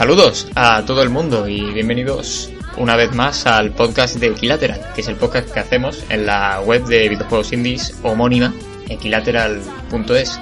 Saludos 0.00 0.48
a 0.54 0.82
todo 0.86 1.02
el 1.02 1.10
mundo 1.10 1.46
y 1.46 1.60
bienvenidos 1.74 2.50
una 2.78 2.96
vez 2.96 3.14
más 3.14 3.46
al 3.46 3.72
podcast 3.72 4.16
de 4.16 4.28
Equilateral, 4.28 4.80
que 4.94 5.02
es 5.02 5.08
el 5.08 5.16
podcast 5.16 5.52
que 5.52 5.60
hacemos 5.60 6.02
en 6.08 6.24
la 6.24 6.58
web 6.62 6.86
de 6.86 7.06
videojuegos 7.10 7.52
indies 7.52 7.94
homónima 8.02 8.54
equilateral.es. 8.88 10.40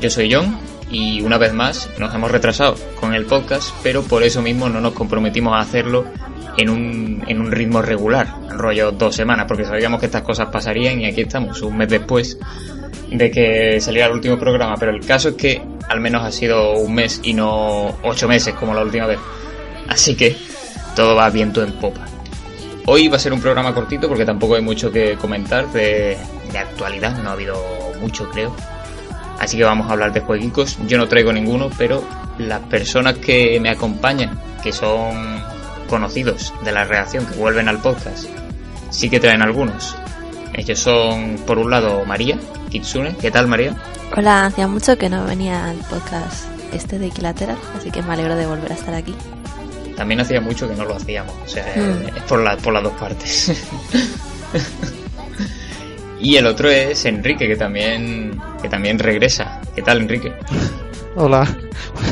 Yo 0.00 0.10
soy 0.10 0.32
John 0.32 0.56
y 0.92 1.22
una 1.22 1.38
vez 1.38 1.52
más 1.52 1.90
nos 1.98 2.14
hemos 2.14 2.30
retrasado 2.30 2.76
con 3.00 3.14
el 3.14 3.24
podcast, 3.24 3.74
pero 3.82 4.04
por 4.04 4.22
eso 4.22 4.42
mismo 4.42 4.68
no 4.68 4.80
nos 4.80 4.92
comprometimos 4.92 5.54
a 5.54 5.58
hacerlo 5.58 6.04
en 6.56 6.70
un, 6.70 7.24
en 7.26 7.40
un 7.40 7.50
ritmo 7.50 7.82
regular, 7.82 8.28
rollo 8.50 8.92
dos 8.92 9.16
semanas, 9.16 9.46
porque 9.48 9.64
sabíamos 9.64 9.98
que 9.98 10.06
estas 10.06 10.22
cosas 10.22 10.50
pasarían 10.52 11.00
y 11.00 11.06
aquí 11.06 11.22
estamos 11.22 11.62
un 11.62 11.78
mes 11.78 11.88
después 11.88 12.38
de 13.10 13.28
que 13.32 13.80
saliera 13.80 14.06
el 14.06 14.12
último 14.12 14.38
programa, 14.38 14.76
pero 14.78 14.92
el 14.92 15.04
caso 15.04 15.30
es 15.30 15.34
que 15.34 15.73
al 15.88 16.00
menos 16.00 16.22
ha 16.22 16.30
sido 16.30 16.72
un 16.72 16.94
mes 16.94 17.20
y 17.22 17.34
no 17.34 17.96
ocho 18.02 18.28
meses 18.28 18.54
como 18.54 18.74
la 18.74 18.82
última 18.82 19.06
vez. 19.06 19.18
Así 19.88 20.14
que 20.14 20.36
todo 20.96 21.14
va 21.14 21.28
viento 21.30 21.62
en 21.62 21.72
popa. 21.72 22.06
Hoy 22.86 23.08
va 23.08 23.16
a 23.16 23.20
ser 23.20 23.32
un 23.32 23.40
programa 23.40 23.74
cortito 23.74 24.08
porque 24.08 24.24
tampoco 24.24 24.56
hay 24.56 24.62
mucho 24.62 24.90
que 24.92 25.16
comentar 25.16 25.70
de, 25.72 26.18
de 26.52 26.58
actualidad, 26.58 27.16
no 27.22 27.30
ha 27.30 27.32
habido 27.32 27.56
mucho 28.00 28.28
creo. 28.30 28.54
Así 29.38 29.56
que 29.56 29.64
vamos 29.64 29.88
a 29.88 29.92
hablar 29.92 30.12
de 30.12 30.20
jueguicos. 30.20 30.78
Yo 30.86 30.98
no 30.98 31.08
traigo 31.08 31.32
ninguno, 31.32 31.70
pero 31.76 32.04
las 32.38 32.60
personas 32.60 33.18
que 33.18 33.58
me 33.60 33.70
acompañan, 33.70 34.38
que 34.62 34.72
son 34.72 35.42
conocidos 35.88 36.52
de 36.64 36.72
la 36.72 36.84
reacción, 36.84 37.26
que 37.26 37.36
vuelven 37.36 37.68
al 37.68 37.78
podcast, 37.78 38.26
sí 38.90 39.10
que 39.10 39.20
traen 39.20 39.42
algunos. 39.42 39.96
Ellos 40.52 40.78
son, 40.78 41.36
por 41.46 41.58
un 41.58 41.70
lado, 41.70 42.04
María 42.04 42.38
Kitsune. 42.70 43.16
¿Qué 43.20 43.30
tal, 43.30 43.48
María? 43.48 43.74
Hola, 44.16 44.46
hacía 44.46 44.68
mucho 44.68 44.96
que 44.96 45.10
no 45.10 45.24
venía 45.24 45.70
al 45.70 45.78
podcast 45.78 46.46
este 46.72 47.00
de 47.00 47.08
Equilateral, 47.08 47.58
así 47.76 47.90
que 47.90 48.00
me 48.00 48.12
alegro 48.12 48.36
de 48.36 48.46
volver 48.46 48.70
a 48.70 48.76
estar 48.76 48.94
aquí. 48.94 49.12
También 49.96 50.20
hacía 50.20 50.40
mucho 50.40 50.68
que 50.68 50.76
no 50.76 50.84
lo 50.84 50.94
hacíamos, 50.94 51.34
o 51.44 51.48
sea, 51.48 51.66
mm. 51.74 52.16
es 52.16 52.22
por, 52.22 52.40
la, 52.40 52.56
por 52.56 52.72
las 52.72 52.84
dos 52.84 52.92
partes. 52.92 53.50
y 56.20 56.36
el 56.36 56.46
otro 56.46 56.70
es 56.70 57.04
Enrique, 57.06 57.48
que 57.48 57.56
también, 57.56 58.40
que 58.62 58.68
también 58.68 59.00
regresa. 59.00 59.60
¿Qué 59.74 59.82
tal, 59.82 60.02
Enrique? 60.02 60.32
Hola, 61.16 61.44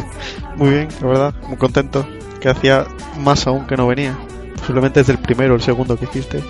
muy 0.56 0.70
bien, 0.70 0.89
la 1.00 1.06
verdad, 1.06 1.34
muy 1.47 1.56
contento. 1.56 2.05
Que 2.41 2.48
hacía 2.48 2.84
más 3.20 3.47
aún 3.47 3.64
que 3.69 3.77
no 3.77 3.86
venía. 3.86 4.19
Posiblemente 4.58 4.98
es 4.98 5.08
el 5.08 5.19
primero 5.19 5.53
o 5.53 5.56
el 5.56 5.62
segundo 5.62 5.97
que 5.97 6.06
hiciste. 6.06 6.42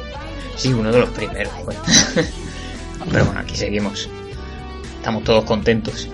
Sí, 0.56 0.72
uno 0.72 0.90
de 0.90 1.00
los 1.00 1.10
primeros, 1.10 1.52
Pero 3.10 3.24
bueno, 3.26 3.40
aquí 3.40 3.54
seguimos. 3.54 4.08
Estamos 5.02 5.24
todos 5.24 5.42
contentos. 5.42 6.08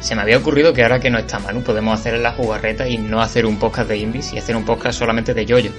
Se 0.00 0.14
me 0.14 0.20
había 0.20 0.36
ocurrido 0.36 0.74
que 0.74 0.82
ahora 0.82 1.00
que 1.00 1.08
no 1.08 1.16
está 1.16 1.38
Manu 1.38 1.62
podemos 1.62 1.98
hacer 1.98 2.20
la 2.20 2.32
jugarreta 2.32 2.86
y 2.86 2.98
no 2.98 3.22
hacer 3.22 3.46
un 3.46 3.58
podcast 3.58 3.88
de 3.88 3.96
indies 3.96 4.34
y 4.34 4.38
hacer 4.38 4.54
un 4.54 4.66
podcast 4.66 4.98
solamente 4.98 5.32
de 5.32 5.46
yoyo. 5.46 5.70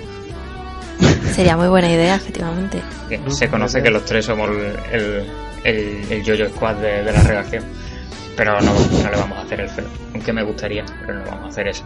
Sería 1.36 1.56
muy 1.58 1.68
buena 1.68 1.92
idea, 1.92 2.16
efectivamente. 2.16 2.82
se 3.28 3.50
conoce 3.50 3.84
que 3.84 3.92
los 3.92 4.04
tres 4.04 4.26
somos 4.26 4.50
el, 4.92 5.28
el, 5.64 6.12
el 6.12 6.24
yoyo 6.24 6.50
squad 6.50 6.78
de, 6.78 7.04
la 7.04 7.22
redacción. 7.22 7.64
Pero 8.36 8.60
no, 8.60 8.74
no 8.74 9.12
le 9.12 9.16
vamos 9.16 9.38
a 9.38 9.42
hacer 9.44 9.62
el 9.62 9.70
feo. 9.70 9.86
Aunque 10.16 10.34
me 10.34 10.42
gustaría, 10.42 10.84
pero 11.06 11.20
no 11.20 11.26
vamos 11.26 11.46
a 11.46 11.50
hacer 11.50 11.68
eso. 11.68 11.86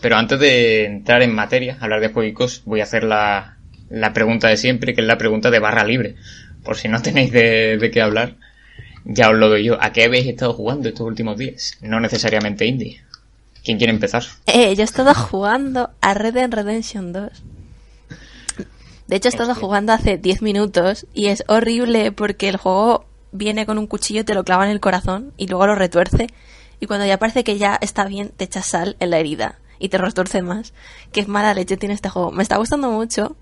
Pero 0.00 0.16
antes 0.16 0.38
de 0.38 0.84
entrar 0.84 1.20
en 1.22 1.34
materia, 1.34 1.78
hablar 1.80 2.00
de 2.00 2.10
juegos, 2.10 2.62
voy 2.64 2.78
a 2.78 2.84
hacer 2.84 3.02
la, 3.02 3.56
la 3.90 4.12
pregunta 4.12 4.46
de 4.46 4.56
siempre, 4.56 4.94
que 4.94 5.00
es 5.00 5.06
la 5.08 5.18
pregunta 5.18 5.50
de 5.50 5.58
barra 5.58 5.82
libre. 5.82 6.14
Por 6.62 6.76
si 6.76 6.86
no 6.86 7.02
tenéis 7.02 7.32
de, 7.32 7.90
qué 7.92 8.00
hablar, 8.00 8.36
ya 9.08 9.30
os 9.30 9.36
lo 9.36 9.48
doy 9.48 9.64
yo. 9.64 9.82
¿A 9.82 9.92
qué 9.92 10.04
habéis 10.04 10.26
estado 10.26 10.52
jugando 10.52 10.88
estos 10.88 11.06
últimos 11.06 11.38
días? 11.38 11.78
No 11.80 11.98
necesariamente 11.98 12.66
indie. 12.66 13.02
¿Quién 13.64 13.78
quiere 13.78 13.92
empezar? 13.92 14.22
Eh, 14.46 14.74
yo 14.76 14.82
he 14.82 14.84
estado 14.84 15.14
jugando 15.14 15.90
a 16.00 16.14
Red 16.14 16.34
Dead 16.34 16.50
Redemption 16.50 17.12
2. 17.12 17.30
De 19.08 19.16
hecho, 19.16 19.28
he 19.28 19.30
estado 19.30 19.54
jugando 19.54 19.94
hace 19.94 20.18
10 20.18 20.42
minutos 20.42 21.06
y 21.14 21.28
es 21.28 21.42
horrible 21.48 22.12
porque 22.12 22.50
el 22.50 22.58
juego 22.58 23.06
viene 23.32 23.64
con 23.64 23.78
un 23.78 23.86
cuchillo, 23.86 24.24
te 24.24 24.34
lo 24.34 24.44
clava 24.44 24.66
en 24.66 24.70
el 24.70 24.80
corazón 24.80 25.32
y 25.38 25.48
luego 25.48 25.66
lo 25.66 25.74
retuerce. 25.74 26.26
Y 26.78 26.86
cuando 26.86 27.06
ya 27.06 27.18
parece 27.18 27.42
que 27.44 27.56
ya 27.56 27.78
está 27.80 28.04
bien, 28.04 28.30
te 28.36 28.44
echa 28.44 28.62
sal 28.62 28.96
en 29.00 29.10
la 29.10 29.18
herida 29.18 29.58
y 29.78 29.88
te 29.88 29.96
retuerce 29.96 30.42
más. 30.42 30.74
Qué 31.12 31.24
mala 31.26 31.54
leche 31.54 31.78
tiene 31.78 31.94
este 31.94 32.10
juego. 32.10 32.30
Me 32.30 32.42
está 32.42 32.58
gustando 32.58 32.90
mucho 32.90 33.36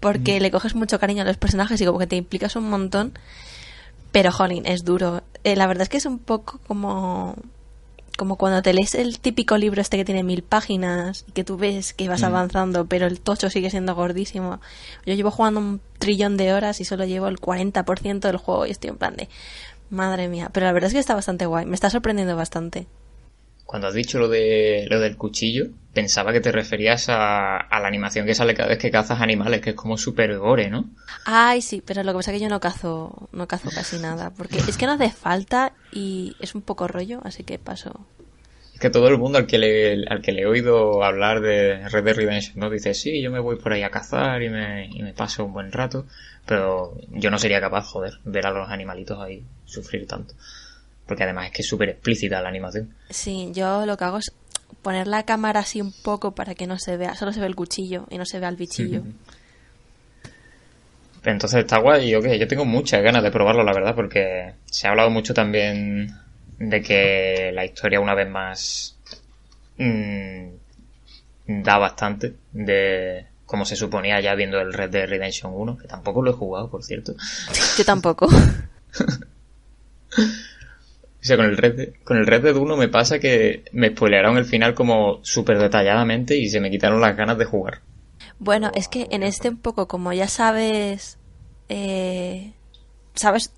porque 0.00 0.40
mm. 0.40 0.42
le 0.42 0.50
coges 0.50 0.74
mucho 0.74 0.98
cariño 0.98 1.22
a 1.22 1.26
los 1.26 1.36
personajes 1.36 1.80
y 1.80 1.86
como 1.86 2.00
que 2.00 2.08
te 2.08 2.16
implicas 2.16 2.56
un 2.56 2.68
montón. 2.68 3.12
Pero, 4.12 4.30
jolín, 4.30 4.66
es 4.66 4.84
duro. 4.84 5.22
Eh, 5.44 5.56
la 5.56 5.66
verdad 5.66 5.82
es 5.82 5.88
que 5.88 5.96
es 5.96 6.06
un 6.06 6.18
poco 6.18 6.60
como 6.66 7.36
como 8.18 8.36
cuando 8.36 8.60
te 8.62 8.74
lees 8.74 8.94
el 8.94 9.18
típico 9.18 9.56
libro 9.56 9.80
este 9.80 9.96
que 9.96 10.04
tiene 10.04 10.22
mil 10.22 10.42
páginas 10.42 11.24
y 11.26 11.32
que 11.32 11.44
tú 11.44 11.56
ves 11.56 11.94
que 11.94 12.08
vas 12.08 12.20
mm. 12.20 12.26
avanzando, 12.26 12.86
pero 12.86 13.06
el 13.06 13.20
tocho 13.20 13.48
sigue 13.48 13.70
siendo 13.70 13.94
gordísimo. 13.94 14.60
Yo 15.06 15.14
llevo 15.14 15.30
jugando 15.30 15.60
un 15.60 15.80
trillón 15.98 16.36
de 16.36 16.52
horas 16.52 16.80
y 16.80 16.84
solo 16.84 17.04
llevo 17.06 17.28
el 17.28 17.40
40% 17.40 18.20
del 18.20 18.36
juego 18.36 18.66
y 18.66 18.70
estoy 18.70 18.90
en 18.90 18.98
plan 18.98 19.16
de, 19.16 19.28
madre 19.92 20.28
mía. 20.28 20.50
Pero 20.52 20.66
la 20.66 20.72
verdad 20.72 20.88
es 20.88 20.94
que 20.94 21.00
está 21.00 21.14
bastante 21.14 21.46
guay, 21.46 21.66
me 21.66 21.74
está 21.74 21.90
sorprendiendo 21.90 22.34
bastante. 22.36 22.86
Cuando 23.64 23.88
has 23.88 23.94
dicho 23.94 24.18
lo, 24.18 24.28
de, 24.28 24.86
lo 24.90 25.00
del 25.00 25.16
cuchillo, 25.16 25.68
pensaba 25.92 26.32
que 26.32 26.40
te 26.40 26.52
referías 26.52 27.08
a, 27.08 27.56
a 27.56 27.80
la 27.80 27.88
animación 27.88 28.26
que 28.26 28.34
sale 28.34 28.54
cada 28.54 28.68
vez 28.68 28.78
que 28.78 28.90
cazas 28.90 29.20
animales, 29.20 29.60
que 29.60 29.70
es 29.70 29.76
como 29.76 29.96
super 29.96 30.36
gore, 30.38 30.70
¿no? 30.70 30.90
Ay, 31.24 31.62
sí, 31.62 31.82
pero 31.84 32.02
lo 32.02 32.12
que 32.12 32.18
pasa 32.18 32.32
es 32.32 32.38
que 32.38 32.42
yo 32.44 32.48
no 32.48 32.60
cazo, 32.60 33.28
no 33.32 33.46
cazo 33.46 33.70
casi 33.74 33.98
nada, 33.98 34.30
porque 34.30 34.58
es 34.58 34.76
que 34.76 34.86
no 34.86 34.92
hace 34.92 35.10
falta 35.10 35.72
y 35.92 36.36
es 36.40 36.54
un 36.54 36.62
poco 36.62 36.88
rollo, 36.88 37.20
así 37.24 37.44
que 37.44 37.58
paso. 37.58 38.06
Es 38.74 38.80
que 38.80 38.90
todo 38.90 39.08
el 39.08 39.18
mundo 39.18 39.38
al 39.38 39.46
que 39.46 39.58
le, 39.58 40.04
al 40.06 40.22
que 40.22 40.32
le 40.32 40.42
he 40.42 40.46
oído 40.46 41.04
hablar 41.04 41.40
de 41.40 41.88
Red 41.88 42.04
Dead 42.04 42.16
Redemption, 42.16 42.58
¿no? 42.58 42.70
Dice, 42.70 42.94
sí, 42.94 43.22
yo 43.22 43.30
me 43.30 43.40
voy 43.40 43.56
por 43.56 43.72
ahí 43.72 43.82
a 43.82 43.90
cazar 43.90 44.42
y 44.42 44.48
me, 44.48 44.86
y 44.86 45.02
me 45.02 45.12
paso 45.12 45.44
un 45.44 45.52
buen 45.52 45.72
rato, 45.72 46.06
pero 46.46 46.94
yo 47.10 47.30
no 47.30 47.38
sería 47.38 47.60
capaz, 47.60 47.86
joder, 47.86 48.18
ver 48.24 48.46
a 48.46 48.50
los 48.50 48.68
animalitos 48.68 49.20
ahí 49.20 49.44
sufrir 49.66 50.06
tanto 50.06 50.34
porque 51.06 51.24
además 51.24 51.46
es 51.46 51.52
que 51.52 51.62
es 51.62 51.68
súper 51.68 51.90
explícita 51.90 52.40
la 52.40 52.48
animación. 52.48 52.94
Sí, 53.10 53.50
yo 53.52 53.86
lo 53.86 53.96
que 53.96 54.04
hago 54.04 54.18
es 54.18 54.32
poner 54.82 55.06
la 55.06 55.24
cámara 55.24 55.60
así 55.60 55.80
un 55.80 55.92
poco 55.92 56.34
para 56.34 56.54
que 56.54 56.66
no 56.66 56.78
se 56.78 56.96
vea, 56.96 57.14
solo 57.14 57.32
se 57.32 57.40
ve 57.40 57.46
el 57.46 57.54
cuchillo 57.54 58.06
y 58.10 58.18
no 58.18 58.24
se 58.24 58.38
vea 58.38 58.48
el 58.48 58.56
bichillo. 58.56 59.02
Entonces 61.24 61.60
está 61.60 61.78
guay, 61.78 62.12
ok, 62.16 62.26
yo 62.32 62.48
tengo 62.48 62.64
muchas 62.64 63.00
ganas 63.00 63.22
de 63.22 63.30
probarlo, 63.30 63.62
la 63.62 63.72
verdad, 63.72 63.94
porque 63.94 64.54
se 64.64 64.86
ha 64.86 64.90
hablado 64.90 65.08
mucho 65.08 65.32
también 65.32 66.08
de 66.58 66.82
que 66.82 67.52
la 67.54 67.64
historia 67.64 68.00
una 68.00 68.14
vez 68.14 68.28
más 68.28 68.96
mm, 69.78 70.48
da 71.46 71.78
bastante 71.78 72.34
de 72.52 73.26
como 73.46 73.64
se 73.64 73.76
suponía 73.76 74.20
ya 74.20 74.34
viendo 74.34 74.60
el 74.60 74.72
Red 74.72 74.90
Dead 74.90 75.06
Redemption 75.06 75.52
1, 75.54 75.78
que 75.78 75.86
tampoco 75.86 76.22
lo 76.22 76.30
he 76.30 76.34
jugado, 76.34 76.70
por 76.70 76.82
cierto. 76.82 77.14
Yo 77.76 77.84
tampoco. 77.84 78.26
O 81.22 81.24
sea, 81.24 81.36
con 81.36 81.46
el 81.46 81.56
Red, 81.56 81.90
con 82.02 82.16
el 82.16 82.26
Red 82.26 82.42
Dead 82.42 82.56
1 82.56 82.76
me 82.76 82.88
pasa 82.88 83.20
que 83.20 83.62
me 83.70 83.90
spoilearon 83.90 84.38
el 84.38 84.44
final 84.44 84.74
como 84.74 85.20
súper 85.22 85.58
detalladamente 85.58 86.36
y 86.36 86.48
se 86.48 86.60
me 86.60 86.68
quitaron 86.68 87.00
las 87.00 87.16
ganas 87.16 87.38
de 87.38 87.44
jugar. 87.44 87.80
Bueno, 88.40 88.72
es 88.74 88.88
que 88.88 89.06
en 89.12 89.22
este 89.22 89.48
un 89.48 89.58
poco, 89.58 89.86
como 89.86 90.12
ya 90.12 90.26
sabes, 90.26 91.18
eh, 91.68 92.52
sabes, 93.14 93.52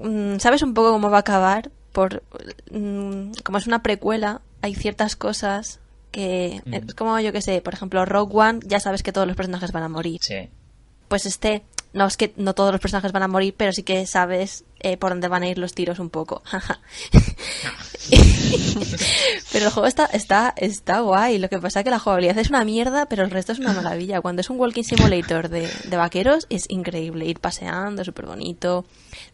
mm, 0.00 0.36
sabes 0.38 0.62
un 0.62 0.74
poco 0.74 0.92
cómo 0.92 1.08
va 1.08 1.16
a 1.16 1.20
acabar, 1.20 1.70
por, 1.92 2.22
mm, 2.70 3.32
como 3.42 3.56
es 3.56 3.66
una 3.66 3.82
precuela, 3.82 4.42
hay 4.60 4.74
ciertas 4.74 5.16
cosas 5.16 5.80
que, 6.10 6.60
es 6.70 6.94
como 6.94 7.18
yo 7.20 7.32
que 7.32 7.40
sé, 7.40 7.62
por 7.62 7.72
ejemplo, 7.72 8.04
Rogue 8.04 8.36
One, 8.36 8.60
ya 8.66 8.80
sabes 8.80 9.02
que 9.02 9.12
todos 9.12 9.26
los 9.26 9.36
personajes 9.36 9.72
van 9.72 9.84
a 9.84 9.88
morir. 9.88 10.20
Sí. 10.22 10.50
Pues 11.08 11.24
este 11.24 11.62
no 11.94 12.06
es 12.06 12.18
que 12.18 12.34
no 12.36 12.54
todos 12.54 12.70
los 12.70 12.82
personajes 12.82 13.12
van 13.12 13.22
a 13.22 13.28
morir, 13.28 13.54
pero 13.56 13.72
sí 13.72 13.82
que 13.82 14.06
sabes 14.06 14.64
eh, 14.80 14.96
por 14.96 15.10
dónde 15.10 15.28
van 15.28 15.42
a 15.42 15.48
ir 15.48 15.58
los 15.58 15.74
tiros 15.74 15.98
un 15.98 16.10
poco. 16.10 16.42
pero 19.52 19.66
el 19.66 19.70
juego 19.70 19.86
está, 19.86 20.06
está, 20.06 20.54
está 20.56 21.00
guay. 21.00 21.38
Lo 21.38 21.48
que 21.48 21.58
pasa 21.58 21.80
es 21.80 21.84
que 21.84 21.90
la 21.90 21.98
jugabilidad 21.98 22.38
es 22.38 22.48
una 22.50 22.64
mierda, 22.64 23.06
pero 23.06 23.24
el 23.24 23.30
resto 23.30 23.52
es 23.52 23.58
una 23.58 23.72
maravilla. 23.72 24.20
Cuando 24.20 24.40
es 24.40 24.50
un 24.50 24.58
walking 24.58 24.84
simulator 24.84 25.48
de, 25.48 25.68
de 25.84 25.96
vaqueros, 25.96 26.46
es 26.50 26.66
increíble. 26.68 27.26
Ir 27.26 27.40
paseando, 27.40 28.04
súper 28.04 28.26
bonito. 28.26 28.84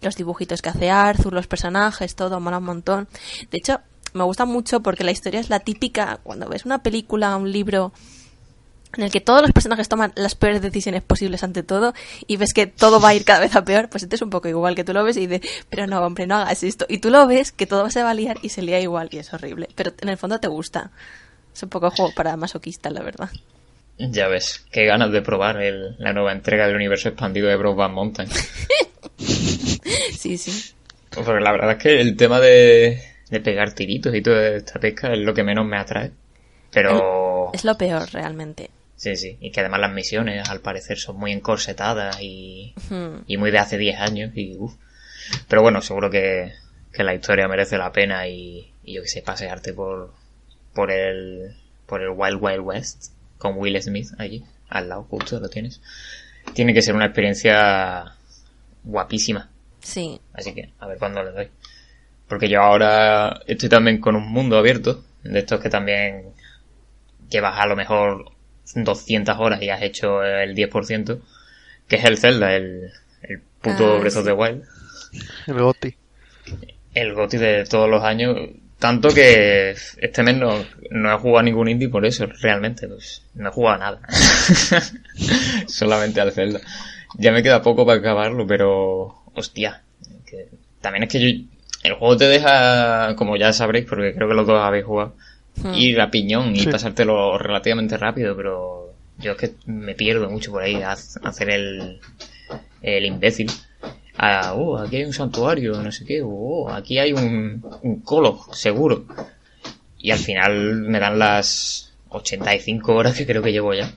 Los 0.00 0.16
dibujitos 0.16 0.62
que 0.62 0.70
hace 0.70 0.90
Arthur, 0.90 1.32
los 1.32 1.46
personajes, 1.46 2.14
todo, 2.14 2.40
mola 2.40 2.58
un 2.58 2.64
montón. 2.64 3.08
De 3.50 3.58
hecho, 3.58 3.80
me 4.14 4.24
gusta 4.24 4.44
mucho 4.44 4.80
porque 4.80 5.04
la 5.04 5.10
historia 5.10 5.40
es 5.40 5.50
la 5.50 5.60
típica, 5.60 6.20
cuando 6.22 6.48
ves 6.48 6.64
una 6.64 6.82
película, 6.82 7.36
un 7.36 7.50
libro 7.50 7.92
en 8.96 9.04
el 9.04 9.10
que 9.10 9.20
todos 9.20 9.42
los 9.42 9.52
personajes 9.52 9.88
toman 9.88 10.12
las 10.16 10.34
peores 10.34 10.62
decisiones 10.62 11.02
posibles 11.02 11.42
ante 11.42 11.62
todo 11.62 11.94
y 12.26 12.36
ves 12.36 12.52
que 12.54 12.66
todo 12.66 13.00
va 13.00 13.10
a 13.10 13.14
ir 13.14 13.24
cada 13.24 13.40
vez 13.40 13.54
a 13.56 13.64
peor, 13.64 13.88
pues 13.88 14.02
este 14.02 14.16
es 14.16 14.22
un 14.22 14.30
poco 14.30 14.48
igual 14.48 14.74
que 14.74 14.84
tú 14.84 14.92
lo 14.92 15.04
ves 15.04 15.16
y 15.16 15.26
dices, 15.26 15.48
pero 15.70 15.86
no, 15.86 16.00
hombre, 16.00 16.26
no 16.26 16.36
hagas 16.36 16.62
esto. 16.62 16.86
Y 16.88 16.98
tú 16.98 17.10
lo 17.10 17.26
ves 17.26 17.52
que 17.52 17.66
todo 17.66 17.90
se 17.90 18.02
va 18.02 18.10
a 18.10 18.14
liar 18.14 18.38
y 18.42 18.48
se 18.48 18.62
lía 18.62 18.80
igual 18.80 19.08
y 19.12 19.18
es 19.18 19.32
horrible. 19.32 19.68
Pero 19.74 19.92
en 20.00 20.08
el 20.08 20.16
fondo 20.16 20.38
te 20.38 20.48
gusta. 20.48 20.90
Es 21.54 21.62
un 21.62 21.68
poco 21.68 21.90
juego 21.90 22.12
para 22.14 22.36
masoquista, 22.36 22.90
la 22.90 23.02
verdad. 23.02 23.30
Ya 23.98 24.26
ves, 24.26 24.64
qué 24.72 24.86
ganas 24.86 25.12
de 25.12 25.22
probar 25.22 25.56
la 25.98 26.12
nueva 26.12 26.32
entrega 26.32 26.66
del 26.66 26.76
universo 26.76 27.08
expandido 27.08 27.48
de 27.48 27.56
Brokeback 27.56 27.92
Mountain. 27.92 28.28
sí, 29.18 30.36
sí. 30.36 30.74
Porque 31.10 31.40
la 31.40 31.52
verdad 31.52 31.72
es 31.72 31.78
que 31.78 32.00
el 32.00 32.16
tema 32.16 32.40
de, 32.40 33.00
de 33.30 33.40
pegar 33.40 33.72
tiritos 33.72 34.12
y 34.14 34.20
toda 34.20 34.48
esta 34.48 34.80
pesca 34.80 35.12
es 35.12 35.20
lo 35.20 35.32
que 35.32 35.44
menos 35.44 35.64
me 35.64 35.76
atrae. 35.78 36.10
Pero... 36.72 37.52
Es 37.52 37.64
lo 37.64 37.78
peor, 37.78 38.10
realmente. 38.12 38.70
Sí, 39.04 39.16
sí. 39.16 39.36
Y 39.38 39.50
que 39.50 39.60
además 39.60 39.80
las 39.80 39.92
misiones, 39.92 40.48
al 40.48 40.60
parecer, 40.60 40.98
son 40.98 41.18
muy 41.18 41.30
encorsetadas 41.30 42.16
y, 42.22 42.72
Hmm. 42.88 43.18
y 43.26 43.36
muy 43.36 43.50
de 43.50 43.58
hace 43.58 43.76
10 43.76 44.00
años. 44.00 44.32
Y, 44.34 44.56
uf. 44.56 44.72
Pero 45.46 45.60
bueno, 45.60 45.82
seguro 45.82 46.08
que, 46.10 46.52
que 46.90 47.04
la 47.04 47.14
historia 47.14 47.46
merece 47.46 47.76
la 47.76 47.92
pena 47.92 48.26
y, 48.28 48.72
y 48.82 48.94
yo 48.94 49.02
que 49.02 49.08
sé, 49.08 49.20
pasearte 49.20 49.74
por, 49.74 50.14
por 50.72 50.90
el, 50.90 51.54
por 51.84 52.00
el 52.00 52.08
Wild 52.16 52.38
Wild 52.40 52.60
West 52.60 53.12
con 53.36 53.58
Will 53.58 53.80
Smith 53.82 54.08
allí, 54.16 54.42
al 54.70 54.88
lado, 54.88 55.02
justo 55.04 55.38
lo 55.38 55.50
tienes. 55.50 55.82
Tiene 56.54 56.72
que 56.72 56.80
ser 56.80 56.94
una 56.94 57.04
experiencia 57.04 58.14
guapísima. 58.84 59.50
Sí. 59.80 60.18
Así 60.32 60.54
que, 60.54 60.70
a 60.78 60.86
ver 60.86 60.96
cuándo 60.98 61.22
le 61.22 61.30
doy. 61.32 61.48
Porque 62.26 62.48
yo 62.48 62.62
ahora 62.62 63.42
estoy 63.46 63.68
también 63.68 64.00
con 64.00 64.16
un 64.16 64.26
mundo 64.32 64.56
abierto, 64.56 65.04
de 65.22 65.40
estos 65.40 65.60
que 65.60 65.68
también 65.68 66.32
llevas 67.28 67.58
a 67.58 67.66
lo 67.66 67.76
mejor 67.76 68.33
200 68.74 69.38
horas 69.38 69.62
y 69.62 69.70
has 69.70 69.82
hecho 69.82 70.22
el 70.22 70.54
10%, 70.54 71.20
que 71.88 71.96
es 71.96 72.04
el 72.04 72.18
Zelda, 72.18 72.54
el, 72.54 72.90
el 73.22 73.40
puto 73.60 73.96
Ah, 73.96 73.98
Breath 74.00 74.16
of 74.16 74.24
the 74.24 74.32
Wild. 74.32 74.64
El 75.46 75.54
Goti. 75.54 75.94
El 76.94 77.14
GOTY 77.14 77.38
de 77.38 77.64
todos 77.64 77.88
los 77.88 78.02
años. 78.02 78.36
Tanto 78.78 79.08
que 79.08 79.70
este 79.70 80.22
mes 80.22 80.36
no, 80.36 80.64
no 80.90 81.12
he 81.12 81.18
jugado 81.18 81.38
a 81.38 81.42
ningún 81.42 81.68
indie 81.68 81.88
por 81.88 82.04
eso, 82.04 82.26
realmente. 82.40 82.86
Pues 82.86 83.22
no 83.34 83.48
he 83.48 83.52
jugado 83.52 83.76
a 83.76 83.78
nada. 83.78 84.00
Solamente 85.66 86.20
al 86.20 86.32
Zelda. 86.32 86.60
Ya 87.16 87.32
me 87.32 87.42
queda 87.42 87.62
poco 87.62 87.86
para 87.86 87.98
acabarlo, 87.98 88.46
pero. 88.46 89.22
Hostia. 89.34 89.82
que 90.26 90.48
también 90.80 91.04
es 91.04 91.08
que 91.10 91.20
yo. 91.20 91.44
El 91.82 91.94
juego 91.94 92.16
te 92.16 92.26
deja, 92.28 93.14
como 93.16 93.36
ya 93.36 93.52
sabréis, 93.52 93.86
porque 93.86 94.14
creo 94.14 94.26
que 94.28 94.34
los 94.34 94.46
dos 94.46 94.58
habéis 94.58 94.86
jugado, 94.86 95.16
Hmm. 95.62 95.74
ir 95.74 96.00
a 96.00 96.10
piñón 96.10 96.54
y 96.56 96.60
Sí. 96.60 96.70
pasártelo 96.70 97.38
relativamente 97.38 97.96
rápido, 97.96 98.36
pero 98.36 98.92
yo 99.18 99.32
es 99.32 99.38
que 99.38 99.52
me 99.66 99.94
pierdo 99.94 100.28
mucho 100.28 100.50
por 100.50 100.62
ahí 100.62 100.82
a 100.82 100.90
a 100.90 100.92
hacer 100.92 101.50
el, 101.50 102.00
el 102.82 103.04
imbécil. 103.06 103.50
Ah, 104.16 104.54
oh, 104.56 104.78
aquí 104.78 104.96
hay 104.96 105.04
un 105.04 105.12
santuario, 105.12 105.80
no 105.82 105.90
sé 105.92 106.04
qué, 106.04 106.22
oh, 106.24 106.68
aquí 106.70 106.98
hay 106.98 107.12
un, 107.12 107.64
un 107.82 108.00
colo, 108.00 108.40
seguro. 108.52 109.04
Y 109.98 110.10
al 110.10 110.18
final 110.18 110.74
me 110.82 111.00
dan 111.00 111.18
las 111.18 111.92
85 112.10 112.94
horas 112.94 113.16
que 113.16 113.26
creo 113.26 113.42
que 113.42 113.52
llevo 113.52 113.74
ya. 113.74 113.90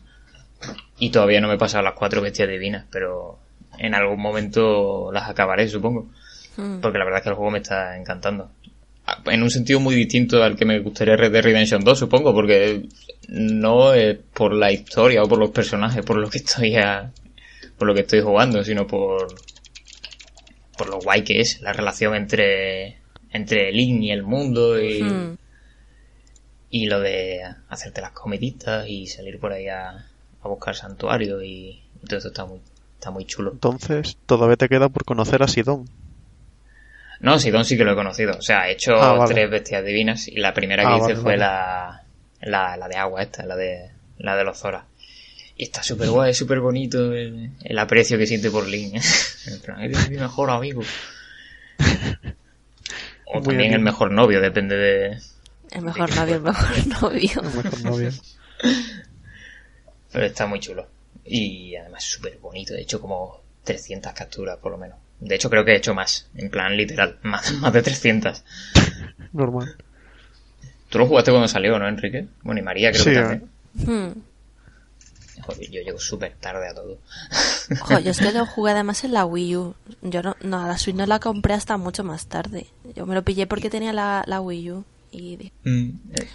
Y 0.99 1.09
todavía 1.11 1.39
no 1.41 1.47
me 1.47 1.55
he 1.55 1.59
pasado 1.59 1.83
las 1.83 1.93
cuatro 1.93 2.21
bestias 2.21 2.49
divinas, 2.49 2.85
pero 2.91 3.37
en 3.77 3.93
algún 3.93 4.19
momento 4.19 5.11
las 5.11 5.29
acabaré, 5.29 5.67
supongo. 5.67 6.07
Hmm. 6.55 6.79
Porque 6.81 6.97
la 6.97 7.03
verdad 7.05 7.19
es 7.19 7.23
que 7.23 7.29
el 7.29 7.35
juego 7.35 7.51
me 7.51 7.59
está 7.59 7.95
encantando. 7.97 8.49
En 9.25 9.41
un 9.43 9.49
sentido 9.49 9.79
muy 9.79 9.95
distinto 9.95 10.43
al 10.43 10.55
que 10.57 10.65
me 10.65 10.79
gustaría 10.79 11.15
Red 11.15 11.31
Dead 11.31 11.43
Redemption 11.43 11.83
2, 11.83 11.97
supongo, 11.99 12.33
porque 12.33 12.87
no 13.29 13.93
es 13.93 14.17
por 14.33 14.53
la 14.53 14.71
historia 14.71 15.23
o 15.23 15.27
por 15.27 15.37
los 15.39 15.51
personajes 15.51 16.03
por 16.05 16.17
lo 16.17 16.29
que 16.29 16.39
estoy 16.39 16.75
a- 16.75 17.11
por 17.77 17.87
lo 17.87 17.93
que 17.93 18.01
estoy 18.01 18.21
jugando, 18.21 18.63
sino 18.63 18.85
por 18.87 19.27
por 20.77 20.89
lo 20.89 20.99
guay 20.99 21.23
que 21.23 21.39
es 21.41 21.61
la 21.61 21.73
relación 21.73 22.15
entre 22.15 22.97
entre 23.31 23.71
Link 23.71 24.01
y 24.03 24.11
el 24.11 24.23
mundo 24.23 24.79
y, 24.81 25.01
Hmm. 25.03 25.37
y 26.69 26.85
lo 26.87 26.99
de 26.99 27.41
hacerte 27.69 28.01
las 28.01 28.11
comiditas 28.11 28.87
y 28.87 29.07
salir 29.07 29.39
por 29.39 29.53
ahí 29.53 29.67
a, 29.67 29.89
a 30.41 30.47
buscar 30.47 30.75
santuario 30.75 31.41
y, 31.41 31.81
y 32.01 32.05
todo 32.07 32.19
eso 32.19 32.27
está 32.29 32.45
muy 32.45 32.59
está 32.95 33.11
muy 33.11 33.25
chulo. 33.25 33.51
Entonces, 33.53 34.17
todavía 34.25 34.55
te 34.57 34.67
queda 34.69 34.89
por 34.89 35.03
conocer 35.05 35.43
a 35.43 35.47
Sidón. 35.47 35.85
No, 37.19 37.39
Sidon 37.39 37.65
sí 37.65 37.77
que 37.77 37.83
lo 37.83 37.93
he 37.93 37.95
conocido. 37.95 38.37
O 38.37 38.41
sea, 38.41 38.67
he 38.69 38.73
hecho 38.73 38.95
Ah, 38.95 39.13
vale. 39.13 39.33
tres 39.33 39.49
bestias 39.49 39.83
divinas 39.83 40.27
y 40.27 40.37
la 40.39 40.53
primera 40.53 40.83
que 40.83 40.89
Ah, 40.89 40.95
hice 40.97 41.13
vale, 41.13 41.15
fue 41.15 41.23
vale. 41.23 41.37
La, 41.37 42.03
la, 42.41 42.77
la 42.77 42.87
de 42.87 42.95
agua 42.97 43.23
esta, 43.23 43.45
la 43.45 43.55
de, 43.55 43.89
la 44.19 44.35
de 44.35 44.43
los 44.43 44.57
Zora. 44.57 44.85
Y 45.55 45.63
está 45.63 45.81
súper 45.81 46.09
guay, 46.09 46.33
súper 46.35 46.59
bonito 46.59 47.11
el, 47.13 47.49
el 47.63 47.79
aprecio 47.79 48.17
que 48.19 48.27
siente 48.27 48.51
por 48.51 48.67
Link. 48.67 48.95
en 49.47 49.59
plan, 49.61 49.81
eres 49.81 50.09
mi 50.09 50.17
mejor 50.17 50.49
amigo. 50.51 50.81
O 53.29 53.33
Muy 53.39 53.41
también 53.43 53.57
bien. 53.71 53.73
el 53.73 53.79
mejor 53.81 54.09
novio, 54.11 54.39
depende 54.39 54.77
de... 54.77 55.17
El 55.71 55.81
mejor 55.81 56.09
novio, 56.15 56.35
el 56.35 56.41
mejor 56.41 56.87
novio. 57.01 57.41
El 57.41 57.43
mejor 57.63 57.83
novio. 57.83 58.09
Pero 60.13 60.25
está 60.25 60.47
muy 60.47 60.61
chulo. 60.61 60.87
Y 61.25 61.75
además 61.75 62.05
es 62.05 62.11
súper 62.11 62.37
bonito. 62.37 62.73
He 62.73 62.81
hecho 62.81 63.01
como 63.01 63.41
300 63.65 64.13
capturas, 64.13 64.57
por 64.59 64.71
lo 64.71 64.77
menos. 64.77 64.97
De 65.19 65.35
hecho, 65.35 65.49
creo 65.49 65.65
que 65.65 65.71
he 65.71 65.77
hecho 65.77 65.93
más. 65.93 66.27
En 66.35 66.49
plan, 66.49 66.75
literal. 66.77 67.17
Más, 67.23 67.51
más 67.53 67.73
de 67.73 67.81
300. 67.81 68.43
Normal. 69.33 69.75
Tú 70.89 70.99
lo 70.99 71.07
jugaste 71.07 71.31
cuando 71.31 71.47
salió, 71.47 71.77
¿no, 71.79 71.87
Enrique? 71.87 72.27
Bueno, 72.43 72.61
y 72.61 72.63
María 72.63 72.91
creo 72.91 73.03
Sí, 73.03 73.09
que 73.09 73.15
eh. 73.17 73.21
también. 73.21 73.49
Hmm. 73.75 74.21
Joder, 75.41 75.69
yo 75.69 75.81
llego 75.81 75.99
súper 75.99 76.33
tarde 76.39 76.67
a 76.69 76.73
todo. 76.73 76.97
Ojo, 77.81 77.99
yo 77.99 78.11
es 78.11 78.19
que 78.19 78.31
lo 78.31 78.45
jugué 78.47 78.71
además 78.71 79.03
en 79.03 79.13
la 79.13 79.25
Wii 79.25 79.55
U. 79.57 79.75
Yo 80.01 80.21
no, 80.21 80.35
no, 80.41 80.67
la 80.67 80.77
Switch 80.77 80.95
no 80.95 81.05
la 81.05 81.19
compré 81.19 81.53
hasta 81.53 81.77
mucho 81.77 82.03
más 82.03 82.27
tarde. 82.27 82.67
Yo 82.95 83.05
me 83.05 83.15
lo 83.15 83.23
pillé 83.23 83.47
porque 83.47 83.69
tenía 83.69 83.93
la, 83.93 84.23
la 84.27 84.39
Wii 84.41 84.71
U. 84.71 84.85
Y 85.11 85.37
dije, 85.37 85.53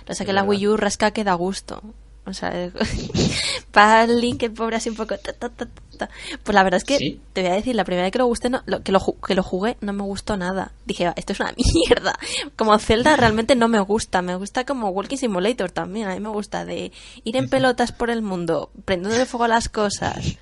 o 0.08 0.14
sea 0.14 0.24
que 0.26 0.32
la 0.32 0.42
Wii 0.44 0.66
U 0.68 0.76
rasca 0.76 1.10
que 1.10 1.24
da 1.24 1.34
gusto. 1.34 1.82
O 2.24 2.32
sea, 2.32 2.70
para 3.72 4.04
el 4.04 4.20
Link, 4.20 4.42
el 4.44 4.52
pobre 4.52 4.76
así 4.76 4.88
un 4.90 4.94
poco... 4.96 5.16
ta, 5.18 5.32
ta, 5.32 5.48
ta, 5.48 5.66
ta. 5.98 6.08
Pues 6.44 6.54
la 6.54 6.62
verdad 6.62 6.78
es 6.78 6.84
que, 6.84 6.98
Sí. 6.98 7.20
te 7.32 7.42
voy 7.42 7.50
a 7.50 7.54
decir, 7.54 7.74
la 7.74 7.84
primera 7.84 8.04
vez 8.04 8.12
que 8.12 8.18
lo, 8.18 8.26
gusté 8.26 8.48
no, 8.48 8.62
lo- 8.66 8.82
que, 8.82 8.92
lo, 8.92 9.00
que 9.26 9.34
lo 9.34 9.42
jugué 9.42 9.76
no 9.80 9.92
me 9.92 10.02
gustó 10.04 10.36
nada. 10.36 10.70
Dije, 10.86 11.06
"Va, 11.06 11.14
esto 11.16 11.32
es 11.32 11.40
una 11.40 11.52
mierda. 11.88 12.16
Como 12.56 12.78
Zelda 12.78 13.16
realmente 13.16 13.56
no 13.56 13.66
me 13.68 13.80
gusta. 13.80 14.22
Me 14.22 14.36
gusta 14.36 14.64
como 14.64 14.90
Walking 14.90 15.16
Simulator 15.16 15.70
también. 15.72 16.08
A 16.08 16.14
mí 16.14 16.20
me 16.20 16.28
gusta 16.28 16.64
de 16.64 16.92
ir 17.24 17.36
en 17.36 17.48
pelotas 17.48 17.90
por 17.92 18.08
el 18.08 18.22
mundo, 18.22 18.70
prendiendo 18.84 19.18
de 19.18 19.26
fuego 19.26 19.48
las 19.48 19.68
cosas 19.68 20.36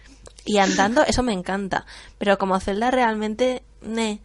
y 0.44 0.58
andando, 0.58 1.02
eso 1.04 1.22
me 1.22 1.32
encanta. 1.32 1.86
Pero 2.18 2.36
como 2.38 2.58
Zelda 2.60 2.90
realmente, 2.90 3.62
ne, 3.82 4.20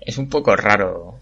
Es 0.00 0.16
un 0.18 0.28
poco 0.28 0.56
raro. 0.56 1.18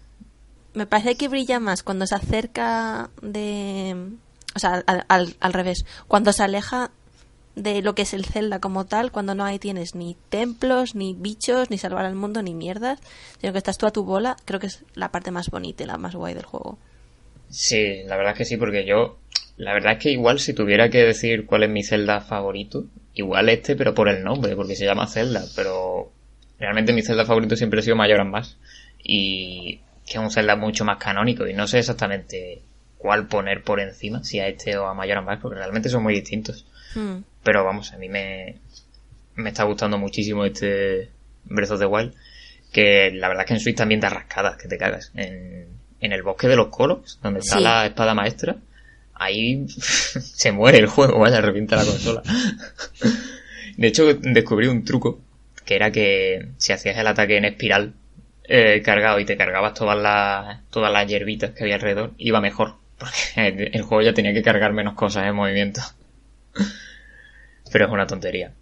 me 0.73 0.85
parece 0.85 1.15
que 1.15 1.27
brilla 1.27 1.59
más 1.59 1.83
cuando 1.83 2.07
se 2.07 2.15
acerca 2.15 3.09
de... 3.21 4.11
O 4.55 4.59
sea, 4.59 4.83
al, 4.85 5.35
al, 5.39 5.53
revés. 5.53 5.85
Cuando 6.07 6.33
se 6.33 6.43
aleja 6.43 6.91
de 7.55 7.81
lo 7.81 7.95
que 7.95 8.03
es 8.03 8.13
el 8.13 8.25
Zelda 8.25 8.59
como 8.59 8.85
tal, 8.85 9.11
cuando 9.11 9.35
no 9.35 9.43
hay 9.43 9.59
tienes 9.59 9.95
ni 9.95 10.15
templos, 10.29 10.95
ni 10.95 11.13
bichos, 11.13 11.69
ni 11.69 11.77
salvar 11.77 12.05
al 12.05 12.15
mundo, 12.15 12.41
ni 12.41 12.53
mierdas, 12.53 12.99
sino 13.39 13.51
que 13.51 13.57
estás 13.57 13.77
tú 13.77 13.85
a 13.85 13.91
tu 13.91 14.03
bola, 14.03 14.37
creo 14.45 14.59
que 14.59 14.67
es 14.67 14.83
la 14.95 15.11
parte 15.11 15.31
más 15.31 15.49
bonita 15.49 15.83
y 15.83 15.87
la 15.87 15.97
más 15.97 16.15
guay 16.15 16.33
del 16.33 16.45
juego. 16.45 16.77
Sí, 17.49 18.03
la 18.05 18.15
verdad 18.17 18.33
es 18.33 18.37
que 18.37 18.45
sí, 18.45 18.57
porque 18.57 18.85
yo... 18.85 19.17
La 19.57 19.73
verdad 19.73 19.93
es 19.93 19.99
que 19.99 20.11
igual 20.11 20.39
si 20.39 20.53
tuviera 20.53 20.89
que 20.89 20.99
decir 21.03 21.45
cuál 21.45 21.63
es 21.63 21.69
mi 21.69 21.83
Zelda 21.83 22.21
favorito, 22.21 22.85
igual 23.13 23.49
este, 23.49 23.75
pero 23.75 23.93
por 23.93 24.09
el 24.09 24.23
nombre, 24.23 24.55
porque 24.55 24.75
se 24.75 24.85
llama 24.85 25.05
Zelda, 25.07 25.43
pero 25.55 26.11
realmente 26.57 26.93
mi 26.93 27.03
Zelda 27.03 27.25
favorito 27.25 27.55
siempre 27.55 27.79
ha 27.79 27.83
sido 27.83 27.95
Majora's 27.95 28.27
Mask 28.27 28.57
y 29.03 29.81
que 30.05 30.13
es 30.13 30.17
un 30.17 30.31
Zelda 30.31 30.55
mucho 30.55 30.85
más 30.85 30.97
canónico 30.97 31.47
y 31.47 31.53
no 31.53 31.67
sé 31.67 31.79
exactamente 31.79 32.61
cuál 33.01 33.27
poner 33.27 33.63
por 33.63 33.79
encima, 33.79 34.23
si 34.23 34.39
a 34.39 34.47
este 34.47 34.77
o 34.77 34.85
a 34.85 34.93
Majora's 34.93 35.25
Mask, 35.25 35.41
porque 35.41 35.57
realmente 35.57 35.89
son 35.89 36.03
muy 36.03 36.13
distintos. 36.13 36.65
Hmm. 36.93 37.23
Pero 37.43 37.63
vamos, 37.63 37.93
a 37.93 37.97
mí 37.97 38.09
me, 38.09 38.57
me 39.35 39.49
está 39.49 39.63
gustando 39.63 39.97
muchísimo 39.97 40.45
este 40.45 41.09
Breath 41.45 41.71
of 41.71 41.79
the 41.79 41.87
Wild. 41.87 42.13
Que 42.71 43.11
la 43.11 43.27
verdad 43.27 43.43
es 43.43 43.47
que 43.47 43.53
en 43.55 43.59
Switch 43.59 43.75
también 43.75 43.99
da 43.99 44.09
rascadas, 44.09 44.55
que 44.55 44.67
te 44.67 44.77
cagas. 44.77 45.11
En, 45.15 45.65
en 45.99 46.11
el 46.11 46.21
bosque 46.21 46.47
de 46.47 46.55
los 46.55 46.67
colos, 46.67 47.19
donde 47.23 47.39
está 47.39 47.59
la 47.59 47.87
espada 47.87 48.13
maestra, 48.13 48.57
ahí 49.15 49.65
se 49.67 50.51
muere 50.51 50.77
el 50.77 50.87
juego, 50.87 51.19
vaya, 51.19 51.41
revienta 51.41 51.77
la 51.77 51.85
consola. 51.85 52.21
De 53.77 53.87
hecho, 53.87 54.13
descubrí 54.13 54.67
un 54.67 54.83
truco, 54.83 55.19
que 55.65 55.75
era 55.75 55.91
que 55.91 56.49
si 56.57 56.71
hacías 56.71 56.97
el 56.97 57.07
ataque 57.07 57.37
en 57.37 57.45
espiral 57.45 57.93
eh, 58.43 58.81
cargado 58.83 59.19
y 59.19 59.25
te 59.25 59.37
cargabas 59.37 59.73
todas 59.73 59.97
las, 59.97 60.59
todas 60.69 60.91
las 60.91 61.07
hierbitas 61.07 61.51
que 61.51 61.63
había 61.63 61.75
alrededor, 61.75 62.11
iba 62.17 62.41
mejor. 62.41 62.80
Porque 63.01 63.71
el, 63.73 63.81
juego 63.81 64.03
ya 64.03 64.13
tenía 64.13 64.31
que 64.31 64.43
cargar 64.43 64.73
menos 64.73 64.93
cosas 64.93 65.25
en 65.25 65.33
movimiento. 65.33 65.81
Pero 67.71 67.85
es 67.85 67.91
una 67.91 68.05
tontería. 68.05 68.53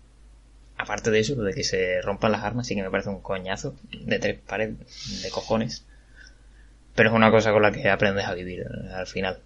Aparte 0.77 1.11
de 1.11 1.19
eso, 1.19 1.35
lo 1.35 1.43
de 1.43 1.53
que 1.53 1.65
se 1.65 2.01
rompan 2.01 2.31
las 2.31 2.43
armas 2.45 2.65
sí 2.65 2.73
que 2.73 2.81
me 2.81 2.89
parece 2.89 3.09
un 3.09 3.19
coñazo 3.19 3.75
de 3.91 4.17
tres 4.17 4.39
pares 4.39 4.77
de 5.23 5.29
cojones. 5.29 5.85
Pero 6.95 7.09
es 7.09 7.15
una 7.15 7.31
cosa 7.31 7.51
con 7.51 7.61
la 7.63 7.73
que 7.73 7.89
aprendes 7.89 8.25
a 8.27 8.33
vivir 8.33 8.61
eh, 8.61 8.93
al 8.93 9.07
final. 9.07 9.39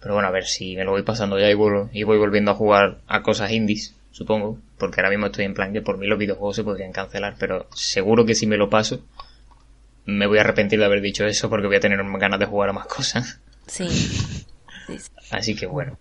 Pero 0.00 0.14
bueno, 0.14 0.26
a 0.26 0.32
ver 0.32 0.46
si 0.46 0.74
me 0.74 0.84
lo 0.84 0.90
voy 0.90 1.02
pasando 1.02 1.38
ya 1.38 1.48
y, 1.48 1.54
vuelvo- 1.54 1.88
y 1.92 2.02
voy 2.02 2.18
volviendo 2.18 2.50
a 2.50 2.54
jugar 2.54 2.98
a 3.06 3.22
cosas 3.22 3.52
indies, 3.52 3.94
supongo. 4.10 4.58
Porque 4.76 5.00
ahora 5.00 5.10
mismo 5.10 5.26
estoy 5.26 5.44
en 5.44 5.54
plan 5.54 5.72
que 5.72 5.82
por 5.82 5.98
mí 5.98 6.08
los 6.08 6.18
videojuegos 6.18 6.56
se 6.56 6.64
podrían 6.64 6.90
cancelar, 6.90 7.36
pero 7.38 7.68
seguro 7.76 8.26
que 8.26 8.34
si 8.34 8.48
me 8.48 8.56
lo 8.56 8.68
paso, 8.70 9.04
me 10.04 10.26
voy 10.26 10.38
a 10.38 10.40
arrepentir 10.40 10.80
de 10.80 10.84
haber 10.86 11.00
dicho 11.00 11.26
eso 11.26 11.48
porque 11.48 11.68
voy 11.68 11.76
a 11.76 11.80
tener 11.80 12.02
ganas 12.18 12.40
de 12.40 12.46
jugar 12.46 12.70
a 12.70 12.72
más 12.72 12.86
cosas. 12.86 13.40
Sí. 13.70 13.88
Sí, 13.88 14.98
sí. 14.98 15.10
Así 15.30 15.54
que 15.54 15.66
bueno. 15.66 15.96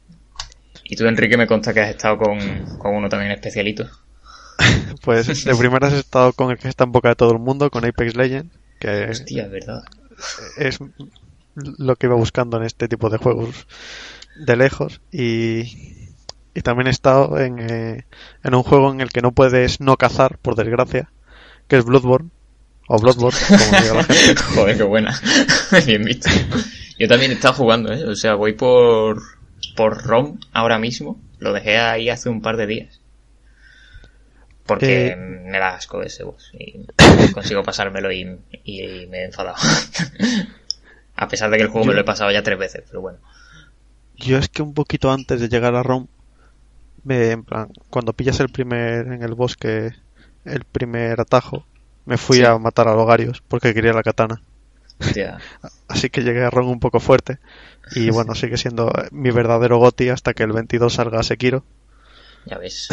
Y 0.83 0.95
tú, 0.95 1.05
Enrique, 1.05 1.38
me 1.38 1.45
consta 1.45 1.73
que 1.73 1.81
has 1.81 1.89
estado 1.89 2.17
con, 2.17 2.39
con 2.79 2.95
uno 2.95 3.09
también 3.09 3.31
especialito. 3.31 3.88
Pues 5.03 5.45
de 5.45 5.55
primeras 5.55 5.93
he 5.93 5.99
estado 5.99 6.33
con 6.33 6.51
el 6.51 6.57
que 6.57 6.67
está 6.67 6.83
en 6.83 6.91
boca 6.91 7.09
de 7.09 7.15
todo 7.15 7.31
el 7.31 7.39
mundo, 7.39 7.69
con 7.69 7.85
Apex 7.85 8.15
Legends, 8.15 8.53
que 8.79 9.05
Hostia, 9.09 9.43
es 9.45 9.51
verdad. 9.51 9.83
es 10.57 10.79
lo 11.55 11.95
que 11.95 12.07
iba 12.07 12.15
buscando 12.15 12.57
en 12.57 12.63
este 12.63 12.88
tipo 12.88 13.09
de 13.09 13.17
juegos 13.17 13.67
de 14.35 14.55
lejos 14.57 15.01
y, 15.11 16.09
y 16.53 16.61
también 16.61 16.88
he 16.88 16.91
estado 16.91 17.39
en, 17.39 17.59
eh, 17.59 18.05
en 18.43 18.55
un 18.55 18.63
juego 18.63 18.91
en 18.91 18.99
el 19.01 19.09
que 19.09 19.21
no 19.21 19.31
puedes 19.31 19.79
no 19.79 19.95
cazar, 19.95 20.38
por 20.39 20.55
desgracia, 20.55 21.11
que 21.67 21.77
es 21.77 21.85
Bloodborne. 21.85 22.29
O 22.91 22.98
Bloodborne, 23.00 23.38
como 23.48 23.81
diga 23.81 23.93
la 23.93 24.03
gente. 24.03 24.41
Joder, 24.55 24.77
qué 24.77 24.84
buena. 24.84 25.19
Bien 25.86 26.03
visto. 26.03 26.27
Yo 26.98 27.08
también 27.08 27.31
he 27.31 27.36
estado 27.36 27.53
jugando, 27.53 27.93
¿eh? 27.93 28.03
O 28.05 28.15
sea, 28.15 28.34
voy 28.34 28.53
por, 28.53 29.22
por 29.75 30.03
ROM 30.03 30.39
ahora 30.53 30.79
mismo. 30.79 31.22
Lo 31.38 31.53
dejé 31.53 31.77
ahí 31.77 32.10
hace 32.10 32.29
un 32.29 32.41
par 32.41 32.58
de 32.58 32.65
días. 32.67 33.00
Porque 34.65 35.08
Eh. 35.10 35.15
me 35.15 35.60
da 35.60 35.75
asco 35.75 36.01
ese 36.01 36.24
boss. 36.24 36.51
Y 36.53 36.86
consigo 37.34 37.62
pasármelo 37.63 38.12
y, 38.12 38.39
y 38.63 39.05
me 39.08 39.19
he 39.19 39.25
enfadado. 39.25 39.55
A 41.15 41.27
pesar 41.27 41.50
de 41.51 41.58
que 41.58 41.63
el 41.63 41.69
juego 41.69 41.86
me 41.88 41.93
lo 41.93 42.01
he 42.01 42.05
pasado 42.05 42.31
ya 42.31 42.41
tres 42.43 42.58
veces, 42.58 42.84
pero 42.88 43.01
bueno. 43.01 43.19
Yo 44.15 44.38
es 44.38 44.50
que 44.50 44.62
un 44.63 44.74
poquito 44.74 45.12
antes 45.12 45.39
de 45.41 45.50
llegar 45.50 45.75
a 45.75 45.84
Rome, 45.84 46.08
me, 47.03 47.31
en 47.31 47.43
plan, 47.43 47.69
cuando 47.89 48.13
pillas 48.13 48.39
el 48.39 48.50
primer, 48.50 49.08
en 49.08 49.22
el 49.24 49.34
bosque, 49.36 49.91
el 50.46 50.63
primer 50.65 51.19
atajo, 51.22 51.65
me 52.09 52.17
fui 52.17 52.37
Sí. 52.37 52.43
a 52.43 52.57
matar 52.57 52.87
a 52.87 52.95
Logarios 52.95 53.41
porque 53.47 53.73
quería 53.73 53.93
la 53.93 54.03
katana. 54.03 54.41
Así 55.87 56.09
que 56.09 56.21
llegué 56.23 56.43
a 56.43 56.49
Rome 56.49 56.71
un 56.71 56.79
poco 56.79 56.99
fuerte. 56.99 57.37
Y 57.95 58.09
bueno, 58.11 58.35
sigue 58.35 58.57
siendo 58.57 58.91
mi 59.11 59.31
verdadero 59.31 59.77
goti 59.77 60.09
hasta 60.09 60.33
que 60.33 60.43
el 60.43 60.51
22 60.51 60.93
salga 60.93 61.23
Sekiro. 61.23 61.63
ya 62.45 62.57
ves. 62.57 62.89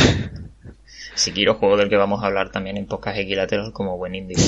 Sekiro, 1.14 1.54
juego 1.54 1.78
del 1.78 1.88
que 1.88 1.96
vamos 1.96 2.23
a 2.23 2.26
hablar 2.26 2.50
también 2.52 2.76
en 2.76 2.87
podcast 2.87 3.16
equilateral 3.18 3.73
como 3.73 3.96
buen 3.96 4.14
indie. 4.14 4.37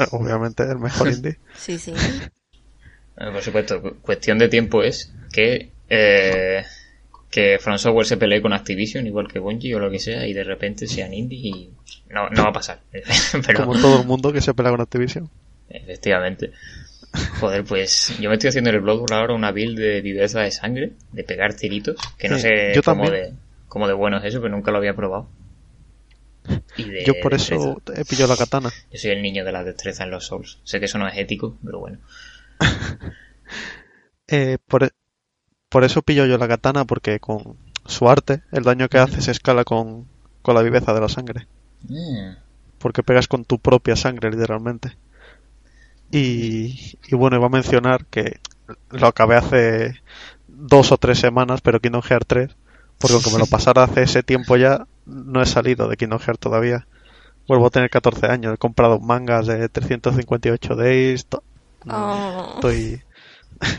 Eh, 0.00 0.06
Obviamente 0.12 0.62
el 0.62 0.78
mejor 0.78 1.08
indie. 1.08 1.36
Sí, 1.54 1.78
sí. 1.78 1.92
Eh, 1.92 3.30
Por 3.30 3.42
supuesto, 3.42 3.82
cu- 3.82 3.96
cuestión 4.00 4.38
de 4.38 4.48
tiempo 4.48 4.82
es 4.82 5.12
que 5.30 5.70
eh, 5.90 6.64
que 7.30 7.58
From 7.60 7.76
Software 7.76 8.06
se 8.06 8.16
pelee 8.16 8.40
con 8.40 8.54
Activision, 8.54 9.06
igual 9.06 9.28
que 9.28 9.38
Bungie 9.38 9.74
o 9.74 9.78
lo 9.78 9.90
que 9.90 9.98
sea, 9.98 10.26
y 10.26 10.32
de 10.32 10.44
repente 10.44 10.86
sean 10.86 11.12
indie 11.12 11.38
y 11.50 11.70
no, 12.12 12.28
no 12.30 12.42
va 12.44 12.50
a 12.50 12.52
pasar. 12.52 12.80
Pero 12.92 13.64
Como 13.64 13.74
todo 13.74 14.00
el 14.00 14.06
mundo 14.06 14.32
que 14.32 14.40
se 14.40 14.54
pelea 14.54 14.72
con 14.72 14.80
Activision. 14.80 15.28
efectivamente. 15.68 16.52
Joder, 17.40 17.64
pues 17.64 18.16
yo 18.20 18.28
me 18.30 18.36
estoy 18.36 18.48
haciendo 18.48 18.70
en 18.70 18.76
el 18.76 18.82
Bloodborne 18.82 19.16
ahora 19.16 19.34
una 19.34 19.52
build 19.52 19.78
de 19.78 20.00
viveza 20.00 20.40
de 20.40 20.50
sangre, 20.50 20.92
de 21.12 21.24
pegar 21.24 21.54
tiritos, 21.54 21.96
que 22.18 22.28
no 22.28 22.36
Sí, 22.36 22.42
sé 22.42 22.74
yo 22.74 22.82
cómo 22.84 23.04
también. 23.04 23.12
de, 23.12 23.32
cómo 23.68 23.86
de 23.86 23.94
bueno 23.94 24.18
es 24.18 24.24
eso, 24.24 24.40
pero 24.40 24.54
nunca 24.54 24.70
lo 24.70 24.78
había 24.78 24.94
probado. 24.94 25.28
Y 26.76 26.84
de 26.84 27.04
Yo 27.04 27.14
por 27.20 27.34
eso 27.34 27.54
destreza. 27.54 28.00
he 28.00 28.04
pillado 28.04 28.28
la 28.28 28.36
katana. 28.36 28.70
Yo 28.92 28.98
soy 28.98 29.10
el 29.10 29.22
niño 29.22 29.44
de 29.44 29.52
la 29.52 29.62
destreza 29.64 30.04
en 30.04 30.10
los 30.10 30.26
Souls. 30.26 30.58
Sé 30.64 30.78
que 30.78 30.86
eso 30.86 30.98
no 30.98 31.06
es 31.08 31.16
ético, 31.18 31.56
pero 31.64 31.80
bueno. 31.80 31.98
Eh, 34.28 34.58
por, 34.66 34.84
e- 34.84 34.90
por 35.70 35.84
eso 35.84 36.02
pillo 36.02 36.26
yo 36.26 36.38
la 36.38 36.48
katana, 36.48 36.84
porque 36.84 37.20
con 37.20 37.58
su 37.86 38.08
arte, 38.08 38.42
el 38.52 38.64
daño 38.64 38.88
que 38.88 38.98
hace 38.98 39.20
se 39.22 39.30
escala 39.32 39.64
con, 39.64 40.08
con 40.42 40.54
la 40.54 40.62
viveza 40.62 40.94
de 40.94 41.00
la 41.00 41.08
sangre. 41.08 41.46
Mm. 41.88 42.36
Porque 42.78 43.02
pegas 43.02 43.28
con 43.28 43.44
tu 43.44 43.58
propia 43.58 43.96
sangre, 43.96 44.30
literalmente. 44.30 44.96
Y, 46.10 46.98
y 47.08 47.14
bueno, 47.16 47.36
iba 47.36 47.46
a 47.46 47.50
mencionar 47.50 48.04
que 48.06 48.40
lo 48.90 49.06
acabé 49.06 49.36
hace 49.36 49.94
dos 50.46 50.92
o 50.92 50.98
tres 50.98 51.18
semanas, 51.18 51.60
pero 51.62 51.80
Kingdom 51.80 52.02
Hearts 52.02 52.26
3, 52.26 52.56
porque 52.98 53.14
aunque 53.14 53.30
me 53.30 53.38
lo 53.38 53.46
pasara 53.50 53.84
hace 53.84 54.02
ese 54.02 54.22
tiempo 54.22 54.56
ya, 54.56 54.86
no 55.06 55.40
he 55.42 55.46
salido 55.46 55.88
de 55.88 55.96
Kingdom 55.96 56.20
Hearts 56.20 56.40
todavía. 56.40 56.86
Vuelvo 57.48 57.66
a 57.66 57.70
tener 57.70 57.90
14 57.90 58.26
años, 58.26 58.54
he 58.54 58.58
comprado 58.58 59.00
mangas 59.00 59.46
de 59.46 59.68
358 59.68 60.76
days, 60.76 61.26
to- 61.26 61.42
Oh. 61.88 62.52
estoy, 62.54 63.02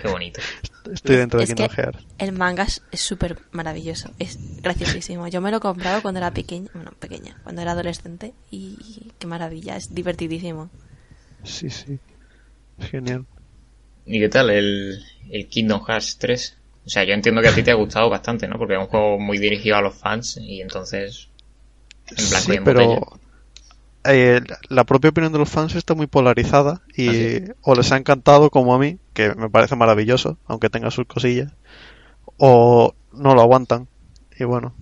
Qué 0.02 0.08
bonito. 0.10 0.42
estoy 0.92 1.18
dentro 1.18 1.40
de 1.40 1.44
Es 1.44 1.48
Kingdom 1.48 1.70
Hearts. 1.70 2.08
El 2.18 2.32
manga 2.34 2.64
es 2.64 2.82
súper 3.02 3.40
maravilloso, 3.52 4.14
es 4.20 4.40
graciosísimo. 4.62 5.28
Yo 5.28 5.42
me 5.42 5.52
lo 5.52 5.58
he 5.58 5.60
comprado 5.60 6.02
cuando 6.02 6.20
era 6.20 6.34
pequeña, 6.34 6.70
bueno, 6.74 6.92
pequeña, 7.00 7.40
cuando 7.44 7.62
era 7.62 7.72
adolescente 7.72 8.34
y 8.50 9.14
qué 9.20 9.28
maravilla, 9.28 9.76
es 9.78 9.94
divertidísimo. 9.94 10.70
Sí, 11.44 11.70
sí. 11.70 12.00
Es 12.78 12.90
genial. 12.90 13.26
¿Y 14.06 14.20
qué 14.20 14.30
tal 14.30 14.50
el, 14.50 15.04
el 15.30 15.48
Kingdom 15.50 15.84
Hearts 15.86 16.18
3? 16.20 16.58
O 16.86 16.90
sea, 16.90 17.04
yo 17.06 17.14
entiendo 17.14 17.42
que 17.42 17.48
a 17.50 17.54
ti 17.54 17.64
te 17.64 17.72
ha 17.72 17.76
gustado 17.76 18.10
bastante, 18.10 18.48
¿no? 18.48 18.58
Porque 18.58 18.74
es 18.76 18.80
un 18.80 18.88
juego 18.88 19.20
muy 19.20 19.38
dirigido 19.40 19.78
a 19.78 19.82
los 19.82 19.96
fans 19.96 20.38
y 20.38 20.62
entonces 20.62 21.30
en 22.16 22.30
blanco 22.30 22.54
y 22.54 22.56
Sí, 22.56 22.58
en 22.58 22.66
botella. 22.66 23.04
pero 23.04 23.22
eh, 24.06 24.42
la 24.70 24.84
propia 24.86 25.10
opinión 25.12 25.32
de 25.34 25.40
los 25.40 25.50
fans 25.50 25.76
está 25.76 25.94
muy 25.96 26.08
polarizada 26.08 26.82
y 26.96 27.08
¿Ah, 27.08 27.14
sí? 27.14 27.44
o 27.62 27.76
les 27.76 27.92
ha 27.92 27.98
encantado 27.98 28.50
como 28.50 28.76
a 28.76 28.80
mí, 28.80 29.00
que 29.14 29.34
me 29.36 29.50
parece 29.50 29.76
maravilloso, 29.76 30.38
aunque 30.46 30.70
tenga 30.70 30.92
sus 30.92 31.06
cosillas, 31.06 31.54
o 32.38 32.96
no 33.14 33.36
lo 33.36 33.42
aguantan. 33.42 33.88
Y 34.38 34.44
bueno, 34.46 34.74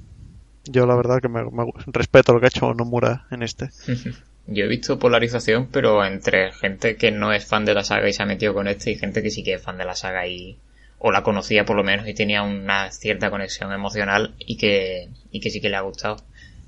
yo 0.65 0.85
la 0.85 0.95
verdad 0.95 1.19
que 1.21 1.29
me, 1.29 1.41
respeto 1.87 2.33
lo 2.33 2.39
que 2.39 2.47
ha 2.47 2.49
hecho 2.49 2.73
Nomura 2.73 3.25
en 3.31 3.43
este. 3.43 3.69
Yo 4.47 4.65
he 4.65 4.67
visto 4.67 4.97
polarización, 4.97 5.67
pero 5.71 6.03
entre 6.03 6.51
gente 6.51 6.97
que 6.97 7.11
no 7.11 7.31
es 7.31 7.45
fan 7.45 7.63
de 7.63 7.75
la 7.75 7.83
saga 7.83 8.09
y 8.09 8.13
se 8.13 8.23
ha 8.23 8.25
metido 8.25 8.55
con 8.55 8.67
este 8.67 8.91
y 8.91 8.97
gente 8.97 9.21
que 9.21 9.29
sí 9.29 9.43
que 9.43 9.53
es 9.53 9.61
fan 9.61 9.77
de 9.77 9.85
la 9.85 9.95
saga 9.95 10.27
y 10.27 10.57
o 10.97 11.11
la 11.11 11.23
conocía 11.23 11.63
por 11.63 11.75
lo 11.75 11.83
menos 11.83 12.07
y 12.07 12.13
tenía 12.13 12.43
una 12.43 12.91
cierta 12.91 13.29
conexión 13.29 13.71
emocional 13.71 14.35
y 14.39 14.57
que, 14.57 15.09
y 15.31 15.39
que 15.39 15.49
sí 15.49 15.61
que 15.61 15.69
le 15.69 15.77
ha 15.77 15.81
gustado. 15.81 16.17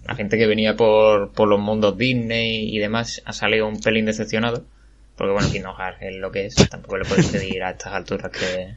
La 0.05 0.15
gente 0.15 0.38
que 0.38 0.48
venía 0.48 0.75
por, 0.75 1.32
por 1.34 1.48
los 1.48 1.60
mundos 1.60 1.98
Disney 1.98 2.75
y 2.75 2.79
demás 2.79 3.22
ha 3.25 3.34
salido 3.34 3.67
un 3.67 3.79
pelín 3.79 4.05
decepcionado. 4.05 4.65
Porque 5.17 5.32
bueno, 5.34 5.50
Kingdom 5.51 5.75
Hearts 5.77 5.98
es 6.01 6.15
lo 6.15 6.32
que 6.32 6.46
es. 6.48 6.55
Tampoco 6.70 6.98
le 6.98 7.05
puedes 7.05 7.27
pedir 7.27 7.63
a 7.63 7.72
estas 7.72 7.93
alturas 7.93 8.32
que, 8.32 8.75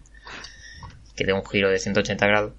que 1.14 1.24
dé 1.24 1.32
un 1.32 1.44
giro 1.44 1.70
de 1.70 1.78
180 1.78 2.26
grados. 2.26 2.52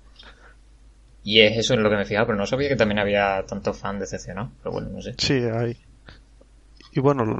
Y 1.24 1.41
es 1.41 1.57
eso 1.57 1.74
en 1.74 1.84
lo 1.84 1.89
que 1.89 1.98
me 1.98 2.03
he 2.03 2.05
fijado, 2.05 2.27
pero 2.27 2.38
no 2.38 2.46
sabía 2.46 2.69
que 2.69 2.75
también 2.75 3.00
había 3.00 3.43
tantos 3.48 3.77
fans 3.77 4.00
decepcionados. 4.00 4.51
Pero 4.63 4.72
bueno, 4.74 4.89
no 4.89 5.01
sé. 5.01 5.13
Sí, 5.17 5.34
hay. 5.34 5.77
Y 6.93 7.00
bueno, 7.01 7.38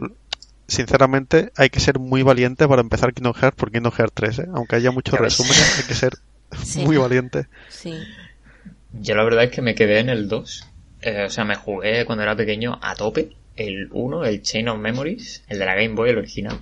sinceramente 0.68 1.52
hay 1.56 1.70
que 1.70 1.80
ser 1.80 1.98
muy 1.98 2.22
valiente 2.22 2.68
para 2.68 2.82
empezar 2.82 3.14
Kingdom 3.14 3.34
Hearts 3.34 3.58
por 3.58 3.72
Kingdom 3.72 3.94
Hearts 3.94 4.14
3, 4.14 4.40
¿eh? 4.40 4.46
Aunque 4.54 4.76
haya 4.76 4.92
muchos 4.92 5.18
resúmenes, 5.20 5.80
hay 5.80 5.86
que 5.88 5.94
ser 5.96 6.14
Sí. 6.64 6.84
muy 6.86 6.98
valiente. 6.98 7.48
Sí. 7.70 7.98
Yo 8.94 9.16
la 9.16 9.24
verdad 9.24 9.46
es 9.46 9.52
que 9.52 9.62
me 9.62 9.74
quedé 9.76 10.00
en 10.00 10.10
el 10.10 10.28
2. 10.28 10.68
Eh, 11.02 11.24
o 11.26 11.30
sea, 11.30 11.46
me 11.46 11.56
jugué 11.56 12.06
cuando 12.06 12.24
era 12.24 12.36
pequeño 12.36 12.78
a 12.82 12.96
tope. 12.96 13.30
El 13.58 13.90
1, 13.92 14.26
el 14.26 14.42
Chain 14.42 14.70
of 14.70 14.80
Memories, 14.80 15.44
el 15.50 15.60
de 15.60 15.66
la 15.66 15.76
Game 15.76 15.96
Boy, 15.96 16.12
el 16.12 16.18
original. 16.20 16.60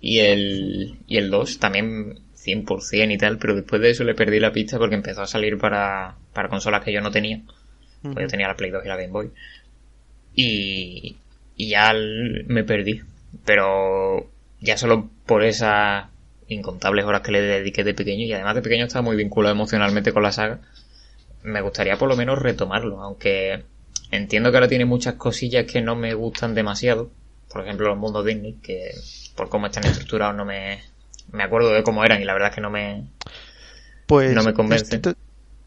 Y 0.00 0.20
el, 0.20 0.98
y 1.08 1.16
el 1.16 1.30
2 1.30 1.58
también 1.58 2.20
100% 2.36 3.12
y 3.12 3.18
tal, 3.18 3.38
pero 3.38 3.56
después 3.56 3.82
de 3.82 3.90
eso 3.90 4.04
le 4.04 4.14
perdí 4.14 4.38
la 4.38 4.52
pista 4.52 4.78
porque 4.78 4.94
empezó 4.94 5.22
a 5.22 5.26
salir 5.26 5.58
para, 5.58 6.16
para 6.32 6.48
consolas 6.48 6.84
que 6.84 6.92
yo 6.92 7.00
no 7.00 7.10
tenía. 7.10 7.40
Pues 8.02 8.16
yo 8.16 8.28
tenía 8.28 8.46
la 8.46 8.56
Play 8.56 8.70
2 8.70 8.84
y 8.84 8.88
la 8.88 8.96
Game 8.96 9.08
Boy. 9.08 9.30
Y, 10.34 11.16
y 11.56 11.68
ya 11.68 11.92
me 12.46 12.62
perdí. 12.62 13.00
Pero 13.44 14.30
ya 14.60 14.76
solo 14.76 15.10
por 15.26 15.44
esas 15.44 16.06
incontables 16.48 17.04
horas 17.04 17.22
que 17.22 17.32
le 17.32 17.42
dediqué 17.42 17.84
de 17.84 17.94
pequeño 17.94 18.24
y 18.24 18.32
además 18.32 18.54
de 18.54 18.62
pequeño 18.62 18.86
estaba 18.86 19.02
muy 19.02 19.16
vinculado 19.16 19.54
emocionalmente 19.54 20.12
con 20.12 20.22
la 20.22 20.32
saga, 20.32 20.60
me 21.42 21.60
gustaría 21.60 21.96
por 21.96 22.08
lo 22.08 22.16
menos 22.16 22.38
retomarlo, 22.38 23.02
aunque 23.02 23.64
entiendo 24.10 24.50
que 24.50 24.56
ahora 24.56 24.68
tiene 24.68 24.84
muchas 24.84 25.14
cosillas 25.14 25.64
que 25.70 25.80
no 25.82 25.96
me 25.96 26.14
gustan 26.14 26.54
demasiado. 26.54 27.10
Por 27.52 27.62
ejemplo, 27.62 27.88
los 27.88 27.98
mundos 27.98 28.24
Disney, 28.26 28.54
que 28.62 28.90
por 29.34 29.48
cómo 29.48 29.66
están 29.66 29.84
estructurados 29.86 30.34
no 30.36 30.44
me... 30.44 30.80
Me 31.32 31.42
acuerdo 31.42 31.70
de 31.72 31.82
cómo 31.82 32.04
eran 32.04 32.22
y 32.22 32.24
la 32.24 32.32
verdad 32.32 32.48
es 32.50 32.54
que 32.54 32.60
no 32.60 32.70
me... 32.70 33.04
Pues 34.06 34.32
No 34.34 34.42
me 34.42 34.54
convence. 34.54 34.96
este 34.96 34.98
te, 35.12 35.18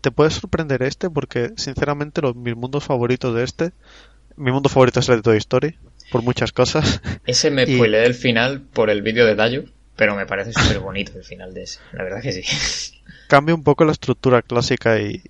te 0.01 0.11
puede 0.11 0.31
sorprender 0.31 0.81
este 0.83 1.09
porque 1.09 1.51
sinceramente 1.57 2.21
los 2.21 2.35
mis 2.35 2.55
mundos 2.55 2.83
favoritos 2.83 3.35
de 3.35 3.43
este, 3.43 3.71
mi 4.35 4.51
mundo 4.51 4.69
favorito 4.69 4.99
es 4.99 5.09
el 5.09 5.17
de 5.17 5.21
Toy 5.21 5.37
Story 5.37 5.77
por 6.11 6.23
muchas 6.23 6.51
cosas. 6.51 7.01
Ese 7.27 7.51
me 7.51 7.63
Y- 7.63 7.75
spoileé 7.75 8.05
el 8.05 8.15
final 8.15 8.61
por 8.61 8.89
el 8.89 9.01
vídeo 9.03 9.25
de 9.27 9.35
Dayo, 9.35 9.65
pero 9.95 10.15
me 10.15 10.25
parece 10.25 10.53
súper 10.53 10.79
bonito 10.79 11.11
el 11.15 11.23
final 11.23 11.53
de 11.53 11.63
ese. 11.63 11.79
La 11.93 12.03
verdad 12.03 12.21
que 12.21 12.31
sí. 12.31 12.97
Cambia 13.27 13.53
un 13.53 13.63
poco 13.63 13.85
la 13.85 13.91
estructura 13.91 14.41
clásica 14.41 14.99
y, 14.99 15.21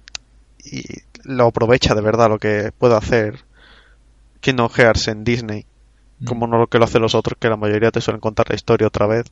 y 0.64 0.84
lo 1.24 1.48
aprovecha 1.48 1.96
de 1.96 2.02
verdad 2.02 2.30
lo 2.30 2.40
que 2.40 2.72
puede 2.78 2.96
hacer 2.96 3.40
Kingdom 4.40 4.70
Hearts 4.70 5.08
en 5.08 5.24
Disney, 5.24 5.66
como 6.26 6.48
no 6.48 6.58
lo 6.58 6.68
que 6.68 6.78
lo 6.80 6.86
hacen 6.86 7.02
los 7.02 7.16
otros 7.16 7.38
que 7.40 7.50
la 7.50 7.58
mayoría 7.58 7.92
te 7.92 8.02
suelen 8.02 8.20
contar 8.22 8.50
la 8.50 8.56
historia 8.56 8.88
otra 8.88 9.08
vez. 9.08 9.26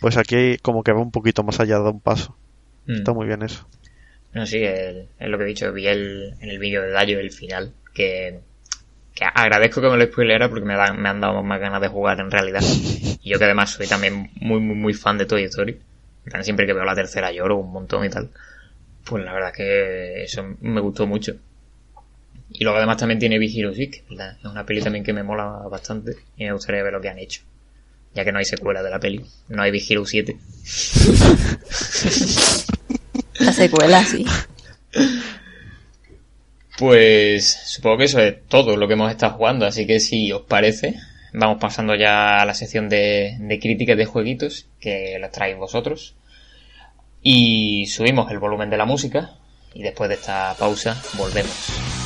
Pues 0.00 0.16
aquí 0.16 0.58
como 0.58 0.82
que 0.82 0.92
va 0.92 1.00
un 1.00 1.10
poquito 1.10 1.42
más 1.42 1.60
allá, 1.60 1.78
da 1.78 1.90
un 1.90 2.00
paso. 2.00 2.36
Mm. 2.86 2.96
Está 2.96 3.12
muy 3.12 3.26
bien 3.26 3.42
eso. 3.42 3.66
No, 4.32 4.44
sí, 4.46 4.58
es 4.62 5.06
lo 5.20 5.38
que 5.38 5.44
he 5.44 5.46
dicho. 5.48 5.72
Vi 5.72 5.86
el, 5.86 6.34
en 6.40 6.50
el 6.50 6.58
vídeo 6.58 6.82
de 6.82 6.90
Dayo 6.90 7.20
el 7.20 7.30
final, 7.30 7.72
que, 7.94 8.40
que 9.14 9.24
agradezco 9.24 9.80
que 9.80 9.88
me 9.88 9.96
lo 9.96 10.04
spoileara 10.04 10.48
porque 10.48 10.64
me, 10.64 10.74
dan- 10.74 11.00
me 11.00 11.08
han 11.08 11.20
dado 11.20 11.42
más 11.42 11.60
ganas 11.60 11.80
de 11.80 11.88
jugar 11.88 12.20
en 12.20 12.30
realidad. 12.30 12.60
Y 13.26 13.30
yo 13.30 13.38
que 13.38 13.44
además 13.46 13.70
soy 13.70 13.86
también 13.86 14.30
muy, 14.40 14.60
muy, 14.60 14.76
muy 14.76 14.92
fan 14.92 15.16
de 15.16 15.24
Toy 15.24 15.44
Story. 15.44 15.80
Siempre 16.42 16.66
que 16.66 16.74
veo 16.74 16.84
la 16.84 16.94
tercera 16.94 17.32
lloro 17.32 17.56
un 17.56 17.72
montón 17.72 18.04
y 18.04 18.10
tal. 18.10 18.28
Pues 19.04 19.24
la 19.24 19.32
verdad 19.34 19.52
que 19.52 20.22
eso 20.24 20.42
me 20.60 20.80
gustó 20.80 21.06
mucho. 21.06 21.36
Y 22.50 22.62
luego 22.64 22.78
además 22.78 22.96
también 22.98 23.18
tiene 23.18 23.38
Big 23.38 23.58
Hero 23.58 23.74
6, 23.74 24.04
¿verdad? 24.10 24.36
Es 24.38 24.44
una 24.44 24.64
peli 24.64 24.80
también 24.82 25.04
que 25.04 25.12
me 25.12 25.22
mola 25.22 25.44
bastante 25.70 26.12
y 26.36 26.44
me 26.44 26.52
gustaría 26.52 26.82
ver 26.82 26.92
lo 26.92 27.00
que 27.00 27.08
han 27.08 27.18
hecho. 27.18 27.42
ya 28.14 28.24
que 28.24 28.32
no 28.32 28.38
hay 28.38 28.44
secuela 28.46 28.82
de 28.82 28.90
la 28.90 29.00
peli. 29.00 29.24
No 29.48 29.62
hay 29.62 29.70
Big 29.72 29.84
Hero 29.90 30.06
7. 30.06 30.36
La 33.38 33.52
secuela, 33.52 34.04
sí. 34.04 34.24
Pues 36.78 37.46
supongo 37.66 37.98
que 37.98 38.04
eso 38.04 38.20
es 38.20 38.46
todo 38.48 38.76
lo 38.76 38.86
que 38.88 38.94
hemos 38.94 39.10
estado 39.10 39.34
jugando, 39.34 39.64
así 39.66 39.86
que 39.86 40.00
si 40.00 40.32
os 40.32 40.42
parece, 40.42 40.94
vamos 41.32 41.58
pasando 41.60 41.94
ya 41.94 42.40
a 42.42 42.46
la 42.46 42.54
sección 42.54 42.88
de, 42.88 43.36
de 43.38 43.58
críticas 43.60 43.96
de 43.96 44.06
jueguitos 44.06 44.66
que 44.80 45.16
las 45.20 45.30
traéis 45.30 45.56
vosotros. 45.56 46.16
Y 47.26 47.86
subimos 47.86 48.30
el 48.30 48.38
volumen 48.38 48.68
de 48.68 48.76
la 48.76 48.84
música 48.84 49.32
y 49.72 49.82
después 49.82 50.10
de 50.10 50.16
esta 50.16 50.54
pausa 50.58 51.02
volvemos. 51.16 52.03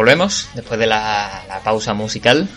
Volvemos 0.00 0.48
después 0.54 0.80
de 0.80 0.86
la, 0.86 1.44
la 1.46 1.60
pausa 1.60 1.92
musical 1.92 2.48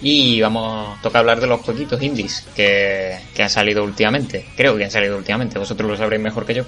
y 0.00 0.40
vamos, 0.40 1.02
toca 1.02 1.18
hablar 1.18 1.40
de 1.40 1.48
los 1.48 1.60
jueguitos 1.62 2.00
indies 2.00 2.46
que, 2.54 3.18
que, 3.34 3.42
han 3.42 3.50
salido 3.50 3.82
últimamente. 3.82 4.46
Creo 4.56 4.76
que 4.76 4.84
han 4.84 4.90
salido 4.92 5.16
últimamente, 5.16 5.58
vosotros 5.58 5.90
lo 5.90 5.96
sabréis 5.96 6.22
mejor 6.22 6.46
que 6.46 6.54
yo. 6.54 6.64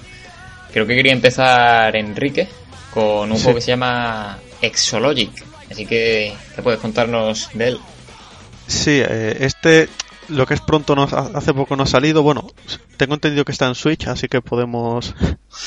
Creo 0.73 0.85
que 0.85 0.97
quería 0.97 1.13
empezar 1.13 1.95
Enrique 1.95 2.49
con 2.93 3.31
un 3.31 3.37
sí. 3.37 3.43
juego 3.43 3.59
que 3.59 3.61
se 3.61 3.71
llama 3.71 4.37
Exologic. 4.61 5.31
Así 5.71 5.85
que, 5.85 6.33
¿qué 6.53 6.61
puedes 6.61 6.81
contarnos 6.81 7.49
de 7.53 7.67
él? 7.69 7.79
Sí, 8.67 9.01
eh, 9.01 9.37
este, 9.39 9.87
lo 10.29 10.45
que 10.45 10.53
es 10.53 10.61
pronto, 10.61 10.95
no, 10.95 11.03
hace 11.03 11.53
poco 11.53 11.75
no 11.75 11.83
ha 11.83 11.87
salido. 11.87 12.23
Bueno, 12.23 12.47
tengo 12.97 13.13
entendido 13.13 13.45
que 13.45 13.51
está 13.51 13.67
en 13.67 13.75
Switch, 13.75 14.07
así 14.07 14.27
que 14.27 14.41
podemos 14.41 15.15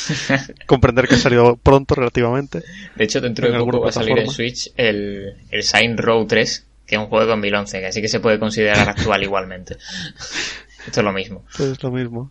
comprender 0.66 1.08
que 1.08 1.16
ha 1.16 1.18
salido 1.18 1.56
pronto 1.56 1.94
relativamente. 1.94 2.62
De 2.96 3.04
hecho, 3.04 3.20
dentro 3.20 3.50
de 3.50 3.58
poco 3.58 3.80
va 3.80 3.88
a 3.88 3.92
salir 3.92 4.18
en 4.18 4.28
Switch 4.28 4.72
el, 4.76 5.36
el 5.50 5.62
Sign 5.62 5.98
Row 5.98 6.26
3, 6.26 6.66
que 6.86 6.94
es 6.94 7.00
un 7.00 7.08
juego 7.08 7.24
de 7.24 7.30
2011, 7.30 7.86
así 7.86 8.00
que 8.00 8.08
se 8.08 8.20
puede 8.20 8.38
considerar 8.38 8.88
actual 8.88 9.22
igualmente. 9.22 9.76
Esto 10.86 11.00
es 11.00 11.04
lo 11.04 11.12
mismo. 11.12 11.44
Esto 11.50 11.72
es 11.72 11.82
lo 11.82 11.90
mismo. 11.90 12.30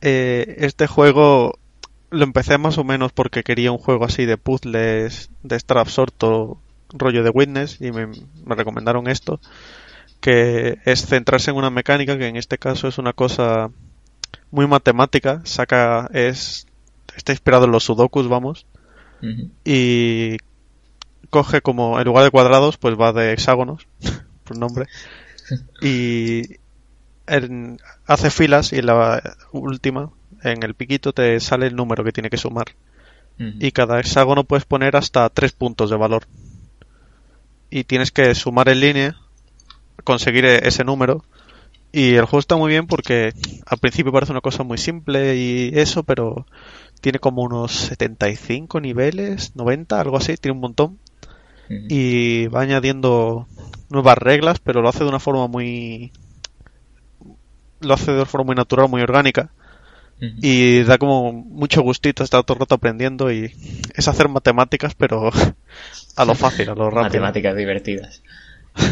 Eh, 0.00 0.56
este 0.58 0.86
juego 0.86 1.58
lo 2.10 2.24
empecé 2.24 2.56
más 2.56 2.78
o 2.78 2.84
menos 2.84 3.12
porque 3.12 3.42
quería 3.42 3.72
un 3.72 3.78
juego 3.78 4.04
así 4.04 4.24
de 4.24 4.36
puzzles, 4.36 5.30
de 5.42 5.56
estar 5.56 5.78
absorto, 5.78 6.58
rollo 6.90 7.22
de 7.22 7.30
Witness, 7.30 7.80
y 7.80 7.92
me, 7.92 8.06
me 8.06 8.54
recomendaron 8.54 9.08
esto, 9.08 9.40
que 10.20 10.78
es 10.84 11.06
centrarse 11.06 11.50
en 11.50 11.56
una 11.56 11.70
mecánica, 11.70 12.18
que 12.18 12.26
en 12.26 12.36
este 12.36 12.58
caso 12.58 12.88
es 12.88 12.98
una 12.98 13.12
cosa 13.12 13.70
muy 14.50 14.66
matemática, 14.66 15.42
saca, 15.44 16.08
es, 16.12 16.66
está 17.16 17.32
inspirado 17.32 17.66
en 17.66 17.72
los 17.72 17.84
sudokus, 17.84 18.28
vamos, 18.28 18.66
uh 19.22 19.26
-huh. 19.26 19.50
y 19.64 20.36
coge 21.30 21.60
como, 21.60 21.98
en 21.98 22.06
lugar 22.06 22.24
de 22.24 22.30
cuadrados, 22.30 22.76
pues 22.78 22.94
va 22.94 23.12
de 23.12 23.32
hexágonos, 23.32 23.86
por 24.44 24.58
nombre, 24.58 24.86
y 25.82 26.56
en, 27.26 27.78
hace 28.06 28.30
filas 28.30 28.72
y 28.72 28.76
en 28.78 28.86
la 28.86 29.36
última, 29.52 30.10
en 30.42 30.62
el 30.62 30.74
piquito, 30.74 31.12
te 31.12 31.38
sale 31.40 31.66
el 31.66 31.76
número 31.76 32.04
que 32.04 32.12
tiene 32.12 32.30
que 32.30 32.36
sumar. 32.36 32.66
Uh 33.38 33.42
-huh. 33.42 33.56
Y 33.60 33.72
cada 33.72 34.00
hexágono 34.00 34.44
puedes 34.44 34.64
poner 34.64 34.96
hasta 34.96 35.28
tres 35.28 35.52
puntos 35.52 35.90
de 35.90 35.96
valor. 35.96 36.24
Y 37.70 37.84
tienes 37.84 38.10
que 38.10 38.34
sumar 38.34 38.68
en 38.68 38.80
línea, 38.80 39.16
conseguir 40.04 40.44
ese 40.44 40.84
número. 40.84 41.24
Y 41.90 42.14
el 42.14 42.26
juego 42.26 42.40
está 42.40 42.56
muy 42.56 42.70
bien 42.70 42.86
porque 42.86 43.32
al 43.66 43.78
principio 43.78 44.12
parece 44.12 44.32
una 44.32 44.42
cosa 44.42 44.62
muy 44.62 44.76
simple 44.76 45.36
y 45.36 45.70
eso, 45.74 46.02
pero 46.02 46.46
tiene 47.00 47.18
como 47.18 47.42
unos 47.42 47.72
75 47.72 48.80
niveles, 48.80 49.56
90, 49.56 49.98
algo 49.98 50.18
así, 50.18 50.36
tiene 50.36 50.54
un 50.54 50.60
montón 50.60 50.98
y 51.70 52.46
va 52.46 52.62
añadiendo 52.62 53.46
nuevas 53.90 54.18
reglas, 54.18 54.58
pero 54.58 54.80
lo 54.80 54.88
hace 54.88 55.04
de 55.04 55.10
una 55.10 55.20
forma 55.20 55.48
muy 55.48 56.12
lo 57.80 57.94
hace 57.94 58.10
de 58.10 58.16
una 58.16 58.26
forma 58.26 58.46
muy 58.46 58.54
natural, 58.56 58.88
muy 58.88 59.02
orgánica. 59.02 59.50
Uh 60.20 60.24
-huh. 60.24 60.38
Y 60.42 60.82
da 60.82 60.98
como 60.98 61.32
mucho 61.32 61.82
gustito 61.82 62.24
estar 62.24 62.42
todo 62.42 62.54
el 62.56 62.60
rato 62.60 62.74
aprendiendo 62.74 63.30
y 63.30 63.52
es 63.94 64.08
hacer 64.08 64.28
matemáticas, 64.28 64.94
pero 64.94 65.30
a 66.16 66.24
lo 66.24 66.34
fácil, 66.34 66.68
a 66.70 66.74
lo 66.74 66.90
rápido. 66.90 67.02
Matemáticas 67.02 67.56
divertidas. 67.56 68.22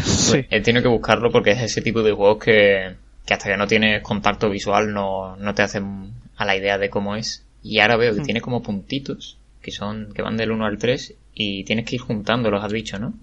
Sí. 0.03 0.45
He 0.49 0.61
tenido 0.61 0.83
que 0.83 0.89
buscarlo 0.89 1.31
porque 1.31 1.51
es 1.51 1.61
ese 1.61 1.81
tipo 1.81 2.03
de 2.03 2.11
juegos 2.11 2.43
que, 2.43 2.95
que 3.25 3.33
hasta 3.33 3.49
que 3.49 3.57
no 3.57 3.67
tienes 3.67 4.01
contacto 4.01 4.49
visual 4.49 4.93
no, 4.93 5.35
no 5.37 5.53
te 5.53 5.63
hacen 5.63 6.13
a 6.35 6.45
la 6.45 6.55
idea 6.55 6.77
de 6.77 6.89
cómo 6.89 7.15
es. 7.15 7.43
Y 7.63 7.79
ahora 7.79 7.97
veo 7.97 8.13
que 8.13 8.21
-huh. 8.21 8.25
tiene 8.25 8.41
como 8.41 8.61
puntitos 8.63 9.37
que 9.61 9.71
son 9.71 10.13
que 10.13 10.21
van 10.21 10.37
del 10.37 10.51
1 10.51 10.65
al 10.65 10.77
3 10.77 11.13
y 11.33 11.65
tienes 11.65 11.85
que 11.85 11.95
ir 11.95 12.01
juntándolos, 12.01 12.63
has 12.63 12.71
dicho, 12.71 12.97
¿no? 12.99 13.13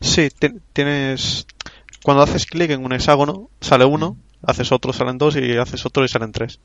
Sí, 0.00 0.28
tienes. 0.72 1.46
Cuando 2.02 2.22
haces 2.22 2.46
clic 2.46 2.70
en 2.70 2.84
un 2.84 2.92
hexágono, 2.92 3.50
sale 3.60 3.84
uno, 3.84 4.16
haces 4.42 4.70
otro, 4.72 4.92
salen 4.92 5.18
dos, 5.18 5.36
y 5.36 5.56
haces 5.56 5.84
otro 5.84 6.04
y 6.04 6.08
salen 6.08 6.32
tres. 6.32 6.60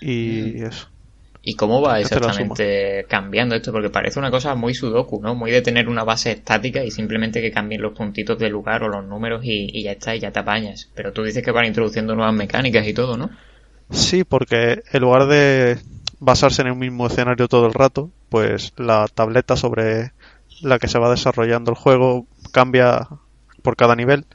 Y 0.00 0.54
mm. 0.56 0.66
eso. 0.66 0.88
¿Y 1.44 1.54
cómo 1.54 1.82
va 1.82 1.98
exactamente 1.98 3.04
cambiando 3.08 3.56
esto? 3.56 3.72
Porque 3.72 3.90
parece 3.90 4.20
una 4.20 4.30
cosa 4.30 4.54
muy 4.54 4.74
sudoku, 4.74 5.20
¿no? 5.20 5.34
Muy 5.34 5.50
de 5.50 5.60
tener 5.60 5.88
una 5.88 6.04
base 6.04 6.30
estática 6.30 6.84
y 6.84 6.92
simplemente 6.92 7.40
que 7.40 7.50
cambien 7.50 7.82
los 7.82 7.96
puntitos 7.96 8.38
de 8.38 8.48
lugar 8.48 8.84
o 8.84 8.88
los 8.88 9.04
números 9.04 9.44
y, 9.44 9.68
y 9.72 9.82
ya 9.82 9.92
está, 9.92 10.14
y 10.14 10.20
ya 10.20 10.30
te 10.30 10.38
apañas. 10.38 10.88
Pero 10.94 11.12
tú 11.12 11.24
dices 11.24 11.42
que 11.42 11.50
van 11.50 11.66
introduciendo 11.66 12.14
nuevas 12.14 12.34
mecánicas 12.34 12.86
y 12.86 12.94
todo, 12.94 13.16
¿no? 13.16 13.30
Sí, 13.90 14.22
porque 14.22 14.82
en 14.92 15.00
lugar 15.00 15.26
de 15.26 15.78
basarse 16.20 16.62
en 16.62 16.68
el 16.68 16.76
mismo 16.76 17.08
escenario 17.08 17.48
todo 17.48 17.66
el 17.66 17.74
rato, 17.74 18.10
pues 18.28 18.72
la 18.76 19.08
tableta 19.12 19.56
sobre 19.56 20.12
la 20.60 20.78
que 20.78 20.86
se 20.86 21.00
va 21.00 21.10
desarrollando 21.10 21.72
el 21.72 21.76
juego 21.76 22.26
cambia 22.52 23.08
por 23.62 23.74
cada 23.74 23.96
nivel. 23.96 24.26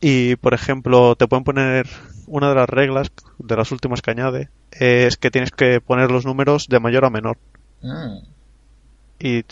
Y, 0.00 0.34
por 0.36 0.52
ejemplo, 0.52 1.14
te 1.14 1.28
pueden 1.28 1.44
poner 1.44 1.86
una 2.26 2.48
de 2.48 2.56
las 2.56 2.68
reglas, 2.68 3.12
de 3.38 3.56
las 3.56 3.70
últimas 3.70 4.02
que 4.02 4.10
añade, 4.10 4.48
es 4.72 5.16
que 5.16 5.30
tienes 5.30 5.50
que 5.50 5.80
poner 5.80 6.10
los 6.10 6.24
números 6.24 6.68
de 6.68 6.80
mayor 6.80 7.04
a 7.04 7.10
menor. 7.10 7.38
Ah. 7.82 8.20
Y 9.18 9.44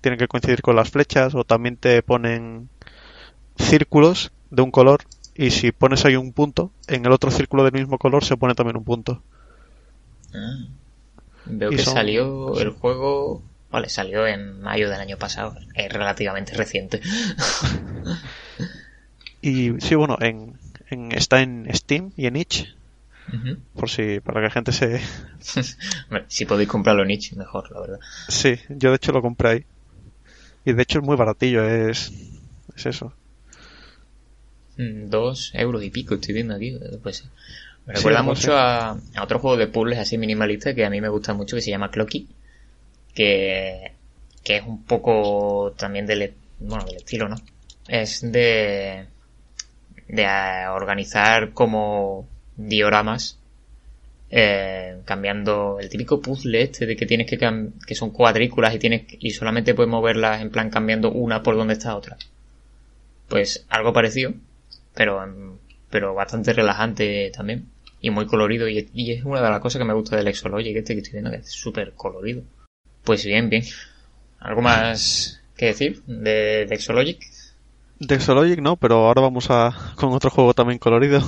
tienen 0.00 0.18
que 0.18 0.28
coincidir 0.28 0.62
con 0.62 0.76
las 0.76 0.90
flechas, 0.90 1.34
o 1.34 1.44
también 1.44 1.76
te 1.76 2.02
ponen 2.02 2.68
círculos 3.56 4.32
de 4.50 4.62
un 4.62 4.70
color, 4.70 5.02
y 5.34 5.50
si 5.50 5.72
pones 5.72 6.04
ahí 6.04 6.16
un 6.16 6.32
punto, 6.32 6.72
en 6.88 7.06
el 7.06 7.12
otro 7.12 7.30
círculo 7.30 7.64
del 7.64 7.72
mismo 7.72 7.98
color 7.98 8.24
se 8.24 8.36
pone 8.36 8.54
también 8.54 8.76
un 8.76 8.84
punto. 8.84 9.22
Ah. 10.34 10.66
Veo 11.46 11.72
y 11.72 11.76
que 11.76 11.82
son... 11.82 11.94
salió 11.94 12.58
el 12.58 12.70
juego. 12.70 13.42
Vale, 13.70 13.88
salió 13.88 14.26
en 14.26 14.60
mayo 14.60 14.90
del 14.90 15.00
año 15.00 15.16
pasado. 15.16 15.56
Es 15.74 15.90
relativamente 15.90 16.52
reciente. 16.52 17.00
y 19.40 19.80
sí, 19.80 19.94
bueno, 19.94 20.18
en, 20.20 20.58
en, 20.90 21.12
está 21.12 21.40
en 21.40 21.66
Steam 21.72 22.12
y 22.16 22.26
en 22.26 22.36
itch. 22.36 22.76
Uh 23.28 23.36
-huh. 23.36 23.58
Por 23.74 23.88
si, 23.88 24.20
para 24.20 24.40
que 24.40 24.46
la 24.46 24.50
gente 24.50 24.72
se. 24.72 25.00
si 26.28 26.44
podéis 26.44 26.68
comprarlo 26.68 27.02
en 27.02 27.10
itch, 27.10 27.34
mejor, 27.34 27.70
la 27.72 27.80
verdad. 27.80 27.98
Sí, 28.28 28.56
yo 28.68 28.90
de 28.90 28.96
hecho 28.96 29.12
lo 29.12 29.22
compré 29.22 29.48
ahí. 29.48 29.66
Y 30.64 30.72
de 30.72 30.82
hecho 30.82 30.98
es 30.98 31.04
muy 31.04 31.16
baratillo, 31.16 31.64
es. 31.68 32.12
Es 32.76 32.86
eso. 32.86 33.12
Mm, 34.76 35.08
dos 35.08 35.52
euros 35.54 35.82
y 35.84 35.90
pico, 35.90 36.14
estoy 36.14 36.34
viendo 36.34 36.54
aquí. 36.54 36.78
Pues 37.02 37.28
me 37.86 37.94
recuerda 37.94 38.20
sí, 38.20 38.24
mucho 38.24 38.56
a, 38.56 38.90
a, 38.90 39.22
otro 39.22 39.38
juego 39.38 39.56
de 39.56 39.66
puzzles 39.66 39.98
así 39.98 40.16
minimalista 40.18 40.74
que 40.74 40.84
a 40.84 40.90
mí 40.90 41.00
me 41.00 41.08
gusta 41.08 41.34
mucho 41.34 41.56
que 41.56 41.62
se 41.62 41.70
llama 41.70 41.90
Clocky. 41.90 42.28
Que 43.14 43.92
que 44.42 44.56
es 44.56 44.66
un 44.66 44.84
poco 44.84 45.72
también 45.76 46.06
del, 46.06 46.34
bueno, 46.60 46.84
del 46.84 46.96
estilo, 46.96 47.28
¿no? 47.28 47.36
Es 47.88 48.20
de, 48.20 49.06
de 50.08 50.26
organizar 50.68 51.52
como 51.52 52.28
dioramas 52.56 53.38
eh, 54.34 55.02
cambiando 55.04 55.78
el 55.78 55.90
típico 55.90 56.22
puzzle 56.22 56.62
este 56.62 56.86
de 56.86 56.96
que 56.96 57.04
tienes 57.04 57.26
que 57.26 57.38
que 57.86 57.94
son 57.94 58.10
cuadrículas 58.10 58.74
y 58.74 58.78
tienes 58.78 59.04
y 59.18 59.30
solamente 59.30 59.74
puedes 59.74 59.90
moverlas 59.90 60.40
en 60.40 60.50
plan 60.50 60.70
cambiando 60.70 61.12
una 61.12 61.42
por 61.42 61.54
donde 61.54 61.74
está 61.74 61.94
otra. 61.94 62.16
Pues 63.28 63.66
algo 63.68 63.92
parecido 63.92 64.32
pero 64.94 65.22
pero 65.90 66.14
bastante 66.14 66.54
relajante 66.54 67.30
también 67.34 67.66
y 68.00 68.08
muy 68.08 68.26
colorido 68.26 68.66
y, 68.68 68.78
es 69.12 69.22
una 69.24 69.42
de 69.42 69.50
las 69.50 69.60
cosas 69.60 69.78
que 69.80 69.84
me 69.84 69.92
gusta 69.92 70.16
del 70.16 70.28
Exologic 70.28 70.76
este 70.76 70.94
que 70.94 71.00
estoy 71.00 71.12
viendo 71.12 71.30
que 71.30 71.36
es 71.36 71.50
súper 71.50 71.92
colorido. 71.92 72.42
Pues 73.04 73.26
bien 73.26 73.50
bien. 73.50 73.64
Algo 74.40 74.62
más 74.62 75.42
que 75.56 75.66
decir 75.66 76.02
de, 76.06 76.64
de 76.66 76.74
Exologic 76.74 77.22
no 78.60 78.76
pero 78.76 79.06
ahora 79.06 79.20
vamos 79.20 79.50
a 79.50 79.92
con 79.96 80.12
otro 80.12 80.30
juego 80.30 80.54
también 80.54 80.78
colorido 80.78 81.20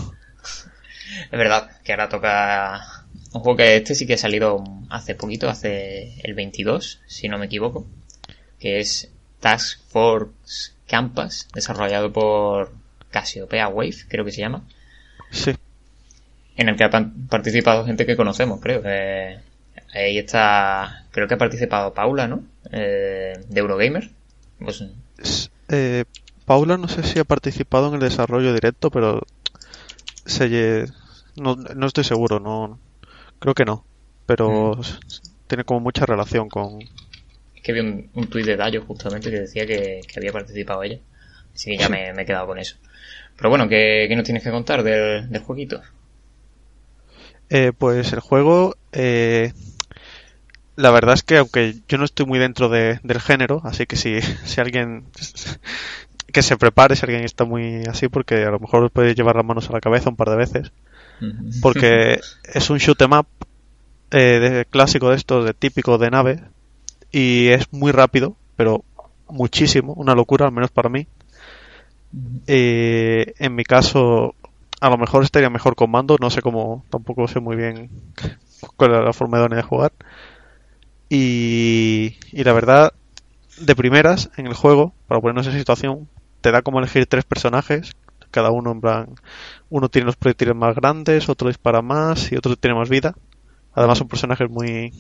es 1.35 1.39
verdad 1.39 1.69
que 1.83 1.93
ahora 1.93 2.09
toca 2.09 3.05
un 3.33 3.41
juego 3.41 3.57
que 3.57 3.75
este 3.75 3.97
sí 3.97 4.07
que 4.07 4.15
ha 4.15 4.19
salido 4.19 4.63
hace 4.89 5.17
poquito, 5.17 5.51
hace 5.51 6.15
el 6.23 6.33
22, 6.35 7.01
si 7.09 7.29
no 7.29 7.39
me 7.39 7.47
equivoco, 7.47 7.89
que 8.61 8.79
es 8.79 9.11
Task 9.41 9.81
Force 9.89 10.75
Campus, 10.87 11.49
desarrollado 11.53 12.13
por 12.13 12.73
Cassiopeia 13.11 13.67
Wave, 13.67 13.97
creo 14.07 14.25
que 14.25 14.31
se 14.31 14.43
llama. 14.43 14.63
Sí. 15.33 15.57
En 16.57 16.69
el 16.69 16.77
que 16.77 16.85
ha 16.85 16.91
participado 17.29 17.85
gente 17.85 18.07
que 18.07 18.15
conocemos, 18.15 18.61
creo. 18.61 18.83
Eh, 18.85 19.41
ahí 19.93 20.19
está, 20.19 21.05
creo 21.11 21.27
que 21.27 21.35
ha 21.35 21.39
participado 21.39 21.95
Paula, 21.95 22.29
¿no? 22.29 22.45
Eh, 22.71 23.33
de 23.49 23.61
Eurogamer. 23.61 24.09
Pues, 24.61 24.85
eh, 25.69 26.05
Paula 26.45 26.79
no 26.79 26.87
sé 26.87 27.03
si 27.03 27.19
ha 27.19 27.25
participado 27.25 27.89
en 27.89 27.95
el 27.95 28.01
desarrollo 28.09 28.55
directo, 28.55 28.93
pero 28.93 29.23
se, 30.27 30.87
no, 31.37 31.57
no 31.57 31.87
estoy 31.87 32.05
seguro, 32.05 32.41
no 32.41 32.79
creo 33.39 33.55
que 33.55 33.65
no, 33.65 33.85
pero 34.27 34.77
mm. 34.77 34.81
tiene 35.47 35.65
como 35.65 35.81
mucha 35.81 36.07
relación 36.07 36.49
con... 36.49 36.81
Es 37.55 37.63
que 37.63 37.73
vi 37.73 37.81
un, 37.81 38.11
un 38.15 38.27
tuit 38.29 38.47
de 38.47 38.57
Dayo 38.57 38.83
justamente 38.87 39.31
que 39.31 39.41
decía 39.41 39.67
que, 39.67 40.01
había 40.17 40.33
participado 40.33 40.83
ella, 40.83 40.99
así 41.55 41.71
que 41.71 41.77
ya 41.77 41.89
me, 41.89 42.11
he 42.11 42.27
quedado 42.27 42.47
con 42.47 42.59
eso. 42.59 42.77
Pero 43.37 43.51
bueno, 43.51 43.69
¿qué, 43.69 44.07
qué 44.09 44.17
nos 44.17 44.25
tienes 44.25 44.43
que 44.43 44.51
contar 44.51 44.83
del, 44.83 45.31
del 45.31 45.43
jueguito? 45.43 45.83
Eh, 47.51 47.73
pues 47.77 48.13
el 48.13 48.21
juego, 48.21 48.77
eh, 48.93 49.53
la 50.77 50.91
verdad 50.91 51.15
es 51.15 51.23
que 51.23 51.39
aunque 51.39 51.75
yo 51.89 51.99
no 51.99 52.05
estoy 52.05 52.27
muy 52.27 52.39
dentro 52.39 52.69
de, 52.69 53.01
del 53.03 53.21
género, 53.21 53.61
así 53.65 53.87
que 53.87 53.97
si, 53.97 54.21
si 54.45 54.61
alguien 54.61 55.05
que 56.33 56.43
se 56.43 56.57
prepare, 56.57 56.97
si 56.97 57.05
alguien 57.05 57.25
está 57.25 57.45
muy 57.45 57.83
así, 57.85 58.09
porque 58.09 58.45
a 58.45 58.51
lo 58.51 58.59
mejor 58.59 58.91
puede 58.91 59.15
llevar 59.15 59.37
las 59.37 59.45
manos 59.45 59.69
a 59.69 59.73
la 59.73 59.81
cabeza 59.81 60.11
un 60.11 60.17
par 60.17 60.31
de 60.31 60.37
veces 60.37 60.73
porque 61.61 62.21
es 62.45 62.71
un 62.71 62.79
shoot 62.79 63.01
em 63.03 63.13
up 63.13 63.27
eh, 64.11 64.39
de, 64.39 64.65
clásico 64.65 65.11
de 65.11 65.17
estos, 65.17 65.45
de 65.45 65.55
típico 65.55 65.99
de 65.99 66.11
nave, 66.11 66.41
y 67.11 67.49
es 67.49 67.73
muy 67.73 67.93
rápido, 67.93 68.37
pero 68.57 68.85
muchísimo, 69.29 69.93
una 69.95 70.15
locura, 70.15 70.47
al 70.47 70.53
menos 70.53 70.71
para 70.71 70.89
mí. 70.89 71.07
Eh, 72.47 73.35
en 73.39 73.55
mi 73.55 73.65
caso, 73.65 74.35
a 74.81 74.91
lo 74.91 74.99
mejor 74.99 75.25
estaría 75.25 75.51
mejor 75.51 75.75
con 75.75 75.91
mando, 75.91 76.17
no 76.21 76.31
sé 76.31 76.43
cómo, 76.43 76.85
tampoco 76.91 77.27
sé 77.27 77.41
muy 77.41 77.57
bien 77.57 77.91
cuál 78.77 78.95
es 78.95 79.05
la 79.05 79.13
forma 79.13 79.41
de 79.41 79.63
jugar. 79.63 79.93
Y, 81.09 82.17
y 82.33 82.45
la 82.45 82.53
verdad, 82.53 82.93
de 83.59 83.77
primeras 83.77 84.31
en 84.37 84.47
el 84.47 84.55
juego, 84.55 84.93
para 85.07 85.21
ponernos 85.21 85.47
en 85.47 85.59
situación, 85.59 86.09
te 86.41 86.51
da 86.51 86.63
como 86.63 86.79
elegir 86.79 87.07
tres 87.07 87.25
personajes 87.25 87.97
cada 88.35 88.51
uno 88.51 88.73
en 88.73 88.81
plan, 88.81 89.15
uno 89.71 89.89
tiene 89.89 90.07
los 90.07 90.17
proyectiles 90.17 90.57
más 90.57 90.75
grandes, 90.75 91.29
otro 91.29 91.47
dispara 91.47 91.83
más 91.83 92.33
y 92.33 92.37
otro 92.37 92.57
tiene 92.57 92.75
más 92.75 92.89
vida. 92.89 93.15
Además 93.75 93.99
son 93.99 94.09
personajes 94.09 94.51
muy... 94.51 94.93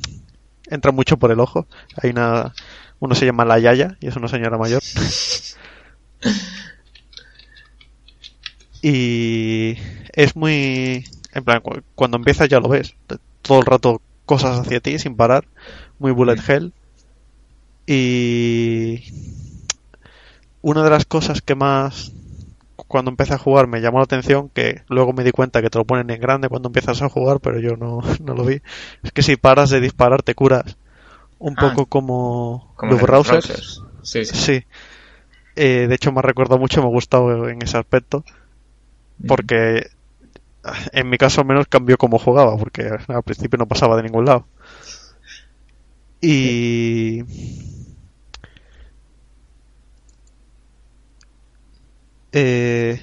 entran 0.70 0.94
mucho 0.94 1.16
por 1.16 1.32
el 1.32 1.40
ojo. 1.40 1.66
Hay 2.00 2.10
una... 2.10 2.54
uno 3.00 3.16
se 3.16 3.26
llama 3.26 3.44
La 3.44 3.58
Yaya 3.58 3.96
y 4.00 4.06
es 4.06 4.14
una 4.14 4.28
señora 4.28 4.56
mayor. 4.56 4.80
y 8.82 9.76
es 10.12 10.36
muy... 10.36 11.04
en 11.32 11.44
plan, 11.44 11.60
cuando 11.96 12.16
empiezas 12.16 12.48
ya 12.48 12.60
lo 12.60 12.68
ves. 12.68 12.94
Todo 13.42 13.58
el 13.58 13.66
rato 13.66 14.00
cosas 14.26 14.60
hacia 14.60 14.78
ti 14.78 15.00
sin 15.00 15.16
parar. 15.16 15.44
Muy 15.98 16.12
bullet 16.12 16.38
hell. 16.48 16.72
Y 17.84 19.12
una 20.62 20.84
de 20.84 20.90
las 20.90 21.04
cosas 21.04 21.42
que 21.42 21.56
más 21.56 22.12
cuando 22.76 23.10
empecé 23.10 23.34
a 23.34 23.38
jugar 23.38 23.66
me 23.66 23.80
llamó 23.80 23.98
la 23.98 24.04
atención, 24.04 24.48
que 24.48 24.82
luego 24.88 25.12
me 25.12 25.24
di 25.24 25.30
cuenta 25.30 25.62
que 25.62 25.70
te 25.70 25.78
lo 25.78 25.84
ponen 25.84 26.10
en 26.10 26.20
grande 26.20 26.48
cuando 26.48 26.68
empiezas 26.68 27.02
a 27.02 27.08
jugar, 27.08 27.40
pero 27.40 27.60
yo 27.60 27.76
no, 27.76 28.00
no 28.22 28.34
lo 28.34 28.44
vi. 28.44 28.60
Es 29.02 29.12
que 29.12 29.22
si 29.22 29.36
paras 29.36 29.70
de 29.70 29.80
disparar 29.80 30.22
te 30.22 30.34
curas. 30.34 30.76
Un 31.38 31.56
poco 31.56 31.82
ah. 31.82 31.86
como, 31.88 32.74
los 32.82 33.00
browsers. 33.00 33.82
Sí, 34.02 34.24
sí. 34.24 34.64
Eh, 35.56 35.86
de 35.88 35.94
hecho 35.94 36.10
me 36.10 36.20
ha 36.20 36.22
recordado 36.22 36.58
mucho, 36.58 36.80
me 36.80 36.86
ha 36.86 36.90
gustado 36.90 37.48
en 37.48 37.62
ese 37.62 37.76
aspecto. 37.76 38.24
Porque 39.26 39.88
en 40.92 41.08
mi 41.08 41.18
caso 41.18 41.40
al 41.40 41.46
menos 41.46 41.66
cambió 41.68 41.96
como 41.96 42.18
jugaba, 42.18 42.56
porque 42.56 42.88
al 43.08 43.22
principio 43.22 43.58
no 43.58 43.66
pasaba 43.66 43.96
de 43.96 44.02
ningún 44.04 44.24
lado. 44.24 44.46
Y... 46.20 47.22
Eh, 52.36 53.00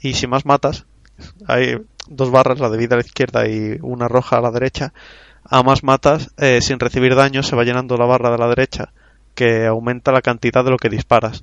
y 0.00 0.14
si 0.14 0.26
más 0.28 0.46
matas, 0.46 0.86
hay 1.46 1.78
dos 2.08 2.30
barras, 2.30 2.60
la 2.60 2.70
de 2.70 2.78
vida 2.78 2.94
a 2.94 2.98
la 2.98 3.04
izquierda 3.04 3.48
y 3.48 3.76
una 3.82 4.08
roja 4.08 4.38
a 4.38 4.40
la 4.40 4.52
derecha. 4.52 4.94
A 5.44 5.62
más 5.64 5.82
matas, 5.82 6.30
eh, 6.36 6.60
sin 6.62 6.78
recibir 6.78 7.16
daño, 7.16 7.42
se 7.42 7.56
va 7.56 7.64
llenando 7.64 7.96
la 7.96 8.06
barra 8.06 8.30
de 8.30 8.38
la 8.38 8.48
derecha, 8.48 8.92
que 9.34 9.66
aumenta 9.66 10.12
la 10.12 10.22
cantidad 10.22 10.64
de 10.64 10.70
lo 10.70 10.76
que 10.76 10.88
disparas. 10.88 11.42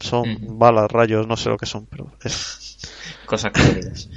Son 0.00 0.58
balas, 0.58 0.90
rayos, 0.90 1.28
no 1.28 1.36
sé 1.36 1.48
lo 1.48 1.58
que 1.58 1.66
son, 1.66 1.86
pero 1.86 2.10
es. 2.24 2.78
Cosas 3.26 3.52
coloridas. 3.52 4.08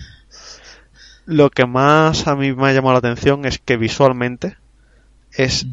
Lo 1.25 1.51
que 1.51 1.65
más 1.65 2.27
a 2.27 2.35
mí 2.35 2.53
me 2.53 2.69
ha 2.69 2.73
llamado 2.73 2.93
la 2.93 2.99
atención 2.99 3.45
es 3.45 3.59
que 3.59 3.77
visualmente 3.77 4.57
es 5.31 5.67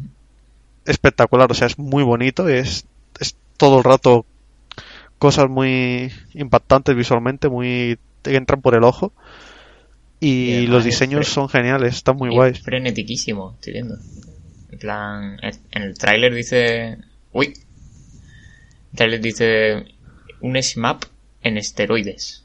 espectacular, 0.85 1.51
o 1.51 1.55
sea, 1.55 1.67
es 1.67 1.79
muy 1.79 2.03
bonito, 2.03 2.47
es, 2.47 2.85
es 3.19 3.35
todo 3.57 3.79
el 3.79 3.83
rato 3.83 4.25
cosas 5.21 5.51
muy 5.51 6.11
impactantes 6.33 6.95
visualmente, 6.95 7.47
muy 7.47 7.99
que 8.23 8.35
entran 8.35 8.59
por 8.63 8.73
el 8.73 8.83
ojo. 8.83 9.13
Y, 10.19 10.65
los 10.65 10.83
diseños 10.83 11.27
son 11.27 11.47
geniales, 11.47 11.95
están 11.95 12.17
muy 12.17 12.31
guays. 12.31 12.59
Frenetiquísimo, 12.59 13.53
estoy 13.53 13.73
viendo. 13.73 13.97
En 14.71 14.79
plan, 14.79 15.37
en 15.43 15.83
el 15.83 15.95
tráiler 15.95 16.33
dice... 16.33 16.97
Uy. 17.33 17.53
El 18.91 18.97
tráiler 18.97 19.21
dice 19.21 19.85
un 20.41 20.61
SMAP 20.61 21.03
en 21.43 21.57
esteroides. 21.57 22.43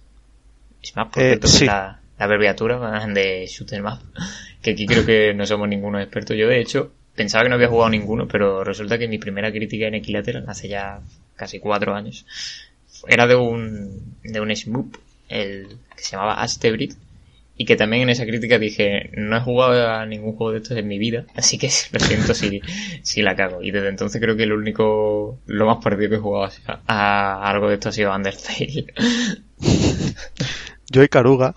SMAP, 0.82 1.14
por 1.14 1.22
eh, 1.22 1.40
la, 1.64 2.00
abreviatura 2.18 3.06
de 3.06 3.46
Shooter 3.46 3.82
Map. 3.82 4.02
Que 4.62 4.72
aquí 4.72 4.86
creo 4.86 5.06
que 5.06 5.32
no 5.32 5.46
somos 5.46 5.68
ninguno 5.68 5.98
experto. 6.00 6.34
Yo, 6.34 6.48
de 6.48 6.60
hecho, 6.60 6.92
pensaba 7.14 7.44
que 7.44 7.48
no 7.48 7.54
había 7.54 7.68
jugado 7.68 7.88
ninguno, 7.88 8.26
pero 8.26 8.64
resulta 8.64 8.98
que 8.98 9.06
mi 9.06 9.18
primera 9.18 9.50
crítica 9.52 9.86
en 9.86 9.94
Equilateral 9.94 10.44
hace 10.48 10.68
ya 10.68 11.00
casi 11.36 11.60
cuatro 11.60 11.94
años 11.94 12.26
era 13.08 13.26
de 13.26 13.36
un, 13.36 14.16
de 14.22 14.40
un 14.40 14.54
Smoop, 14.54 14.96
el 15.28 15.78
que 15.94 16.02
se 16.02 16.12
llamaba 16.12 16.42
Astebrid, 16.42 16.92
y 17.58 17.64
que 17.64 17.76
también 17.76 18.02
en 18.02 18.10
esa 18.10 18.26
crítica 18.26 18.58
dije, 18.58 19.10
no 19.14 19.36
he 19.36 19.40
jugado 19.40 19.88
a 19.88 20.04
ningún 20.04 20.36
juego 20.36 20.52
de 20.52 20.58
estos 20.58 20.76
en 20.76 20.86
mi 20.86 20.98
vida, 20.98 21.24
así 21.34 21.56
que 21.56 21.70
lo 21.92 22.00
siento 22.00 22.34
si, 22.34 22.60
si 23.02 23.22
la 23.22 23.34
cago. 23.34 23.62
Y 23.62 23.70
desde 23.70 23.88
entonces 23.88 24.20
creo 24.20 24.36
que 24.36 24.46
lo 24.46 24.56
único, 24.56 25.38
lo 25.46 25.66
más 25.66 25.82
parecido 25.82 26.10
que 26.10 26.16
he 26.16 26.20
jugado 26.20 26.52
a, 26.86 27.50
algo 27.50 27.68
de 27.68 27.74
esto 27.74 27.88
ha 27.88 27.92
sido 27.92 28.14
Undertale. 28.14 28.86
Yo 30.90 31.02
y 31.02 31.08
Caruga, 31.08 31.54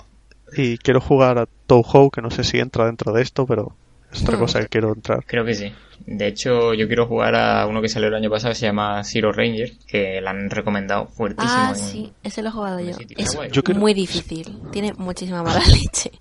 y 0.56 0.78
quiero 0.78 1.02
jugar 1.02 1.38
a 1.38 1.48
Touhou, 1.68 2.10
que 2.10 2.22
no 2.22 2.32
sé 2.32 2.44
si 2.44 2.60
entra 2.60 2.86
dentro 2.86 3.12
de 3.12 3.22
esto, 3.22 3.46
pero 3.46 3.76
es 4.12 4.22
otra 4.24 4.38
cosa 4.38 4.60
que 4.62 4.68
quiero 4.70 4.94
entrar. 4.94 5.24
Creo 5.26 5.46
que 5.46 5.54
sí. 5.54 5.74
De 6.06 6.28
hecho, 6.28 6.74
yo 6.74 6.88
quiero 6.88 7.06
jugar 7.08 7.36
a 7.36 7.68
uno 7.68 7.82
que 7.82 7.90
salió 7.90 8.08
el 8.08 8.16
año 8.16 8.30
pasado 8.30 8.54
que 8.54 8.60
se 8.60 8.66
llama 8.66 9.04
Zero 9.04 9.32
Ranger, 9.32 9.74
que 9.88 10.22
la 10.22 10.32
han 10.32 10.50
recomendado 10.50 11.08
fuertísimo. 11.08 11.54
Ah, 11.54 11.76
sí, 11.76 12.12
ese 12.24 12.42
lo 12.42 12.50
he 12.50 12.52
jugado 12.52 12.80
yo. 12.80 12.96
Es 13.18 13.38
muy 13.76 13.94
difícil, 13.94 14.60
tiene 14.72 14.94
muchísima 14.94 15.44
mala 15.44 15.62
leche. 15.68 16.12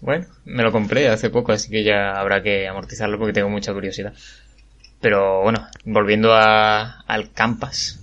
bueno, 0.00 0.26
me 0.44 0.62
lo 0.62 0.72
compré 0.72 1.08
hace 1.08 1.30
poco, 1.30 1.52
así 1.52 1.70
que 1.70 1.84
ya 1.84 2.18
habrá 2.18 2.42
que 2.42 2.66
amortizarlo 2.66 3.18
porque 3.18 3.32
tengo 3.32 3.48
mucha 3.48 3.72
curiosidad. 3.72 4.12
Pero 5.00 5.42
bueno, 5.42 5.66
volviendo 5.84 6.34
a, 6.34 7.00
al 7.02 7.30
Campas. 7.32 8.00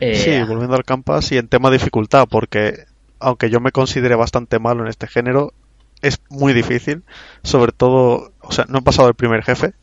Eh, 0.00 0.16
sí, 0.16 0.42
volviendo 0.42 0.74
al 0.74 0.84
Campas 0.84 1.30
y 1.30 1.38
en 1.38 1.46
tema 1.48 1.70
de 1.70 1.78
dificultad, 1.78 2.26
porque 2.28 2.86
aunque 3.20 3.48
yo 3.48 3.60
me 3.60 3.70
considere 3.72 4.16
bastante 4.16 4.58
malo 4.58 4.82
en 4.82 4.88
este 4.88 5.06
género, 5.06 5.54
es 6.02 6.20
muy 6.28 6.52
difícil, 6.52 7.04
sobre 7.42 7.72
todo, 7.72 8.32
o 8.40 8.52
sea, 8.52 8.66
no 8.68 8.78
he 8.78 8.82
pasado 8.82 9.08
el 9.08 9.14
primer 9.14 9.42
jefe, 9.42 9.74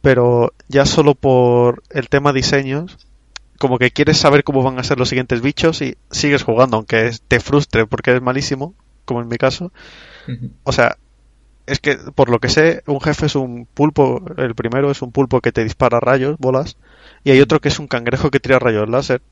pero 0.00 0.52
ya 0.68 0.84
solo 0.84 1.14
por 1.14 1.82
el 1.90 2.08
tema 2.08 2.32
diseños, 2.32 2.98
como 3.58 3.78
que 3.78 3.92
quieres 3.92 4.18
saber 4.18 4.42
cómo 4.42 4.62
van 4.62 4.78
a 4.78 4.84
ser 4.84 4.98
los 4.98 5.08
siguientes 5.08 5.40
bichos 5.40 5.82
y 5.82 5.96
sigues 6.10 6.42
jugando, 6.42 6.76
aunque 6.76 7.12
te 7.28 7.38
frustre 7.38 7.86
porque 7.86 8.14
es 8.14 8.20
malísimo, 8.20 8.74
como 9.04 9.20
en 9.20 9.28
mi 9.28 9.36
caso. 9.36 9.72
O 10.64 10.72
sea, 10.72 10.96
es 11.66 11.78
que 11.78 11.96
por 11.96 12.28
lo 12.28 12.40
que 12.40 12.48
sé, 12.48 12.82
un 12.86 13.00
jefe 13.00 13.26
es 13.26 13.36
un 13.36 13.66
pulpo, 13.72 14.24
el 14.36 14.54
primero 14.54 14.90
es 14.90 15.02
un 15.02 15.12
pulpo 15.12 15.40
que 15.40 15.52
te 15.52 15.62
dispara 15.62 16.00
rayos, 16.00 16.36
bolas, 16.38 16.76
y 17.22 17.30
hay 17.30 17.40
otro 17.40 17.60
que 17.60 17.68
es 17.68 17.78
un 17.78 17.86
cangrejo 17.86 18.30
que 18.30 18.40
tira 18.40 18.58
rayos 18.58 18.88
láser. 18.88 19.22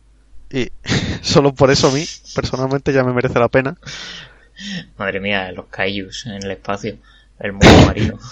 Y 0.52 0.70
solo 1.22 1.54
por 1.54 1.70
eso 1.70 1.88
a 1.88 1.92
mí, 1.92 2.04
personalmente, 2.34 2.92
ya 2.92 3.02
me 3.04 3.12
merece 3.12 3.38
la 3.38 3.48
pena. 3.48 3.76
Madre 4.98 5.20
mía, 5.20 5.50
los 5.52 5.66
kaijus 5.66 6.26
en 6.26 6.42
el 6.42 6.50
espacio, 6.50 6.96
el 7.38 7.52
mundo 7.52 7.68
marino. 7.86 8.18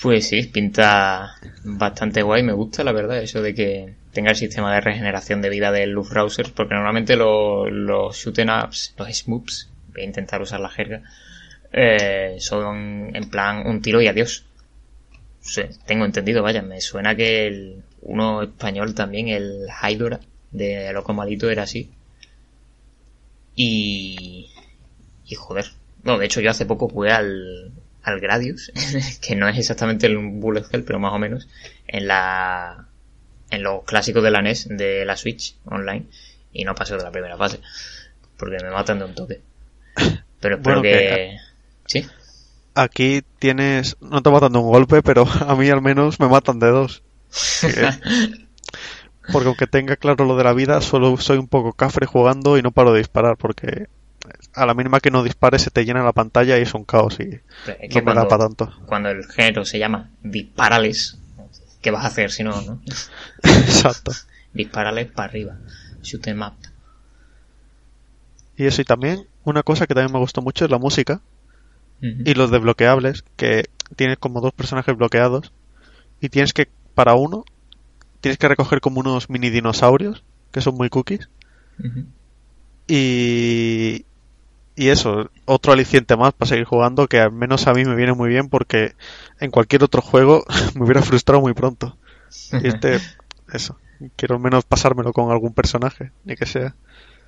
Pues 0.00 0.28
sí, 0.28 0.44
pinta 0.44 1.34
bastante 1.64 2.22
guay. 2.22 2.44
Me 2.44 2.52
gusta, 2.52 2.84
la 2.84 2.92
verdad, 2.92 3.20
eso 3.20 3.42
de 3.42 3.52
que 3.52 3.94
tenga 4.12 4.30
el 4.30 4.36
sistema 4.36 4.72
de 4.72 4.80
regeneración 4.80 5.42
de 5.42 5.48
vida 5.48 5.72
del 5.72 5.96
Browser, 5.96 6.52
porque 6.54 6.74
normalmente 6.74 7.16
los, 7.16 7.68
los 7.72 8.16
shoot 8.16 8.38
ups, 8.38 8.94
los 8.96 9.08
smoops, 9.08 9.68
voy 9.92 10.02
a 10.02 10.06
intentar 10.06 10.40
usar 10.40 10.60
la 10.60 10.68
jerga, 10.68 11.02
eh, 11.72 12.36
son 12.38 13.10
en 13.14 13.28
plan 13.28 13.66
un 13.66 13.82
tiro 13.82 14.00
y 14.00 14.06
adiós. 14.06 14.44
tengo 15.86 16.04
entendido, 16.04 16.44
vaya, 16.44 16.62
me 16.62 16.80
suena 16.80 17.16
que 17.16 17.48
el 17.48 17.82
uno 18.02 18.42
español 18.42 18.94
también, 18.94 19.28
el 19.28 19.66
Hydora 19.82 20.20
de 20.52 20.92
Loco 20.92 21.12
Malito, 21.12 21.50
era 21.50 21.64
así. 21.64 21.90
Y. 23.58 24.50
Y 25.26 25.34
joder. 25.34 25.66
No, 26.04 26.16
de 26.16 26.26
hecho, 26.26 26.40
yo 26.40 26.50
hace 26.50 26.64
poco 26.64 26.88
jugué 26.88 27.10
al, 27.10 27.72
al 28.04 28.20
Gradius, 28.20 28.72
que 29.20 29.34
no 29.34 29.48
es 29.48 29.58
exactamente 29.58 30.06
el 30.06 30.16
Bullet 30.16 30.64
Hell, 30.70 30.84
pero 30.84 31.00
más 31.00 31.12
o 31.12 31.18
menos, 31.18 31.48
en 31.88 32.06
la 32.06 32.86
en 33.50 33.62
los 33.62 33.82
clásicos 33.84 34.22
de 34.22 34.30
la 34.30 34.42
NES 34.42 34.68
de 34.70 35.04
la 35.04 35.16
Switch 35.16 35.56
online 35.64 36.06
y 36.52 36.64
no 36.64 36.74
pasé 36.74 36.96
de 36.96 37.02
la 37.02 37.10
primera 37.10 37.36
fase 37.36 37.60
porque 38.36 38.62
me 38.62 38.70
matan 38.70 39.00
de 39.00 39.04
un 39.06 39.14
toque. 39.14 39.40
Pero 40.40 40.56
espero 40.56 40.80
que... 40.80 41.36
¿Sí? 41.86 42.06
Aquí 42.74 43.22
tienes... 43.40 43.96
No 44.00 44.22
te 44.22 44.30
matan 44.30 44.52
de 44.52 44.58
un 44.58 44.68
golpe, 44.68 45.02
pero 45.02 45.26
a 45.46 45.56
mí 45.56 45.68
al 45.68 45.82
menos 45.82 46.20
me 46.20 46.28
matan 46.28 46.60
de 46.60 46.68
dos. 46.68 47.02
porque 49.32 49.48
aunque 49.48 49.66
tenga 49.66 49.96
claro 49.96 50.24
lo 50.24 50.36
de 50.36 50.44
la 50.44 50.52
vida, 50.52 50.80
solo 50.80 51.16
soy 51.18 51.38
un 51.38 51.48
poco 51.48 51.72
cafre 51.72 52.06
jugando 52.06 52.58
y 52.58 52.62
no 52.62 52.70
paro 52.70 52.92
de 52.92 52.98
disparar 52.98 53.36
porque 53.36 53.88
a 54.54 54.66
la 54.66 54.74
mínima 54.74 55.00
que 55.00 55.10
no 55.10 55.22
dispare 55.22 55.58
se 55.58 55.70
te 55.70 55.84
llena 55.84 56.02
la 56.02 56.12
pantalla 56.12 56.58
y 56.58 56.62
es 56.62 56.74
un 56.74 56.84
caos 56.84 57.18
y 57.20 57.40
no 57.94 58.02
me 58.02 58.14
da 58.14 58.28
para 58.28 58.44
tanto. 58.44 58.72
Cuando 58.86 59.10
el 59.10 59.24
género 59.26 59.64
se 59.64 59.78
llama 59.78 60.10
disparales, 60.22 61.18
¿qué 61.80 61.90
vas 61.90 62.04
a 62.04 62.08
hacer 62.08 62.30
si 62.30 62.44
no, 62.44 62.60
no? 62.62 62.80
Exacto. 63.42 64.12
Disparales 64.52 65.10
para 65.10 65.28
arriba. 65.28 65.56
Shoot 66.02 66.26
em 66.26 66.42
up. 66.42 66.54
Y 68.56 68.66
eso, 68.66 68.82
y 68.82 68.84
también 68.84 69.26
una 69.44 69.62
cosa 69.62 69.86
que 69.86 69.94
también 69.94 70.12
me 70.12 70.18
gustó 70.18 70.42
mucho 70.42 70.64
es 70.64 70.70
la 70.70 70.78
música 70.78 71.20
y 72.00 72.34
los 72.34 72.50
desbloqueables, 72.52 73.24
que 73.36 73.70
tienes 73.96 74.18
como 74.18 74.40
dos 74.40 74.52
personajes 74.52 74.96
bloqueados 74.96 75.52
y 76.20 76.28
tienes 76.28 76.52
que, 76.52 76.68
para 76.94 77.14
uno, 77.14 77.44
tienes 78.20 78.38
que 78.38 78.48
recoger 78.48 78.80
como 78.80 79.00
unos 79.00 79.30
mini 79.30 79.50
dinosaurios, 79.50 80.24
que 80.52 80.60
son 80.60 80.74
muy 80.74 80.88
cookies. 80.88 81.28
Y, 82.86 84.06
y 84.74 84.88
eso, 84.88 85.30
otro 85.44 85.72
aliciente 85.72 86.16
más 86.16 86.32
para 86.32 86.48
seguir 86.48 86.64
jugando 86.64 87.06
que 87.06 87.20
al 87.20 87.32
menos 87.32 87.66
a 87.66 87.74
mí 87.74 87.84
me 87.84 87.94
viene 87.94 88.14
muy 88.14 88.28
bien 88.28 88.48
porque 88.48 88.94
en 89.40 89.50
cualquier 89.50 89.84
otro 89.84 90.02
juego 90.02 90.44
me 90.74 90.84
hubiera 90.84 91.02
frustrado 91.02 91.40
muy 91.40 91.54
pronto. 91.54 91.96
Y 92.52 92.68
este, 92.68 92.98
eso, 93.52 93.78
quiero 94.16 94.36
al 94.36 94.40
menos 94.40 94.64
pasármelo 94.64 95.12
con 95.12 95.30
algún 95.30 95.52
personaje, 95.52 96.12
ni 96.24 96.36
que 96.36 96.46
sea. 96.46 96.74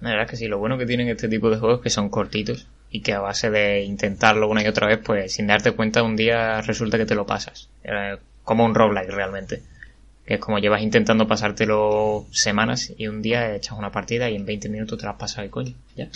La 0.01 0.11
verdad 0.11 0.25
es 0.25 0.31
que 0.31 0.37
sí, 0.37 0.49
lo 0.49 0.59
bueno 0.59 0.79
que 0.79 0.87
tienen 0.87 1.09
este 1.09 1.29
tipo 1.29 1.51
de 1.51 1.59
juegos 1.59 1.79
es 1.79 1.83
que 1.83 1.91
son 1.91 2.09
cortitos 2.09 2.67
y 2.91 3.03
que 3.03 3.13
a 3.13 3.21
base 3.21 3.51
de 3.51 3.83
intentarlo 3.83 4.49
una 4.49 4.63
y 4.63 4.67
otra 4.67 4.87
vez, 4.87 4.99
pues 5.05 5.35
sin 5.35 5.47
darte 5.47 5.73
cuenta 5.73 6.03
un 6.03 6.17
día 6.17 6.63
resulta 6.63 6.97
que 6.97 7.05
te 7.07 7.15
lo 7.15 7.27
pasas. 7.27 7.69
Como 8.45 8.65
un 8.65 8.75
roguelike 8.75 9.11
realmente. 9.11 9.63
Que 10.31 10.35
es 10.35 10.41
como 10.41 10.61
llevas 10.61 10.81
intentando 10.81 11.27
pasártelo 11.27 12.25
semanas 12.31 12.93
y 12.97 13.09
un 13.09 13.21
día 13.21 13.53
echas 13.57 13.77
una 13.77 13.91
partida 13.91 14.31
y 14.31 14.37
en 14.37 14.47
20 14.47 14.69
minutos 14.69 14.97
te 14.97 15.05
la 15.05 15.11
has 15.11 15.19
pasado 15.19 15.45
y 15.45 15.51
coño, 15.51 15.75
ya. 15.97 16.09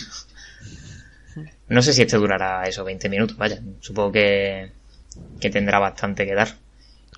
No 1.67 1.81
sé 1.81 1.91
si 1.91 2.03
este 2.03 2.15
durará 2.15 2.63
esos 2.63 2.85
20 2.85 3.09
minutos, 3.09 3.35
vaya. 3.35 3.59
Supongo 3.81 4.13
que, 4.13 4.71
que 5.41 5.49
tendrá 5.49 5.79
bastante 5.79 6.25
que 6.25 6.33
dar. 6.33 6.47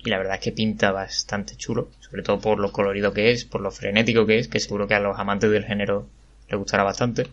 Y 0.04 0.10
la 0.10 0.18
verdad 0.18 0.34
es 0.34 0.40
que 0.40 0.50
pinta 0.50 0.90
bastante 0.90 1.54
chulo, 1.54 1.88
sobre 2.00 2.24
todo 2.24 2.40
por 2.40 2.58
lo 2.58 2.72
colorido 2.72 3.12
que 3.12 3.30
es, 3.30 3.44
por 3.44 3.60
lo 3.60 3.70
frenético 3.70 4.26
que 4.26 4.40
es, 4.40 4.48
que 4.48 4.58
seguro 4.58 4.88
que 4.88 4.94
a 4.94 4.98
los 4.98 5.16
amantes 5.20 5.52
del 5.52 5.66
género 5.66 6.08
les 6.50 6.58
gustará 6.58 6.82
bastante. 6.82 7.28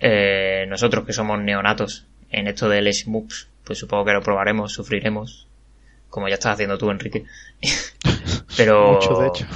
Eh, 0.00 0.66
nosotros 0.68 1.06
que 1.06 1.12
somos 1.12 1.40
neonatos 1.40 2.04
en 2.32 2.48
esto 2.48 2.68
del 2.68 2.92
Smoops, 2.92 3.46
pues 3.62 3.78
supongo 3.78 4.06
que 4.06 4.12
lo 4.12 4.22
probaremos, 4.22 4.72
sufriremos, 4.72 5.46
como 6.10 6.26
ya 6.26 6.34
estás 6.34 6.54
haciendo 6.54 6.78
tú, 6.78 6.90
Enrique. 6.90 7.26
pero, 8.56 8.94
Mucho, 8.94 9.18
de 9.20 9.28
hecho. 9.28 9.46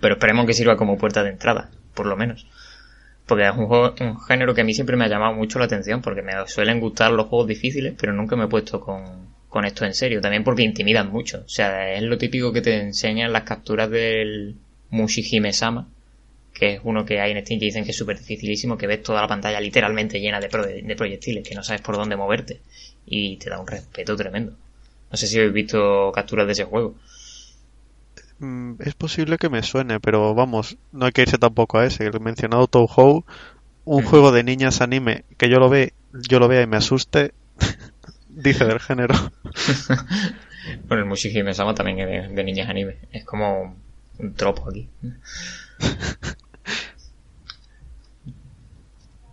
pero 0.00 0.14
esperemos 0.14 0.46
que 0.46 0.54
sirva 0.54 0.76
como 0.76 0.98
puerta 0.98 1.22
de 1.22 1.30
entrada, 1.30 1.70
por 1.94 2.06
lo 2.06 2.16
menos 2.16 2.46
porque 3.30 3.46
es 3.46 3.54
un, 3.54 4.20
género 4.22 4.56
que 4.56 4.62
a 4.62 4.64
mí 4.64 4.74
siempre 4.74 4.96
me 4.96 5.04
ha 5.04 5.08
llamado 5.08 5.32
mucho 5.34 5.60
la 5.60 5.66
atención, 5.66 6.02
porque 6.02 6.20
me 6.20 6.32
suelen 6.48 6.80
gustar 6.80 7.12
los 7.12 7.28
juegos 7.28 7.46
difíciles, 7.46 7.94
pero 7.96 8.12
nunca 8.12 8.34
me 8.34 8.46
he 8.46 8.48
puesto 8.48 8.80
con, 8.80 9.64
esto 9.64 9.84
en 9.84 9.94
serio, 9.94 10.20
también 10.20 10.42
porque 10.42 10.64
intimidan 10.64 11.12
mucho. 11.12 11.44
O 11.46 11.48
sea, 11.48 11.92
es 11.94 12.02
lo 12.02 12.18
típico 12.18 12.52
que 12.52 12.60
te 12.60 12.76
enseñan 12.76 13.32
las 13.32 13.44
capturas 13.44 13.88
del 13.88 14.56
Mushihime-sama, 14.90 15.86
que 16.52 16.74
es 16.74 16.80
uno 16.82 17.04
que 17.04 17.20
hay 17.20 17.30
en 17.30 17.40
Steam 17.44 17.60
que 17.60 17.66
dicen 17.66 17.84
que 17.84 17.92
es 17.92 17.96
súper 17.96 18.18
dificilísimo, 18.18 18.76
que 18.76 18.88
ves 18.88 19.00
toda 19.00 19.22
la 19.22 19.28
pantalla 19.28 19.60
literalmente 19.60 20.18
llena 20.18 20.40
de, 20.40 20.48
de 20.82 20.96
proyectiles, 20.96 21.48
que 21.48 21.54
no 21.54 21.62
sabes 21.62 21.82
por 21.82 21.94
dónde 21.94 22.16
moverte, 22.16 22.60
y 23.06 23.36
te 23.36 23.48
da 23.48 23.60
un 23.60 23.66
respeto 23.68 24.16
tremendo. 24.16 24.56
No 25.08 25.16
sé 25.16 25.28
si 25.28 25.38
habéis 25.38 25.52
visto 25.52 26.10
capturas 26.12 26.46
de 26.46 26.52
ese 26.54 26.64
juego. 26.64 26.96
Mm, 28.40 28.76
es 28.80 28.94
posible 28.94 29.36
que 29.36 29.50
me 29.50 29.62
suene, 29.62 30.00
pero 30.00 30.34
vamos, 30.34 30.78
no 30.92 31.04
hay 31.04 31.12
que 31.12 31.22
irse 31.22 31.36
tampoco 31.36 31.78
a 31.78 31.84
ese. 31.84 32.06
El 32.06 32.20
mencionado 32.20 32.66
Touhou, 32.66 33.24
un 33.84 34.02
juego 34.02 34.32
de 34.32 34.42
niñas 34.42 34.80
anime 34.80 35.24
que 35.36 35.50
yo 35.50 35.58
lo 35.58 35.68
ve, 35.68 35.92
yo 36.12 36.38
lo 36.38 36.48
vea 36.48 36.62
y 36.62 36.66
me 36.66 36.78
asuste, 36.78 37.34
dice 38.30 38.64
del 38.64 38.80
género. 38.80 39.14
bueno, 40.88 41.02
el 41.02 41.08
Mushihime 41.08 41.52
Sama 41.52 41.74
también 41.74 42.00
es 42.00 42.34
de, 42.34 42.44
niñas 42.44 42.70
anime. 42.70 42.96
Es 43.12 43.26
como 43.26 43.76
un 44.18 44.34
tropo 44.34 44.70
aquí. 44.70 44.88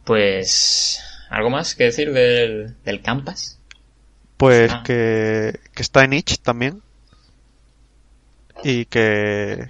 pues, 0.04 1.02
¿algo 1.30 1.50
más 1.50 1.76
que 1.76 1.86
decir 1.86 2.12
del, 2.12 2.76
del 2.84 3.02
Campus? 3.02 3.58
Pues 4.36 4.70
ah. 4.74 4.84
que, 4.86 5.62
que 5.74 5.82
está 5.82 6.04
en 6.04 6.12
Itch 6.12 6.40
también 6.40 6.82
y 8.64 8.86
que 8.86 9.68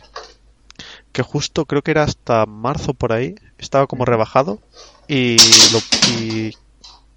que 1.12 1.23
justo 1.23 1.65
creo 1.65 1.82
que 1.82 1.91
era 1.91 2.04
hasta 2.04 2.45
marzo 2.45 2.93
por 2.93 3.12
ahí 3.12 3.36
estaba 3.58 3.88
como 3.88 4.06
rebajado 4.06 4.60
y, 5.08 5.38
lo, 5.71 5.80
y 6.19 6.54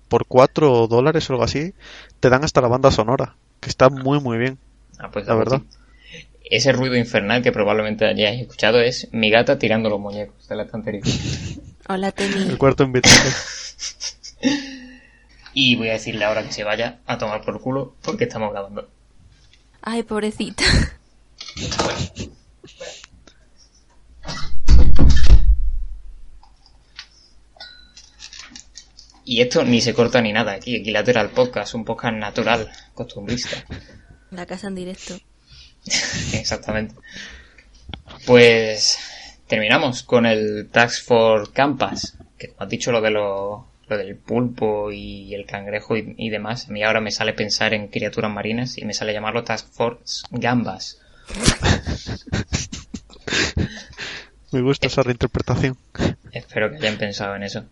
por 0.09 0.25
4 0.27 0.87
dólares 0.87 1.29
o 1.29 1.35
algo 1.35 1.45
así 1.45 1.75
te 2.19 2.31
dan 2.31 2.45
hasta 2.45 2.63
la 2.63 2.69
banda 2.69 2.91
sonora 2.91 3.37
que 3.61 3.69
está 3.69 3.91
muy 3.91 4.21
muy 4.21 4.39
bien 4.39 4.59
ah, 4.99 5.11
pues 5.11 5.27
la 5.27 5.35
verdad. 5.35 5.63
Ese 6.51 6.73
ruido 6.73 6.97
infernal 6.97 7.43
que 7.43 7.53
probablemente 7.53 8.07
hayáis 8.07 8.41
escuchado 8.41 8.81
es 8.81 9.09
mi 9.13 9.31
gata 9.31 9.59
tirando 9.59 9.89
los 9.91 10.01
muñecos 10.01 10.49
de 10.49 10.57
la 10.57 10.63
estantería 10.63 11.03
hola 11.89 12.11
Temi 12.13 12.49
el 12.49 12.59
cuarto 12.59 12.85
invitado. 12.85 13.15
Y 15.53 15.75
voy 15.75 15.89
a 15.89 15.95
decirle 15.95 16.25
ahora 16.25 16.45
que 16.45 16.53
se 16.53 16.63
vaya 16.63 17.01
a 17.07 17.19
tomar 17.19 17.43
por 17.43 17.61
culo 17.61 17.95
porque 18.03 18.25
estamos 18.25 18.53
grabando. 18.53 18.89
Ay 19.83 20.05
pobrecita 20.05 20.63
y 29.31 29.41
esto 29.41 29.65
ni 29.65 29.81
se 29.81 29.95
corta 29.95 30.21
ni 30.21 30.33
nada 30.33 30.55
aquí, 30.55 30.75
Equilateral 30.75 31.31
Podcast, 31.31 31.75
un 31.75 31.85
podcast 31.85 32.17
natural, 32.17 32.69
costumbrista. 32.95 33.65
La 34.33 34.45
casa 34.45 34.67
en 34.67 34.75
directo. 34.75 35.15
Exactamente. 36.35 36.97
Pues 38.27 38.99
terminamos 39.47 40.03
con 40.03 40.27
el 40.27 40.69
Task 40.73 41.05
for 41.05 41.53
Campas, 41.53 42.19
que 42.37 42.49
como 42.49 42.63
has 42.63 42.69
dicho 42.69 42.91
lo 42.91 43.01
de 43.01 43.11
lo, 43.13 43.69
lo 43.87 43.97
del 43.97 44.17
pulpo 44.17 44.91
y 44.91 45.33
el 45.33 45.47
cangrejo 45.47 45.97
y, 45.97 46.13
y, 46.19 46.31
demás, 46.31 46.69
a 46.69 46.73
mí 46.73 46.83
ahora 46.83 47.01
me 47.01 47.13
sale 47.13 47.33
pensar 47.33 47.73
en 47.73 47.87
criaturas 47.87 48.33
marinas 48.33 48.79
y 48.79 48.85
me 48.85 48.95
sale 48.95 49.13
llamarlo 49.13 49.45
Task 49.45 49.73
Force 49.73 50.25
Gambas. 50.33 50.99
Me 54.53 54.63
gusta 54.63 54.89
esa 54.89 55.03
reinterpretación. 55.03 55.77
Espero 56.33 56.71
que 56.71 56.77
hayan 56.77 56.99
pensado 56.99 57.37
en 57.37 57.45
eso. 57.45 57.65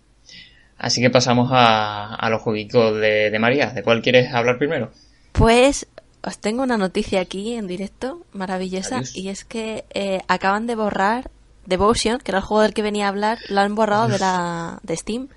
Así 0.76 1.00
que 1.00 1.10
pasamos 1.10 1.50
a, 1.52 2.14
a 2.14 2.30
los 2.30 2.40
jueguitos 2.42 2.94
de, 3.00 3.30
de 3.30 3.38
María. 3.40 3.70
¿De 3.70 3.82
cuál 3.82 4.00
quieres 4.00 4.32
hablar 4.32 4.58
primero? 4.58 4.92
Pues 5.32 5.88
os 6.22 6.38
tengo 6.38 6.62
una 6.62 6.76
noticia 6.76 7.20
aquí 7.20 7.54
en 7.54 7.66
directo, 7.66 8.24
maravillosa, 8.32 8.98
Adiós. 8.98 9.16
y 9.16 9.28
es 9.28 9.44
que 9.44 9.84
eh, 9.94 10.20
acaban 10.28 10.66
de 10.66 10.76
borrar 10.76 11.30
Devotion, 11.66 12.18
que 12.20 12.30
era 12.30 12.38
el 12.38 12.44
juego 12.44 12.62
del 12.62 12.74
que 12.74 12.82
venía 12.82 13.06
a 13.06 13.08
hablar, 13.08 13.38
lo 13.48 13.60
han 13.60 13.74
borrado 13.74 14.08
de 14.08 14.18
la 14.18 14.78
de 14.82 14.96
Steam, 14.96 15.28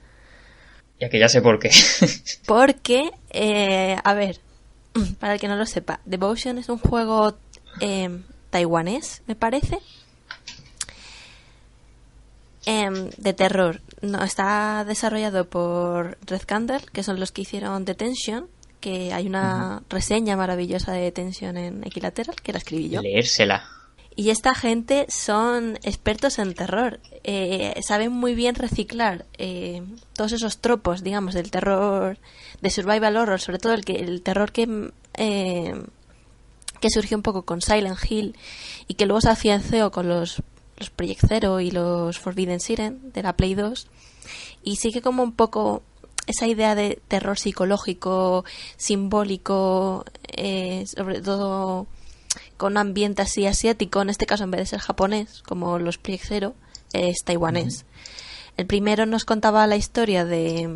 Ya 1.00 1.10
que 1.10 1.20
ya 1.20 1.28
sé 1.28 1.42
por 1.42 1.60
qué. 1.60 1.72
porque, 2.48 3.12
eh, 3.32 3.96
a 4.04 4.14
ver, 4.14 4.40
para 5.20 5.34
el 5.34 5.40
que 5.40 5.48
no 5.48 5.56
lo 5.56 5.66
sepa, 5.66 6.00
Devotion 6.06 6.58
es 6.60 6.70
un 6.70 6.78
juego 6.78 7.36
eh, 7.80 8.22
taiwanés, 8.50 9.24
me 9.28 9.36
parece, 9.36 9.80
em, 12.66 13.10
de 13.18 13.34
terror. 13.34 13.82
No, 14.02 14.24
está 14.24 14.84
desarrollado 14.86 15.50
por 15.50 16.18
Red 16.26 16.44
Candle, 16.46 16.82
que 16.92 17.04
son 17.04 17.20
los 17.20 17.32
que 17.32 17.42
hicieron 17.42 17.86
Detention, 17.86 18.48
que 18.80 19.14
hay 19.14 19.28
una 19.28 19.84
reseña 19.90 20.36
maravillosa 20.36 20.92
de 20.92 21.02
Detention 21.02 21.58
en 21.58 21.84
Equilateral, 21.86 22.36
que 22.42 22.52
la 22.52 22.58
escribí 22.58 22.90
yo. 22.90 23.02
Leérsela. 23.02 23.64
Y 24.16 24.30
esta 24.30 24.54
gente 24.54 25.06
son 25.08 25.80
expertos 25.84 26.38
en 26.38 26.54
terror. 26.54 27.00
Eh, 27.24 27.80
saben 27.82 28.12
muy 28.12 28.36
bien 28.36 28.56
reciclar 28.56 29.26
eh, 29.38 29.84
todos 30.14 30.34
esos 30.34 30.58
tropos, 30.58 31.02
digamos, 31.02 31.34
del 31.34 31.50
terror, 31.50 32.18
de 32.62 32.70
survival 32.70 33.16
horror, 33.16 33.40
sobre 33.40 33.60
todo 33.60 33.74
el 33.74 33.86
que 33.86 33.94
el 33.94 34.22
terror 34.22 34.52
que 34.52 34.92
eh, 35.14 35.74
que 36.82 36.90
surgió 36.90 37.16
un 37.16 37.24
poco 37.24 37.44
con 37.44 37.62
Silent 37.62 37.98
Hill 38.10 38.36
y 38.88 38.96
que 38.96 39.06
luego 39.06 39.22
se 39.22 39.30
afianzó 39.30 39.92
con 39.92 40.10
los 40.10 40.44
los 40.82 40.90
Project 40.90 41.26
Zero 41.28 41.60
y 41.60 41.72
los 41.72 42.20
Forbidden 42.20 42.60
Siren 42.60 43.12
de 43.14 43.24
la 43.24 43.38
Play 43.38 43.54
2 43.54 43.88
y 44.64 44.78
sigue 44.78 45.02
como 45.02 45.24
un 45.24 45.32
poco 45.32 45.84
esa 46.28 46.48
idea 46.48 46.76
de 46.76 47.02
terror 47.08 47.38
psicológico, 47.38 48.46
simbólico, 48.78 50.06
eh, 50.28 50.86
sobre 50.88 51.22
todo 51.22 51.88
con 52.58 52.74
un 52.74 52.78
ambiente 52.78 53.22
así 53.22 53.46
asiático, 53.46 54.02
en 54.02 54.10
este 54.10 54.26
caso 54.26 54.44
en 54.44 54.52
vez 54.52 54.62
de 54.62 54.66
ser 54.66 54.80
japonés, 54.80 55.42
como 55.44 55.80
los 55.80 55.98
Project 55.98 56.26
Zero, 56.26 56.56
es 56.94 57.24
taiwanés. 57.24 57.86
El 58.58 58.68
primero 58.68 59.06
nos 59.06 59.26
contaba 59.26 59.66
la 59.68 59.76
historia 59.76 60.26
de, 60.26 60.70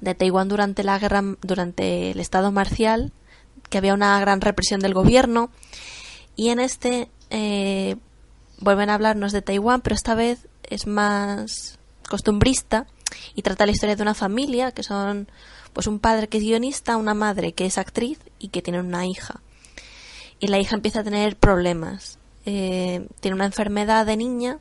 de 0.00 0.14
Taiwán 0.14 0.48
durante 0.48 0.82
la 0.82 0.98
guerra, 0.98 1.22
durante 1.42 2.10
el 2.10 2.20
estado 2.20 2.50
marcial, 2.50 3.12
que 3.68 3.78
había 3.78 3.94
una 3.94 4.18
gran 4.20 4.40
represión 4.40 4.80
del 4.80 4.94
gobierno, 4.94 5.50
y 6.36 6.50
en 6.50 6.60
este 6.60 7.10
eh, 7.30 7.96
vuelven 8.60 8.90
a 8.90 8.94
hablarnos 8.94 9.32
de 9.32 9.42
Taiwán, 9.42 9.80
pero 9.80 9.94
esta 9.94 10.14
vez 10.14 10.46
es 10.62 10.86
más 10.86 11.78
costumbrista 12.08 12.86
y 13.34 13.42
trata 13.42 13.66
la 13.66 13.72
historia 13.72 13.96
de 13.96 14.02
una 14.02 14.14
familia 14.14 14.72
que 14.72 14.82
son 14.82 15.28
pues 15.72 15.86
un 15.86 15.98
padre 15.98 16.28
que 16.28 16.38
es 16.38 16.44
guionista, 16.44 16.96
una 16.96 17.14
madre 17.14 17.52
que 17.52 17.66
es 17.66 17.78
actriz 17.78 18.18
y 18.38 18.48
que 18.48 18.62
tiene 18.62 18.80
una 18.80 19.06
hija. 19.06 19.40
Y 20.40 20.48
la 20.48 20.58
hija 20.58 20.76
empieza 20.76 21.00
a 21.00 21.04
tener 21.04 21.36
problemas. 21.36 22.18
Eh, 22.46 23.06
tiene 23.20 23.34
una 23.34 23.46
enfermedad 23.46 24.06
de 24.06 24.16
niña, 24.16 24.58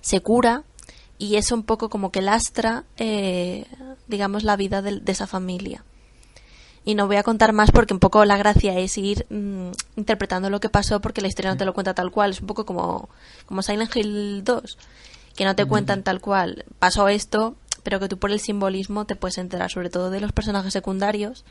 se 0.00 0.20
cura 0.20 0.64
y 1.18 1.36
es 1.36 1.52
un 1.52 1.62
poco 1.62 1.88
como 1.88 2.10
que 2.10 2.20
lastra, 2.20 2.84
eh, 2.96 3.66
digamos, 4.08 4.42
la 4.42 4.56
vida 4.56 4.82
de 4.82 5.12
esa 5.12 5.26
familia. 5.26 5.84
Y 6.84 6.94
no 6.94 7.06
voy 7.06 7.16
a 7.16 7.22
contar 7.22 7.52
más 7.52 7.70
porque 7.70 7.94
un 7.94 8.00
poco 8.00 8.24
la 8.24 8.36
gracia 8.36 8.76
es 8.78 8.98
ir 8.98 9.26
mm, 9.30 9.70
interpretando 9.96 10.50
lo 10.50 10.58
que 10.58 10.68
pasó 10.68 11.00
porque 11.00 11.20
la 11.20 11.28
historia 11.28 11.52
no 11.52 11.56
te 11.56 11.64
lo 11.64 11.74
cuenta 11.74 11.94
tal 11.94 12.10
cual. 12.10 12.30
Es 12.32 12.40
un 12.40 12.46
poco 12.48 12.66
como, 12.66 13.08
como 13.46 13.62
Silent 13.62 13.94
Hill 13.94 14.42
2, 14.42 14.78
que 15.36 15.44
no 15.44 15.54
te 15.54 15.64
cuentan 15.64 16.02
tal 16.02 16.20
cual. 16.20 16.64
Pasó 16.80 17.08
esto, 17.08 17.54
pero 17.84 18.00
que 18.00 18.08
tú 18.08 18.18
por 18.18 18.32
el 18.32 18.40
simbolismo 18.40 19.04
te 19.04 19.14
puedes 19.14 19.38
enterar 19.38 19.70
sobre 19.70 19.90
todo 19.90 20.10
de 20.10 20.20
los 20.20 20.32
personajes 20.32 20.72
secundarios. 20.72 21.44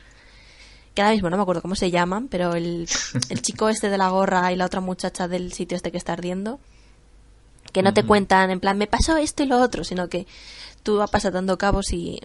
Que 0.94 1.00
ahora 1.00 1.14
mismo 1.14 1.30
no 1.30 1.38
me 1.38 1.42
acuerdo 1.42 1.62
cómo 1.62 1.76
se 1.76 1.90
llaman, 1.90 2.28
pero 2.28 2.54
el, 2.54 2.86
el 3.30 3.42
chico 3.42 3.70
este 3.70 3.88
de 3.88 3.96
la 3.96 4.10
gorra 4.10 4.52
y 4.52 4.56
la 4.56 4.66
otra 4.66 4.82
muchacha 4.82 5.28
del 5.28 5.54
sitio 5.54 5.76
este 5.76 5.90
que 5.90 5.98
está 5.98 6.12
ardiendo. 6.12 6.60
Que 7.72 7.82
no 7.82 7.94
te 7.94 8.02
cuentan 8.02 8.50
en 8.50 8.60
plan, 8.60 8.76
me 8.76 8.86
pasó 8.86 9.16
esto 9.16 9.42
y 9.42 9.46
lo 9.46 9.58
otro, 9.58 9.82
sino 9.82 10.08
que 10.08 10.26
tú 10.82 10.98
vas 10.98 11.24
atando 11.24 11.56
cabos 11.56 11.90
y 11.94 12.20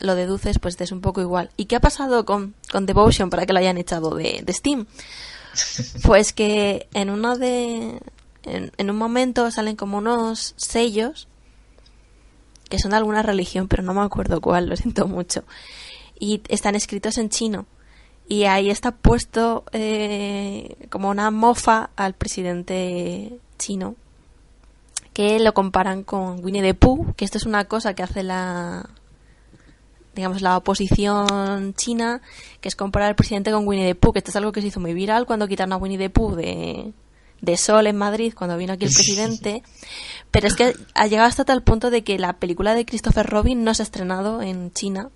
lo 0.00 0.14
deduces, 0.14 0.58
pues 0.58 0.80
es 0.80 0.92
un 0.92 1.00
poco 1.00 1.20
igual. 1.20 1.50
¿Y 1.56 1.66
qué 1.66 1.76
ha 1.76 1.80
pasado 1.80 2.24
con, 2.24 2.54
con 2.70 2.86
Devotion 2.86 3.30
para 3.30 3.46
que 3.46 3.52
lo 3.52 3.58
hayan 3.58 3.78
echado 3.78 4.14
de, 4.14 4.42
de 4.44 4.52
Steam? 4.52 4.86
Pues 6.04 6.32
que 6.32 6.88
en 6.94 7.10
uno 7.10 7.36
de. 7.36 8.00
En, 8.44 8.72
en 8.76 8.90
un 8.90 8.96
momento 8.96 9.50
salen 9.50 9.74
como 9.74 9.98
unos 9.98 10.54
sellos 10.56 11.26
que 12.68 12.78
son 12.78 12.90
de 12.90 12.98
alguna 12.98 13.22
religión, 13.22 13.68
pero 13.68 13.82
no 13.82 13.94
me 13.94 14.02
acuerdo 14.02 14.40
cuál, 14.40 14.68
lo 14.68 14.76
siento 14.76 15.08
mucho. 15.08 15.44
Y 16.18 16.42
están 16.48 16.74
escritos 16.74 17.18
en 17.18 17.30
chino. 17.30 17.66
Y 18.28 18.44
ahí 18.44 18.68
está 18.68 18.92
puesto 18.92 19.64
eh, 19.72 20.76
como 20.90 21.08
una 21.08 21.30
mofa 21.30 21.90
al 21.96 22.14
presidente 22.14 23.38
chino, 23.58 23.96
que 25.14 25.40
lo 25.40 25.54
comparan 25.54 26.04
con 26.04 26.44
Winnie 26.44 26.62
the 26.62 26.74
Pooh, 26.74 27.14
que 27.16 27.24
esto 27.24 27.38
es 27.38 27.46
una 27.46 27.64
cosa 27.64 27.94
que 27.94 28.02
hace 28.02 28.22
la, 28.22 28.90
digamos, 30.18 30.42
la 30.42 30.56
oposición 30.56 31.74
china, 31.74 32.20
que 32.60 32.68
es 32.68 32.74
comparar 32.74 33.08
al 33.08 33.14
presidente 33.14 33.52
con 33.52 33.68
Winnie 33.68 33.86
the 33.86 33.94
Pooh, 33.94 34.12
que 34.12 34.18
esto 34.18 34.32
es 34.32 34.36
algo 34.36 34.50
que 34.50 34.60
se 34.60 34.66
hizo 34.66 34.80
muy 34.80 34.92
viral 34.92 35.26
cuando 35.26 35.46
quitaron 35.46 35.72
a 35.72 35.76
Winnie 35.76 35.96
the 35.96 36.10
Pooh 36.10 36.34
de, 36.34 36.92
de 37.40 37.56
Sol 37.56 37.86
en 37.86 37.96
Madrid, 37.96 38.34
cuando 38.36 38.56
vino 38.56 38.72
aquí 38.72 38.84
el 38.84 38.92
presidente. 38.92 39.62
Pero 40.32 40.48
es 40.48 40.56
que 40.56 40.74
ha 40.94 41.06
llegado 41.06 41.28
hasta 41.28 41.44
tal 41.44 41.62
punto 41.62 41.90
de 41.90 42.02
que 42.02 42.18
la 42.18 42.32
película 42.32 42.74
de 42.74 42.84
Christopher 42.84 43.26
Robin 43.26 43.62
no 43.62 43.74
se 43.74 43.82
ha 43.82 43.84
estrenado 43.84 44.42
en 44.42 44.72
China, 44.72 45.10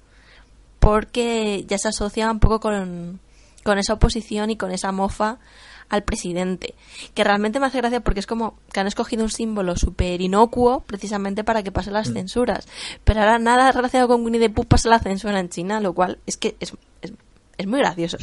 porque 0.78 1.64
ya 1.66 1.78
se 1.78 1.88
asocia 1.88 2.30
un 2.30 2.38
poco 2.38 2.60
con, 2.60 3.18
con 3.64 3.78
esa 3.78 3.94
oposición 3.94 4.50
y 4.50 4.56
con 4.56 4.70
esa 4.70 4.92
mofa 4.92 5.40
al 5.88 6.02
presidente. 6.02 6.74
Que 7.14 7.24
realmente 7.24 7.60
me 7.60 7.66
hace 7.66 7.78
gracia 7.78 8.00
porque 8.00 8.20
es 8.20 8.26
como 8.26 8.58
que 8.72 8.80
han 8.80 8.86
escogido 8.86 9.22
un 9.22 9.30
símbolo 9.30 9.76
súper 9.76 10.20
inocuo 10.20 10.84
precisamente 10.86 11.44
para 11.44 11.62
que 11.62 11.72
pase 11.72 11.90
las 11.90 12.12
censuras. 12.12 12.66
Pero 13.04 13.20
ahora 13.20 13.38
nada 13.38 13.72
relacionado 13.72 14.08
con 14.08 14.24
Winnie 14.24 14.40
the 14.40 14.50
Pooh 14.50 14.64
pasa 14.64 14.88
la 14.88 14.98
censura 14.98 15.38
en 15.38 15.48
China, 15.48 15.80
lo 15.80 15.92
cual 15.92 16.18
es 16.26 16.36
que 16.36 16.56
es, 16.60 16.72
es, 17.00 17.12
es 17.58 17.66
muy 17.66 17.80
gracioso. 17.80 18.18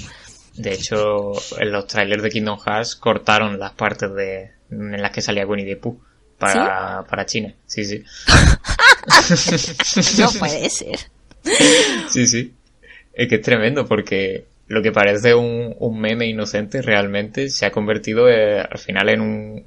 De 0.55 0.73
hecho, 0.73 1.33
en 1.57 1.71
los 1.71 1.87
trailers 1.87 2.23
de 2.23 2.29
Kingdom 2.29 2.59
Hearts 2.59 2.95
cortaron 2.95 3.59
las 3.59 3.71
partes 3.71 4.13
de 4.13 4.51
en 4.71 5.01
las 5.01 5.11
que 5.11 5.21
salía 5.21 5.47
Winnie 5.47 5.65
the 5.65 5.77
Pooh 5.77 5.99
para, 6.37 7.03
para 7.03 7.25
China. 7.25 7.53
Sí, 7.65 7.85
sí. 7.85 8.03
No 10.17 10.31
puede 10.31 10.69
ser. 10.69 10.99
Sí, 12.09 12.27
sí. 12.27 12.53
Es 13.13 13.27
que 13.27 13.35
es 13.35 13.41
tremendo 13.41 13.85
porque 13.85 14.45
lo 14.69 14.81
que 14.81 14.91
parece 14.91 15.35
un, 15.35 15.75
un 15.79 15.99
meme 15.99 16.27
inocente 16.27 16.81
realmente 16.81 17.49
se 17.49 17.65
ha 17.65 17.71
convertido 17.71 18.29
eh, 18.29 18.61
al 18.61 18.77
final 18.77 19.09
en 19.09 19.21
un 19.21 19.63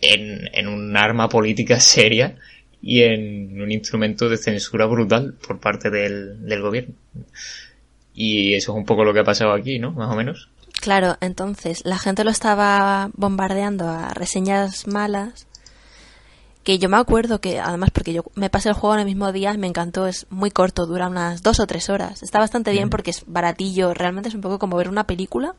en, 0.00 0.48
en 0.52 0.68
un 0.68 0.96
arma 0.96 1.28
política 1.28 1.80
seria 1.80 2.36
y 2.82 3.02
en 3.02 3.60
un 3.60 3.72
instrumento 3.72 4.28
de 4.28 4.36
censura 4.36 4.86
brutal 4.86 5.34
por 5.46 5.58
parte 5.58 5.90
del, 5.90 6.46
del 6.46 6.62
gobierno. 6.62 6.94
Y 8.14 8.54
eso 8.54 8.72
es 8.72 8.78
un 8.78 8.84
poco 8.84 9.04
lo 9.04 9.12
que 9.12 9.20
ha 9.20 9.24
pasado 9.24 9.52
aquí, 9.52 9.78
¿no? 9.78 9.92
Más 9.92 10.10
o 10.10 10.16
menos. 10.16 10.48
Claro, 10.80 11.16
entonces 11.20 11.82
la 11.84 11.98
gente 11.98 12.24
lo 12.24 12.30
estaba 12.30 13.10
bombardeando 13.14 13.88
a 13.88 14.14
reseñas 14.14 14.86
malas. 14.86 15.46
Que 16.62 16.78
yo 16.78 16.88
me 16.88 16.98
acuerdo 16.98 17.40
que, 17.40 17.58
además, 17.58 17.90
porque 17.90 18.12
yo 18.12 18.24
me 18.34 18.50
pasé 18.50 18.68
el 18.68 18.74
juego 18.74 18.94
en 18.94 19.00
el 19.00 19.06
mismo 19.06 19.32
día, 19.32 19.52
me 19.54 19.66
encantó, 19.66 20.06
es 20.06 20.26
muy 20.30 20.50
corto, 20.50 20.86
dura 20.86 21.08
unas 21.08 21.42
dos 21.42 21.58
o 21.58 21.66
tres 21.66 21.88
horas. 21.88 22.22
Está 22.22 22.38
bastante 22.38 22.70
bien 22.72 22.90
porque 22.90 23.10
es 23.10 23.24
baratillo, 23.26 23.94
realmente 23.94 24.28
es 24.28 24.34
un 24.34 24.42
poco 24.42 24.58
como 24.58 24.76
ver 24.76 24.88
una 24.88 25.04
película. 25.04 25.54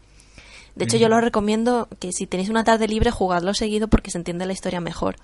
De 0.76 0.86
hecho, 0.86 0.98
yo 0.98 1.10
lo 1.10 1.20
recomiendo 1.20 1.90
que 2.00 2.14
si 2.14 2.28
tenéis 2.28 2.50
una 2.50 2.64
tarde 2.64 2.88
libre, 2.88 3.12
jugadlo 3.12 3.54
seguido 3.54 3.88
porque 3.88 4.12
se 4.12 4.18
entiende 4.18 4.46
la 4.46 4.54
historia 4.54 4.80
mejor. 4.80 5.18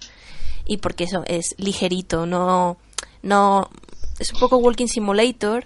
Y 0.65 0.77
porque 0.77 1.05
eso 1.05 1.23
es 1.25 1.55
ligerito, 1.57 2.25
no. 2.25 2.77
no 3.21 3.69
Es 4.19 4.33
un 4.33 4.39
poco 4.39 4.57
Walking 4.57 4.87
Simulator, 4.87 5.63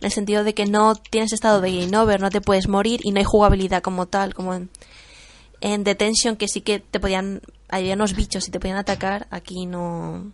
en 0.00 0.04
el 0.04 0.12
sentido 0.12 0.44
de 0.44 0.52
que 0.52 0.66
no 0.66 0.94
tienes 0.94 1.32
estado 1.32 1.60
de 1.60 1.74
game 1.74 1.96
over, 1.96 2.20
no 2.20 2.28
te 2.28 2.42
puedes 2.42 2.68
morir 2.68 3.00
y 3.04 3.12
no 3.12 3.18
hay 3.18 3.24
jugabilidad 3.24 3.82
como 3.82 4.06
tal, 4.06 4.34
como 4.34 4.52
en, 4.52 4.68
en 5.64 5.82
Detention, 5.82 6.36
que 6.36 6.46
sí 6.46 6.60
que 6.60 6.78
te 6.78 7.00
podían. 7.00 7.40
Había 7.70 7.94
unos 7.94 8.14
bichos 8.14 8.46
y 8.46 8.50
te 8.50 8.60
podían 8.60 8.76
atacar, 8.76 9.26
aquí 9.30 9.64
no. 9.64 10.30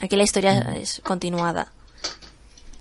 Aquí 0.00 0.14
la 0.14 0.22
historia 0.22 0.60
es 0.76 1.02
continuada. 1.04 1.72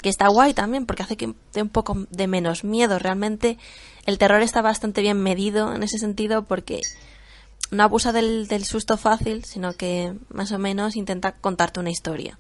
Que 0.04 0.10
está 0.10 0.28
guay 0.28 0.54
también, 0.54 0.86
porque 0.86 1.02
hace 1.02 1.18
que 1.18 1.34
dé 1.54 1.64
un 1.64 1.70
poco 1.70 2.06
de 2.12 2.28
menos 2.28 2.64
miedo. 2.64 3.00
Realmente 3.00 3.58
el 4.06 4.20
terror 4.20 4.44
está 4.44 4.62
bastante 4.62 5.02
bien 5.02 5.22
medido 5.22 5.74
en 5.74 5.82
ese 5.82 5.98
sentido, 5.98 6.44
porque 6.44 6.82
no 7.72 7.84
abusa 7.84 8.12
del, 8.12 8.48
del 8.48 8.64
susto 8.64 8.96
fácil, 8.98 9.44
sino 9.44 9.74
que 9.74 10.14
más 10.30 10.52
o 10.52 10.60
menos 10.60 10.96
intenta 10.96 11.32
contarte 11.32 11.80
una 11.80 11.90
historia. 11.90 12.38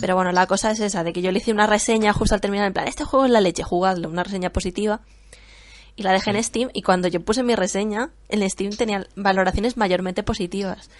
Pero 0.00 0.16
bueno, 0.16 0.32
la 0.32 0.48
cosa 0.48 0.72
es 0.72 0.80
esa, 0.80 1.04
de 1.04 1.12
que 1.12 1.22
yo 1.22 1.30
le 1.30 1.38
hice 1.38 1.52
una 1.52 1.68
reseña 1.68 2.12
justo 2.12 2.34
al 2.34 2.40
terminar, 2.40 2.66
en 2.66 2.72
plan, 2.72 2.88
este 2.88 3.04
juego 3.04 3.24
es 3.24 3.30
la 3.30 3.40
leche, 3.40 3.62
jugadlo, 3.62 4.08
una 4.08 4.24
reseña 4.24 4.50
positiva. 4.50 5.00
Y 5.96 6.02
la 6.02 6.12
dejé 6.12 6.30
en 6.30 6.42
Steam 6.42 6.70
y 6.72 6.82
cuando 6.82 7.08
yo 7.08 7.20
puse 7.20 7.42
mi 7.42 7.54
reseña, 7.54 8.10
en 8.28 8.48
Steam 8.48 8.72
tenía 8.72 9.06
valoraciones 9.14 9.76
mayormente 9.76 10.22
positivas. 10.22 10.90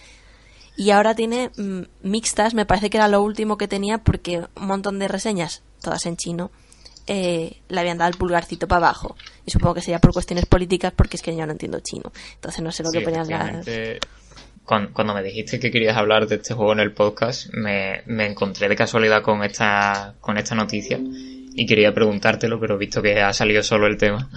Y 0.76 0.90
ahora 0.90 1.14
tiene 1.14 1.50
mm, 1.56 1.82
mixtas, 2.02 2.54
me 2.54 2.66
parece 2.66 2.90
que 2.90 2.96
era 2.96 3.08
lo 3.08 3.22
último 3.22 3.56
que 3.56 3.68
tenía 3.68 3.98
porque 3.98 4.44
un 4.56 4.66
montón 4.66 4.98
de 4.98 5.08
reseñas, 5.08 5.62
todas 5.80 6.06
en 6.06 6.16
chino, 6.16 6.50
eh, 7.06 7.60
le 7.68 7.80
habían 7.80 7.98
dado 7.98 8.10
el 8.10 8.16
pulgarcito 8.16 8.66
para 8.66 8.86
abajo. 8.86 9.16
Y 9.44 9.50
supongo 9.50 9.74
que 9.74 9.80
sería 9.80 9.98
por 9.98 10.12
cuestiones 10.12 10.46
políticas 10.46 10.92
porque 10.94 11.16
es 11.16 11.22
que 11.22 11.36
yo 11.36 11.44
no 11.44 11.52
entiendo 11.52 11.80
chino. 11.80 12.12
Entonces 12.36 12.62
no 12.62 12.72
sé 12.72 12.82
lo 12.82 12.90
Sí, 12.90 12.98
que 12.98 13.04
ponían 13.04 13.28
las... 13.28 13.66
Cuando 14.64 15.12
me 15.12 15.22
dijiste 15.22 15.60
que 15.60 15.70
querías 15.70 15.94
hablar 15.94 16.26
de 16.26 16.36
este 16.36 16.54
juego 16.54 16.72
en 16.72 16.80
el 16.80 16.92
podcast, 16.92 17.52
me, 17.52 18.02
me 18.06 18.24
encontré 18.24 18.66
de 18.66 18.74
casualidad 18.74 19.22
con 19.22 19.44
esta, 19.44 20.14
con 20.20 20.38
esta 20.38 20.54
noticia 20.54 20.98
y 21.54 21.66
quería 21.66 21.92
preguntártelo, 21.92 22.58
pero 22.58 22.78
visto 22.78 23.02
que 23.02 23.20
ha 23.20 23.32
salido 23.34 23.62
solo 23.62 23.86
el 23.86 23.98
tema, 23.98 24.30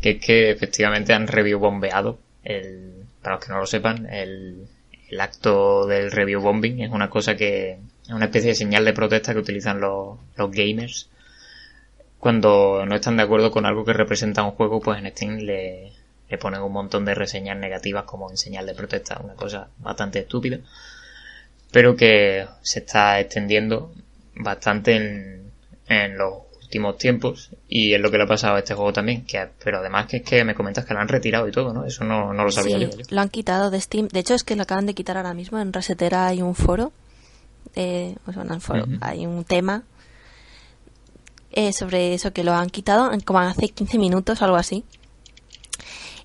que 0.00 0.10
es 0.10 0.24
que 0.24 0.50
efectivamente 0.50 1.12
han 1.12 1.26
review 1.26 1.58
bombeado 1.58 2.18
el, 2.44 3.04
para 3.22 3.36
los 3.36 3.44
que 3.44 3.52
no 3.52 3.58
lo 3.58 3.66
sepan, 3.66 4.06
el, 4.06 4.68
el 5.08 5.20
acto 5.20 5.86
del 5.86 6.10
review 6.10 6.40
bombing 6.40 6.80
es 6.80 6.90
una 6.90 7.10
cosa 7.10 7.36
que 7.36 7.78
es 8.04 8.10
una 8.10 8.26
especie 8.26 8.50
de 8.50 8.54
señal 8.54 8.84
de 8.84 8.92
protesta 8.92 9.32
que 9.32 9.40
utilizan 9.40 9.80
los, 9.80 10.18
los 10.36 10.50
gamers 10.50 11.08
cuando 12.18 12.84
no 12.86 12.96
están 12.96 13.16
de 13.16 13.22
acuerdo 13.22 13.50
con 13.50 13.66
algo 13.66 13.84
que 13.84 13.92
representa 13.92 14.42
un 14.42 14.52
juego, 14.52 14.80
pues 14.80 14.98
en 14.98 15.08
Steam 15.10 15.38
le, 15.38 15.92
le 16.28 16.38
ponen 16.38 16.62
un 16.62 16.72
montón 16.72 17.04
de 17.04 17.14
reseñas 17.14 17.56
negativas 17.56 18.04
como 18.04 18.30
en 18.30 18.36
señal 18.36 18.66
de 18.66 18.74
protesta, 18.74 19.20
una 19.22 19.34
cosa 19.34 19.68
bastante 19.78 20.20
estúpida, 20.20 20.58
pero 21.70 21.94
que 21.94 22.46
se 22.62 22.80
está 22.80 23.20
extendiendo 23.20 23.92
bastante 24.34 24.96
en, 24.96 25.52
en 25.88 26.18
los 26.18 26.45
últimos 26.66 26.98
tiempos 26.98 27.50
y 27.68 27.94
es 27.94 28.00
lo 28.00 28.10
que 28.10 28.18
le 28.18 28.24
ha 28.24 28.26
pasado 28.28 28.56
a 28.56 28.58
este 28.58 28.74
juego 28.74 28.92
también, 28.92 29.24
que, 29.24 29.48
pero 29.64 29.78
además 29.78 30.06
que 30.06 30.18
es 30.18 30.22
que 30.22 30.44
me 30.44 30.54
comentas 30.54 30.84
que 30.84 30.94
lo 30.94 31.00
han 31.00 31.08
retirado 31.08 31.48
y 31.48 31.52
todo, 31.52 31.72
¿no? 31.72 31.84
Eso 31.84 32.04
no, 32.04 32.32
no 32.34 32.44
lo 32.44 32.50
sabía 32.52 32.78
Sí, 32.78 32.84
yo. 32.84 32.90
lo 33.08 33.20
han 33.20 33.28
quitado 33.30 33.70
de 33.70 33.80
Steam. 33.80 34.08
De 34.08 34.20
hecho, 34.20 34.34
es 34.34 34.44
que 34.44 34.54
lo 34.56 34.62
acaban 34.62 34.86
de 34.86 34.94
quitar 34.94 35.16
ahora 35.16 35.34
mismo. 35.34 35.58
En 35.58 35.72
Resetera 35.72 36.26
hay 36.26 36.42
un 36.42 36.54
foro. 36.54 36.92
Eh, 37.74 38.14
hay 39.00 39.26
un 39.26 39.44
tema 39.44 39.82
eh, 41.52 41.72
sobre 41.72 42.14
eso 42.14 42.32
que 42.32 42.44
lo 42.44 42.52
han 42.54 42.70
quitado 42.70 43.10
como 43.24 43.38
hace 43.40 43.68
15 43.68 43.98
minutos, 43.98 44.42
algo 44.42 44.56
así. 44.56 44.84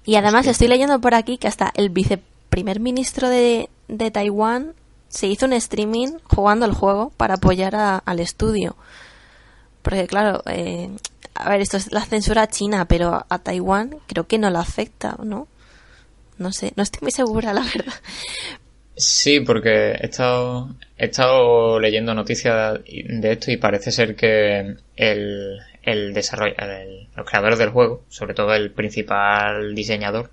Y 0.05 0.15
además 0.15 0.47
estoy 0.47 0.67
leyendo 0.67 0.99
por 0.99 1.13
aquí 1.13 1.37
que 1.37 1.47
hasta 1.47 1.71
el 1.75 1.89
viceprimer 1.89 2.79
ministro 2.79 3.29
de, 3.29 3.69
de 3.87 4.11
Taiwán 4.11 4.73
se 5.09 5.27
hizo 5.27 5.45
un 5.45 5.53
streaming 5.53 6.13
jugando 6.23 6.65
el 6.65 6.73
juego 6.73 7.11
para 7.17 7.35
apoyar 7.35 7.75
a- 7.75 7.97
al 7.97 8.19
estudio. 8.19 8.75
Porque 9.81 10.07
claro, 10.07 10.43
eh, 10.45 10.89
a 11.33 11.49
ver, 11.49 11.61
esto 11.61 11.77
es 11.77 11.91
la 11.91 12.01
censura 12.05 12.47
china, 12.47 12.85
pero 12.85 13.25
a 13.27 13.39
Taiwán 13.39 13.95
creo 14.07 14.27
que 14.27 14.37
no 14.37 14.49
le 14.49 14.57
afecta, 14.57 15.17
¿no? 15.23 15.47
No 16.37 16.51
sé, 16.51 16.73
no 16.75 16.83
estoy 16.83 16.99
muy 17.03 17.11
segura, 17.11 17.53
la 17.53 17.61
verdad. 17.61 17.93
Sí, 18.95 19.39
porque 19.39 19.91
he 19.91 20.05
estado, 20.05 20.75
he 20.97 21.05
estado 21.05 21.79
leyendo 21.79 22.13
noticias 22.13 22.79
de 22.85 23.31
esto 23.31 23.49
y 23.51 23.57
parece 23.57 23.91
ser 23.91 24.15
que 24.15 24.75
el, 24.95 25.59
el 25.83 26.13
desarroll- 26.13 26.55
el- 26.57 27.07
los 27.15 27.25
creadores 27.27 27.57
del 27.57 27.69
juego, 27.69 28.03
sobre 28.09 28.33
todo 28.33 28.53
el 28.53 28.71
principal 28.71 29.73
diseñador, 29.73 30.29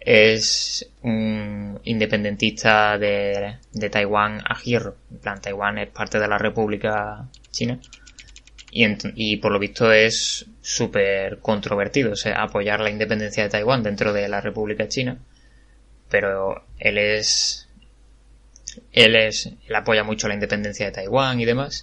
es 0.00 0.88
un 1.02 1.78
independentista 1.84 2.96
de, 2.98 3.56
de 3.72 3.90
Taiwán 3.90 4.40
a 4.48 4.58
hierro. 4.62 4.96
En 5.10 5.18
plan, 5.18 5.40
Taiwán 5.40 5.78
es 5.78 5.90
parte 5.90 6.18
de 6.18 6.26
la 6.26 6.38
República 6.38 7.28
China 7.50 7.78
y, 8.72 9.36
por 9.38 9.52
lo 9.52 9.58
visto 9.58 9.92
es 9.92 10.46
súper 10.60 11.38
controvertido, 11.38 12.12
o 12.12 12.16
sea, 12.16 12.42
apoyar 12.42 12.80
la 12.80 12.90
independencia 12.90 13.42
de 13.42 13.48
Taiwán 13.48 13.82
dentro 13.82 14.12
de 14.12 14.28
la 14.28 14.40
República 14.40 14.88
China, 14.88 15.18
pero 16.08 16.64
él 16.78 16.98
es 16.98 17.66
él 18.92 19.16
es 19.16 19.46
él 19.46 19.74
apoya 19.74 20.04
mucho 20.04 20.28
la 20.28 20.34
independencia 20.34 20.86
de 20.86 20.92
Taiwán 20.92 21.40
y 21.40 21.44
demás 21.44 21.82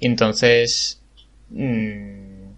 y 0.00 0.06
entonces 0.06 1.00
mm, 1.50 2.48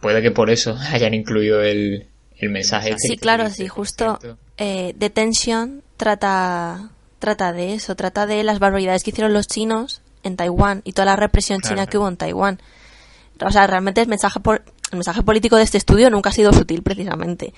puede 0.00 0.22
que 0.22 0.30
por 0.30 0.48
eso 0.48 0.76
hayan 0.90 1.12
incluido 1.12 1.62
el, 1.62 2.06
el 2.38 2.48
mensaje 2.50 2.94
Sí, 2.98 3.16
claro, 3.16 3.50
sí, 3.50 3.68
justo 3.68 4.18
eh, 4.56 4.94
Detention 4.96 5.82
trata, 5.96 6.90
trata 7.18 7.52
de 7.52 7.74
eso, 7.74 7.94
trata 7.94 8.26
de 8.26 8.42
las 8.44 8.58
barbaridades 8.58 9.02
que 9.02 9.10
hicieron 9.10 9.32
los 9.32 9.46
chinos 9.46 10.00
en 10.22 10.36
Taiwán 10.36 10.82
y 10.84 10.92
toda 10.92 11.06
la 11.06 11.16
represión 11.16 11.60
Claro, 11.60 11.74
china 11.74 11.86
que 11.86 11.98
hubo 11.98 12.08
en 12.08 12.16
Taiwán. 12.16 12.60
O 13.44 13.50
sea, 13.50 13.66
realmente 13.66 14.00
el 14.00 14.08
mensaje, 14.08 14.40
por, 14.40 14.62
el 14.90 14.98
mensaje 14.98 15.22
político 15.22 15.56
de 15.56 15.62
este 15.62 15.78
estudio 15.78 16.10
nunca 16.10 16.30
ha 16.30 16.32
sido 16.32 16.52
sutil, 16.52 16.82
precisamente. 16.82 17.52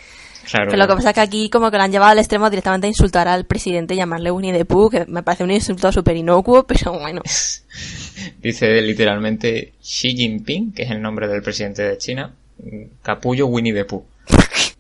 Claro, 0.51 0.71
Pero 0.71 0.79
lo 0.79 0.89
que 0.89 0.95
pasa 0.95 1.11
es 1.11 1.15
que 1.15 1.21
aquí 1.21 1.51
como 1.51 1.71
que 1.71 1.77
lo 1.77 1.83
han 1.83 1.93
llevado 1.93 2.13
al 2.13 2.19
extremo 2.19 2.49
directamente 2.49 2.87
a 2.87 2.89
insultar 2.89 3.29
al 3.29 3.45
presidente, 3.45 3.95
llamarle 3.95 4.31
Winnie 4.31 4.53
the 4.53 4.65
Pooh, 4.65 4.89
que 4.89 5.05
me 5.07 5.23
parece 5.23 5.45
un 5.45 5.51
insulto 5.51 5.93
súper 5.93 6.17
inocuo, 6.17 6.67
pero 6.67 6.99
bueno. 6.99 7.21
dice 8.43 8.81
literalmente 8.83 9.75
Xi 9.81 10.17
Jinping 10.17 10.73
que 10.73 10.83
es 10.85 10.91
el 10.91 11.01
nombre 11.01 11.29
del 11.29 11.43
presidente 11.43 11.83
de 11.83 11.99
China 11.99 12.35
capullo 13.03 13.47
Winnie 13.47 13.73
the 13.73 13.85
Pooh 13.85 14.05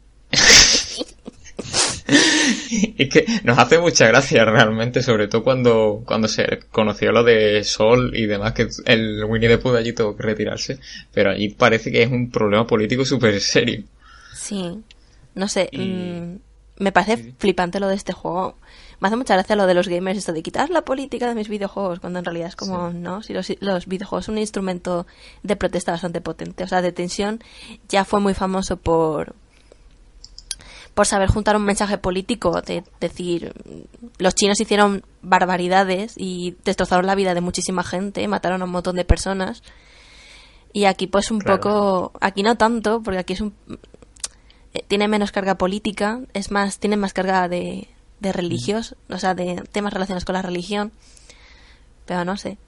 es 2.98 3.08
que 3.10 3.26
nos 3.44 3.58
hace 3.58 3.78
mucha 3.78 4.06
gracia 4.08 4.44
realmente, 4.44 5.02
sobre 5.02 5.28
todo 5.28 5.42
cuando, 5.44 6.02
cuando 6.06 6.26
se 6.28 6.60
conoció 6.70 7.12
lo 7.12 7.22
de 7.22 7.62
Sol 7.64 8.12
y 8.16 8.26
demás, 8.26 8.52
que 8.54 8.68
el 8.86 9.24
Winnie 9.24 9.48
the 9.48 9.58
Pooh 9.58 9.72
de 9.72 9.78
allí 9.80 9.92
tuvo 9.92 10.16
que 10.16 10.22
retirarse, 10.22 10.78
pero 11.12 11.30
allí 11.30 11.50
parece 11.50 11.92
que 11.92 12.02
es 12.02 12.10
un 12.10 12.30
problema 12.30 12.66
político 12.66 13.04
súper 13.04 13.40
serio. 13.40 13.84
Sí, 14.32 14.78
no 15.34 15.48
sé, 15.48 15.68
Y- 15.72 15.78
mm, 15.78 16.38
me 16.78 16.92
parece 16.92 17.16
Sí, 17.16 17.34
flipante 17.38 17.80
lo 17.80 17.88
de 17.88 17.96
este 17.96 18.12
juego. 18.12 18.56
Me 19.00 19.08
hace 19.08 19.16
mucha 19.16 19.34
gracia 19.34 19.56
lo 19.56 19.66
de 19.66 19.74
los 19.74 19.88
gamers, 19.88 20.18
esto 20.18 20.32
de 20.32 20.42
quitar 20.42 20.70
la 20.70 20.82
política 20.82 21.28
de 21.28 21.34
mis 21.34 21.48
videojuegos, 21.48 22.00
cuando 22.00 22.20
en 22.20 22.24
realidad 22.24 22.48
es 22.48 22.56
como, 22.56 22.90
no, 22.90 23.22
si 23.22 23.32
los, 23.32 23.52
los 23.60 23.86
videojuegos 23.86 24.26
son 24.26 24.34
un 24.36 24.40
instrumento 24.40 25.06
de 25.42 25.56
protesta 25.56 25.92
bastante 25.92 26.20
potente. 26.20 26.64
O 26.64 26.68
sea, 26.68 26.82
Detención 26.82 27.40
ya 27.88 28.04
fue 28.04 28.20
muy 28.20 28.34
famoso 28.34 28.76
por 28.76 29.34
por 30.98 31.06
saber 31.06 31.28
juntar 31.28 31.54
un 31.54 31.62
mensaje 31.62 31.96
político, 31.96 32.60
de 32.60 32.82
decir, 32.98 33.52
los 34.18 34.34
chinos 34.34 34.60
hicieron 34.60 35.04
barbaridades 35.22 36.14
y 36.16 36.56
destrozaron 36.64 37.06
la 37.06 37.14
vida 37.14 37.34
de 37.34 37.40
muchísima 37.40 37.84
gente, 37.84 38.26
mataron 38.26 38.62
a 38.62 38.64
un 38.64 38.72
montón 38.72 38.96
de 38.96 39.04
personas. 39.04 39.62
Y 40.72 40.86
aquí 40.86 41.06
pues 41.06 41.30
un 41.30 41.38
Claro. 41.38 41.60
poco, 41.60 42.12
aquí 42.20 42.42
no 42.42 42.56
tanto, 42.56 43.00
porque 43.00 43.20
aquí 43.20 43.34
es 43.34 43.40
un 43.42 43.54
eh, 44.74 44.82
tiene 44.88 45.06
menos 45.06 45.30
carga 45.30 45.54
política, 45.54 46.18
es 46.34 46.50
más, 46.50 46.80
tiene 46.80 46.96
más 46.96 47.12
carga 47.12 47.46
de, 47.46 47.86
de 48.18 48.32
religios, 48.32 48.96
o 49.08 49.18
sea, 49.18 49.34
de 49.36 49.62
temas 49.70 49.92
relacionados 49.92 50.24
con 50.24 50.32
la 50.34 50.42
religión. 50.42 50.90
Pero 52.06 52.24
no 52.24 52.36
sé, 52.36 52.58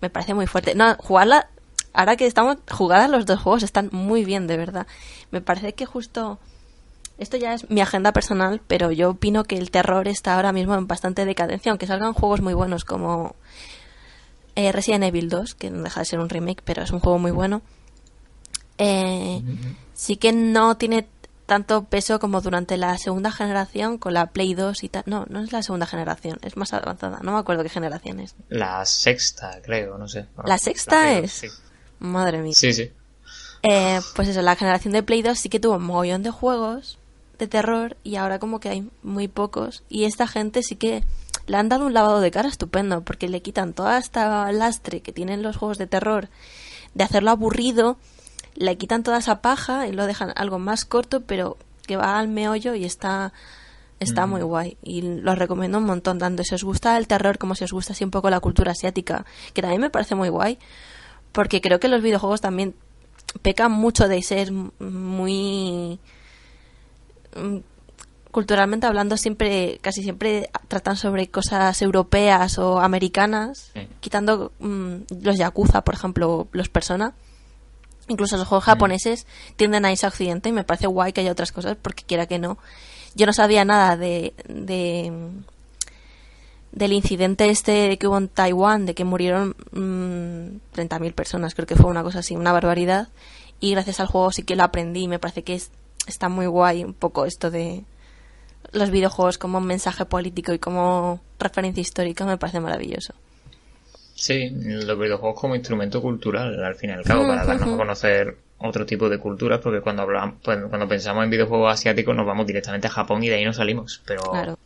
me 0.00 0.10
parece 0.10 0.34
muy 0.34 0.48
fuerte. 0.48 0.74
No, 0.74 0.96
jugarla, 0.96 1.48
ahora 1.92 2.16
que 2.16 2.26
estamos, 2.26 2.56
jugar 2.72 3.02
a 3.02 3.06
los 3.06 3.24
dos 3.24 3.40
juegos 3.40 3.62
están 3.62 3.88
muy 3.92 4.24
bien, 4.24 4.48
de 4.48 4.56
verdad. 4.56 4.88
Me 5.30 5.40
parece 5.40 5.74
que 5.74 5.86
justo, 5.86 6.40
esto 7.22 7.36
ya 7.36 7.54
es 7.54 7.70
mi 7.70 7.80
agenda 7.80 8.12
personal, 8.12 8.60
pero 8.66 8.90
yo 8.90 9.10
opino 9.10 9.44
que 9.44 9.56
el 9.56 9.70
terror 9.70 10.08
está 10.08 10.34
ahora 10.34 10.52
mismo 10.52 10.74
en 10.74 10.86
bastante 10.86 11.24
decadencia, 11.24 11.70
aunque 11.70 11.86
salgan 11.86 12.12
juegos 12.12 12.40
muy 12.40 12.54
buenos 12.54 12.84
como 12.84 13.36
eh, 14.56 14.72
Resident 14.72 15.04
Evil 15.04 15.28
2, 15.28 15.54
que 15.54 15.70
no 15.70 15.82
deja 15.82 16.00
de 16.00 16.06
ser 16.06 16.18
un 16.18 16.28
remake, 16.28 16.62
pero 16.64 16.82
es 16.82 16.90
un 16.90 17.00
juego 17.00 17.18
muy 17.18 17.30
bueno. 17.30 17.62
Eh, 18.78 19.40
sí 19.94 20.16
que 20.16 20.32
no 20.32 20.76
tiene 20.76 21.08
tanto 21.46 21.84
peso 21.84 22.18
como 22.18 22.40
durante 22.40 22.76
la 22.76 22.96
segunda 22.98 23.30
generación 23.30 23.98
con 23.98 24.14
la 24.14 24.26
Play 24.30 24.54
2 24.54 24.84
y 24.84 24.88
tal. 24.88 25.04
No, 25.06 25.26
no 25.28 25.42
es 25.42 25.52
la 25.52 25.62
segunda 25.62 25.86
generación, 25.86 26.38
es 26.42 26.56
más 26.56 26.72
avanzada. 26.72 27.20
No 27.22 27.32
me 27.32 27.38
acuerdo 27.38 27.62
qué 27.62 27.68
generación 27.68 28.20
es. 28.20 28.34
La 28.48 28.84
sexta, 28.84 29.60
creo, 29.62 29.98
no 29.98 30.08
sé. 30.08 30.26
¿La 30.44 30.58
sexta 30.58 31.12
es? 31.12 31.32
Sí, 31.32 31.48
Madre 31.98 32.42
mía. 32.42 32.54
sí. 32.54 32.72
sí. 32.72 32.90
Eh, 33.64 34.00
pues 34.16 34.26
eso, 34.26 34.42
la 34.42 34.56
generación 34.56 34.92
de 34.92 35.04
Play 35.04 35.22
2 35.22 35.38
sí 35.38 35.48
que 35.48 35.60
tuvo 35.60 35.76
un 35.76 35.84
mogollón 35.84 36.24
de 36.24 36.30
juegos 36.30 36.98
de 37.42 37.48
terror 37.48 37.96
y 38.04 38.16
ahora 38.16 38.38
como 38.38 38.60
que 38.60 38.68
hay 38.68 38.88
muy 39.02 39.26
pocos. 39.26 39.82
Y 39.88 40.04
esta 40.04 40.26
gente 40.26 40.62
sí 40.62 40.76
que 40.76 41.04
le 41.46 41.56
han 41.56 41.68
dado 41.68 41.86
un 41.86 41.92
lavado 41.92 42.20
de 42.20 42.30
cara 42.30 42.48
estupendo 42.48 43.02
porque 43.02 43.28
le 43.28 43.42
quitan 43.42 43.72
toda 43.72 43.98
esta 43.98 44.50
lastre 44.52 45.00
que 45.00 45.12
tienen 45.12 45.42
los 45.42 45.56
juegos 45.56 45.78
de 45.78 45.88
terror 45.88 46.28
de 46.94 47.04
hacerlo 47.04 47.30
aburrido, 47.30 47.96
le 48.54 48.76
quitan 48.76 49.02
toda 49.02 49.18
esa 49.18 49.40
paja 49.40 49.88
y 49.88 49.92
lo 49.92 50.06
dejan 50.06 50.32
algo 50.36 50.58
más 50.58 50.84
corto 50.84 51.22
pero 51.22 51.56
que 51.86 51.96
va 51.96 52.18
al 52.18 52.28
meollo 52.28 52.74
y 52.74 52.84
está 52.84 53.32
está 53.98 54.26
muy 54.26 54.42
guay 54.42 54.76
y 54.82 55.02
lo 55.02 55.34
recomiendo 55.34 55.78
un 55.78 55.84
montón 55.84 56.18
tanto 56.18 56.42
si 56.42 56.54
os 56.54 56.64
gusta 56.64 56.98
el 56.98 57.06
terror 57.06 57.38
como 57.38 57.54
si 57.54 57.64
os 57.64 57.72
gusta 57.72 57.92
así 57.92 58.04
un 58.04 58.10
poco 58.10 58.30
la 58.30 58.40
cultura 58.40 58.72
asiática 58.72 59.24
que 59.54 59.62
también 59.62 59.80
me 59.80 59.90
parece 59.90 60.16
muy 60.16 60.28
guay 60.28 60.58
porque 61.30 61.60
creo 61.60 61.80
que 61.80 61.88
los 61.88 62.02
videojuegos 62.02 62.40
también 62.40 62.74
pecan 63.42 63.72
mucho 63.72 64.08
de 64.08 64.22
ser 64.22 64.52
muy 64.52 65.98
mm, 65.98 66.21
culturalmente 68.30 68.86
hablando 68.86 69.16
siempre 69.16 69.78
casi 69.82 70.02
siempre 70.02 70.50
tratan 70.68 70.96
sobre 70.96 71.28
cosas 71.28 71.80
europeas 71.82 72.58
o 72.58 72.80
americanas 72.80 73.70
Sí. 73.74 73.86
quitando 74.00 74.52
mm, 74.58 74.94
los 75.22 75.36
yakuza 75.36 75.82
por 75.82 75.94
ejemplo 75.94 76.48
los 76.52 76.68
persona 76.68 77.14
incluso 78.08 78.36
los 78.38 78.48
juegos 78.48 78.64
japoneses 78.64 79.26
tienden 79.56 79.84
a 79.84 79.92
irse 79.92 80.06
a 80.06 80.08
occidente 80.08 80.48
y 80.48 80.52
me 80.52 80.64
parece 80.64 80.86
guay 80.86 81.12
que 81.12 81.20
haya 81.20 81.32
otras 81.32 81.52
cosas 81.52 81.76
porque 81.80 82.04
quiera 82.04 82.26
que 82.26 82.38
no 82.38 82.56
yo 83.14 83.26
no 83.26 83.32
sabía 83.34 83.64
nada 83.66 83.96
de 83.98 84.32
de, 84.48 85.12
del 86.72 86.92
incidente 86.94 87.50
este 87.50 87.98
que 87.98 88.08
hubo 88.08 88.16
en 88.16 88.28
Taiwán, 88.28 88.86
de 88.86 88.94
que 88.94 89.04
murieron 89.04 89.54
mm, 89.72 90.74
30.000 90.74 91.12
personas, 91.14 91.54
creo 91.54 91.66
que 91.66 91.76
fue 91.76 91.90
una 91.90 92.02
cosa 92.02 92.20
así, 92.20 92.34
una 92.34 92.52
barbaridad. 92.52 93.08
Y 93.60 93.72
gracias 93.72 94.00
al 94.00 94.06
juego 94.06 94.32
sí 94.32 94.42
que 94.42 94.56
lo 94.56 94.64
aprendí, 94.64 95.06
me 95.06 95.18
parece 95.18 95.44
que 95.44 95.54
es, 95.54 95.70
está 96.06 96.28
muy 96.28 96.46
guay 96.46 96.84
un 96.84 96.94
poco 96.94 97.24
esto 97.26 97.50
de 97.50 97.84
los 98.72 98.90
videojuegos 98.90 99.38
como 99.38 99.60
mensaje 99.60 100.04
político 100.04 100.52
y 100.52 100.58
como 100.58 101.20
referencia 101.38 101.80
histórica, 101.80 102.24
me 102.24 102.38
parece 102.38 102.60
maravilloso. 102.60 103.14
Sí, 104.14 104.50
los 104.50 104.98
videojuegos 104.98 105.40
como 105.40 105.56
instrumento 105.56 106.00
cultural, 106.00 106.62
al 106.62 106.74
fin 106.76 106.90
y 106.90 106.92
al 106.92 107.02
cabo, 107.04 107.26
para 107.26 107.44
darnos 107.44 107.74
a 107.74 107.76
conocer 107.76 108.36
otro 108.58 108.86
tipo 108.86 109.08
de 109.08 109.18
culturas, 109.18 109.60
porque 109.60 109.80
cuando 109.80 110.02
hablamos, 110.02 110.36
pues, 110.44 110.58
cuando 110.68 110.86
pensamos 110.86 111.24
en 111.24 111.30
videojuegos 111.30 111.72
asiáticos 111.72 112.14
nos 112.14 112.24
vamos 112.26 112.46
directamente 112.46 112.86
a 112.86 112.90
Japón 112.90 113.22
y 113.24 113.28
de 113.28 113.34
ahí 113.36 113.44
no 113.44 113.52
salimos. 113.52 114.00
Pero 114.06 114.22
Claro. 114.22 114.58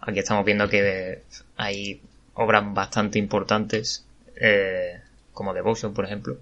aquí 0.00 0.18
estamos 0.20 0.44
viendo 0.46 0.68
que 0.68 1.22
hay 1.56 2.00
obras 2.34 2.64
bastante 2.72 3.18
importantes, 3.18 4.06
eh, 4.40 5.00
como 5.34 5.52
Devotion, 5.52 5.92
por 5.92 6.06
ejemplo, 6.06 6.38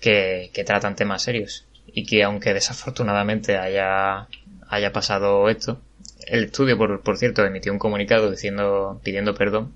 que, 0.00 0.50
que 0.52 0.64
tratan 0.64 0.96
temas 0.96 1.22
serios. 1.22 1.64
Y 1.86 2.04
que 2.06 2.22
aunque 2.24 2.52
desafortunadamente 2.54 3.56
haya, 3.56 4.28
haya 4.68 4.92
pasado 4.92 5.48
esto, 5.48 5.80
el 6.26 6.44
estudio, 6.44 6.76
por, 6.76 7.00
por 7.02 7.16
cierto, 7.16 7.44
emitió 7.44 7.72
un 7.72 7.78
comunicado 7.78 8.30
diciendo, 8.30 9.00
pidiendo 9.04 9.34
perdón, 9.34 9.72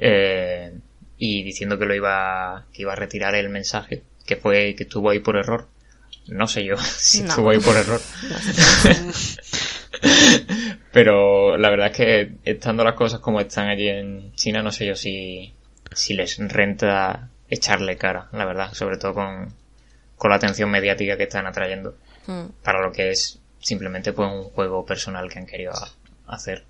eh, 0.00 0.72
y 1.18 1.42
diciendo 1.42 1.78
que 1.78 1.86
lo 1.86 1.94
iba, 1.94 2.66
que 2.72 2.82
iba 2.82 2.92
a 2.92 2.96
retirar 2.96 3.34
el 3.34 3.48
mensaje, 3.48 4.02
que 4.26 4.36
fue, 4.36 4.74
que 4.76 4.82
estuvo 4.84 5.10
ahí 5.10 5.18
por 5.20 5.36
error. 5.36 5.66
No 6.28 6.46
sé 6.46 6.64
yo 6.64 6.76
si 6.98 7.22
No. 7.22 7.30
estuvo 7.30 7.50
ahí 7.50 7.58
por 7.58 7.76
error. 7.76 8.00
Pero 10.92 11.56
la 11.56 11.70
verdad 11.70 11.88
es 11.90 11.96
que 11.96 12.32
estando 12.44 12.84
las 12.84 12.94
cosas 12.94 13.20
como 13.20 13.40
están 13.40 13.68
allí 13.68 13.88
en 13.88 14.32
China, 14.34 14.62
no 14.62 14.70
sé 14.72 14.86
yo 14.86 14.94
si, 14.94 15.54
si 15.92 16.14
les 16.14 16.38
renta 16.38 17.30
echarle 17.48 17.96
cara, 17.96 18.28
la 18.32 18.44
verdad, 18.44 18.72
sobre 18.72 18.96
todo 18.98 19.14
con, 19.14 19.52
con 20.16 20.30
la 20.30 20.36
atención 20.36 20.70
mediática 20.70 21.16
que 21.16 21.24
están 21.24 21.46
atrayendo 21.46 21.96
Mm. 22.26 22.46
para 22.64 22.80
lo 22.84 22.90
que 22.90 23.10
es 23.10 23.38
simplemente 23.60 24.12
pues 24.12 24.28
un 24.30 24.44
juego 24.44 24.84
personal 24.84 25.30
que 25.30 25.38
han 25.38 25.46
querido 25.46 25.72
hacer. 26.26 26.64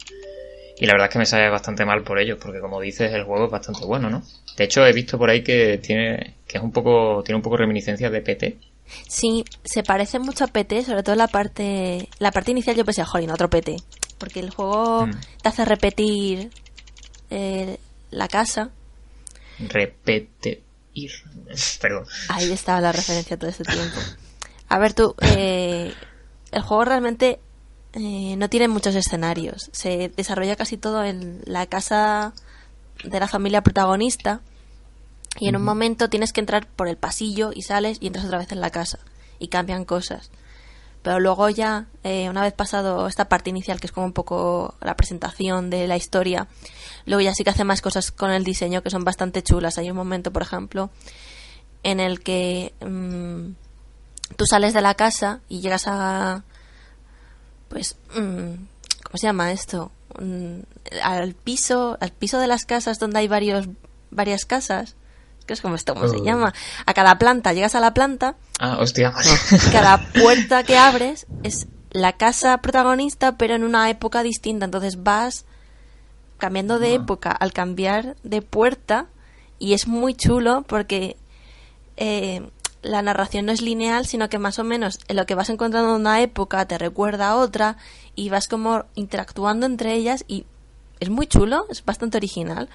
Y 0.78 0.84
la 0.84 0.92
verdad 0.92 1.07
es 1.09 1.12
que 1.14 1.18
me 1.18 1.24
sabe 1.26 1.49
bastante 1.49 1.86
mal 1.86 2.03
por 2.03 2.18
ello, 2.18 2.38
porque 2.38 2.61
como 2.61 2.80
dices, 2.80 3.11
el 3.14 3.24
juego 3.24 3.47
es 3.47 3.51
bastante 3.51 3.86
bueno, 3.86 4.11
¿no? 4.11 4.22
De 4.59 4.64
hecho, 4.64 4.84
he 4.86 4.92
visto 4.92 5.16
por 5.16 5.30
ahí 5.30 5.42
que 5.42 5.78
tiene, 5.78 6.34
que 6.47 6.59
es 6.59 6.62
un 6.62 6.72
poco, 6.72 7.22
tiene 7.24 7.36
un 7.36 7.42
poco 7.42 7.57
reminiscencias 7.57 8.12
de 8.12 8.20
PT. 8.20 8.59
Sí, 9.09 9.44
se 9.64 9.82
parece 9.82 10.18
mucho 10.18 10.44
a 10.44 10.49
PT, 10.49 10.84
sobre 10.84 11.03
todo 11.03 11.14
la 11.16 11.28
parte 11.28 12.09
la 12.18 12.30
parte 12.30 12.51
inicial 12.51 12.76
yo 12.76 12.84
pensé, 12.84 13.03
jolín, 13.05 13.30
otro 13.30 13.49
PT. 13.49 13.76
Porque 14.18 14.40
el 14.40 14.51
juego 14.51 15.07
Mm. 15.07 15.11
te 15.42 15.49
hace 15.49 15.64
repetir 15.64 16.51
eh, 17.30 17.78
la 18.11 18.28
casa. 18.28 18.70
Repete 19.59 20.61
ir. 20.97 21.12
Perdón. 21.80 22.07
Ahí 22.28 22.51
estaba 22.51 22.80
la 22.80 22.92
referencia 22.92 23.36
todo 23.36 23.51
este 23.51 23.64
tiempo. 23.64 23.99
A 24.68 24.78
ver 24.78 24.94
tú, 24.94 25.14
eh, 25.20 25.92
el 26.51 26.62
juego 26.62 26.84
realmente 26.84 27.38
eh, 27.92 28.34
no 28.36 28.49
tiene 28.49 28.68
muchos 28.68 28.94
escenarios. 28.94 29.70
Se 29.72 30.11
desarrolla 30.16 30.57
casi 30.57 30.76
todo 30.76 31.05
en 31.05 31.42
la 31.44 31.66
casa 31.66 32.32
de 33.05 33.20
la 33.20 33.28
familia 33.28 33.62
protagonista. 33.62 34.40
Y 35.38 35.49
en 35.49 35.57
un 35.57 35.64
momento 35.64 36.09
tienes 36.09 36.32
que 36.32 36.40
entrar 36.40 36.66
por 36.66 36.88
el 36.88 36.97
pasillo 36.97 37.51
y 37.55 37.62
sales 37.62 37.99
y 38.01 38.07
entras 38.07 38.24
otra 38.24 38.38
vez 38.38 38.51
en 38.53 38.61
la 38.61 38.70
casa. 38.70 38.99
Y 39.38 39.49
cambian 39.49 39.84
cosas. 39.84 40.30
Pero 41.07 41.20
luego 41.20 41.48
ya, 41.50 41.86
eh, 42.02 42.28
una 42.28 42.42
vez 42.42 42.52
pasado 42.52 43.07
esta 43.07 43.28
parte 43.28 43.48
inicial, 43.48 43.78
que 43.78 43.86
es 43.86 43.92
como 43.92 44.07
un 44.07 44.12
poco 44.12 44.74
la 44.80 44.96
presentación 44.96 45.70
de 45.70 45.86
la 45.86 45.96
historia, 45.96 46.48
luego 47.04 47.20
ya 47.20 47.32
sí 47.32 47.44
que 47.44 47.50
hace 47.50 47.62
más 47.62 47.80
cosas 47.80 48.11
con 48.11 48.32
el 48.32 48.42
diseño 48.42 48.82
que 48.82 48.90
son 48.90 49.04
bastante 49.04 49.40
chulas. 49.40 49.78
Hay 49.78 49.88
un 49.88 49.96
momento, 49.96 50.32
por 50.32 50.42
ejemplo, 50.42 50.90
en 51.84 52.00
el 52.00 52.24
que 52.24 52.74
mm, 52.84 54.34
tú 54.34 54.46
sales 54.46 54.74
de 54.74 54.80
la 54.80 54.94
casa 54.94 55.38
y 55.48 55.61
llegas 55.61 55.84
a 55.86 56.42
pues 57.68 57.94
mm, 58.16 58.54
¿cómo 59.04 59.14
se 59.14 59.28
llama 59.28 59.52
esto? 59.52 59.92
Mm, 60.20 60.59
al 61.04 61.34
piso 61.34 61.98
al 62.00 62.11
piso 62.11 62.40
de 62.40 62.48
las 62.48 62.66
casas 62.66 62.98
donde 62.98 63.20
hay 63.20 63.28
varios 63.28 63.68
varias 64.11 64.44
casas 64.44 64.96
que 65.47 65.55
es 65.55 65.61
como 65.61 65.74
esto 65.76 65.94
cómo 65.94 66.09
se 66.09 66.20
llama 66.22 66.53
a 66.84 66.94
cada 66.94 67.18
planta 67.18 67.53
llegas 67.53 67.74
a 67.74 67.80
la 67.80 67.94
planta. 67.94 68.34
Ah, 68.59 68.78
hostia. 68.80 69.12
cada 69.72 69.99
puerta 70.12 70.62
que 70.64 70.76
abres 70.76 71.26
es 71.42 71.66
la 71.90 72.12
casa 72.14 72.59
protagonista 72.59 73.36
pero 73.38 73.55
en 73.55 73.64
una 73.64 73.88
época 73.88 74.22
distinta. 74.22 74.64
Entonces 74.64 75.03
vas 75.03 75.44
cambiando 76.38 76.78
de 76.78 76.88
Ah. 76.90 76.94
época. 76.94 77.30
Al 77.32 77.53
cambiar 77.53 78.16
de 78.22 78.42
puerta 78.42 79.07
y 79.59 79.72
es 79.72 79.86
muy 79.86 80.14
chulo 80.14 80.62
porque 80.68 81.16
eh, 81.97 82.42
la 82.82 83.01
narración 83.03 83.47
no 83.47 83.53
es 83.53 83.62
lineal 83.62 84.07
sino 84.07 84.28
que 84.28 84.38
más 84.38 84.59
o 84.59 84.64
menos 84.64 84.99
en 85.09 85.16
lo 85.16 85.24
que 85.26 85.34
vas 85.34 85.49
encontrando 85.49 85.94
en 85.94 86.01
una 86.03 86.20
época 86.20 86.66
te 86.66 86.76
recuerda 86.78 87.30
a 87.30 87.36
otra 87.36 87.78
y 88.14 88.28
vas 88.28 88.49
como 88.49 88.84
interactuando 88.94 89.64
entre 89.66 89.94
ellas 89.94 90.24
y 90.28 90.44
es 91.01 91.09
muy 91.09 91.26
chulo 91.26 91.66
es 91.70 91.84
bastante 91.84 92.18
original 92.18 92.68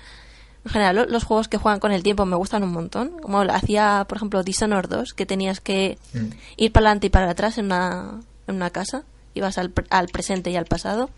en 0.66 0.72
general 0.72 0.95
lo- 0.95 1.05
los 1.05 1.24
juegos 1.24 1.47
que 1.47 1.57
juegan 1.57 1.80
con 1.80 1.91
el 1.91 2.03
tiempo 2.03 2.26
me 2.26 2.36
gustan 2.36 2.64
un 2.64 2.72
montón 2.72 3.18
como 3.20 3.39
hacía 3.41 4.05
por 4.07 4.18
ejemplo 4.18 4.43
Dishonored 4.43 4.89
2 4.89 5.14
que 5.14 5.26
tenías 5.26 5.59
que 5.59 5.97
Mm. 6.14 6.28
ir 6.57 6.72
para 6.72 6.86
adelante 6.88 7.07
y 7.07 7.09
para 7.09 7.30
atrás 7.32 7.57
en 7.57 7.66
una, 7.66 8.20
en 8.47 8.55
una 8.55 8.70
casa. 8.70 9.03
Ibas 9.34 9.57
al, 9.57 9.74
al 9.89 10.07
presente 10.09 10.51
y 10.51 10.55
al 10.57 10.66
pasado. 10.66 11.09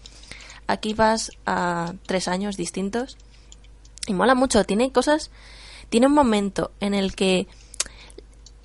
Aquí 0.68 0.94
vas 0.94 1.32
a 1.46 1.94
tres 2.06 2.28
años 2.28 2.58
distintos. 2.58 3.18
Y 4.08 4.14
mola 4.14 4.36
mucho. 4.36 4.64
Tiene 4.66 4.92
cosas. 4.92 5.32
Tiene 5.90 6.06
un 6.08 6.14
momento 6.14 6.72
en 6.80 6.94
el 6.94 7.16
que 7.16 7.48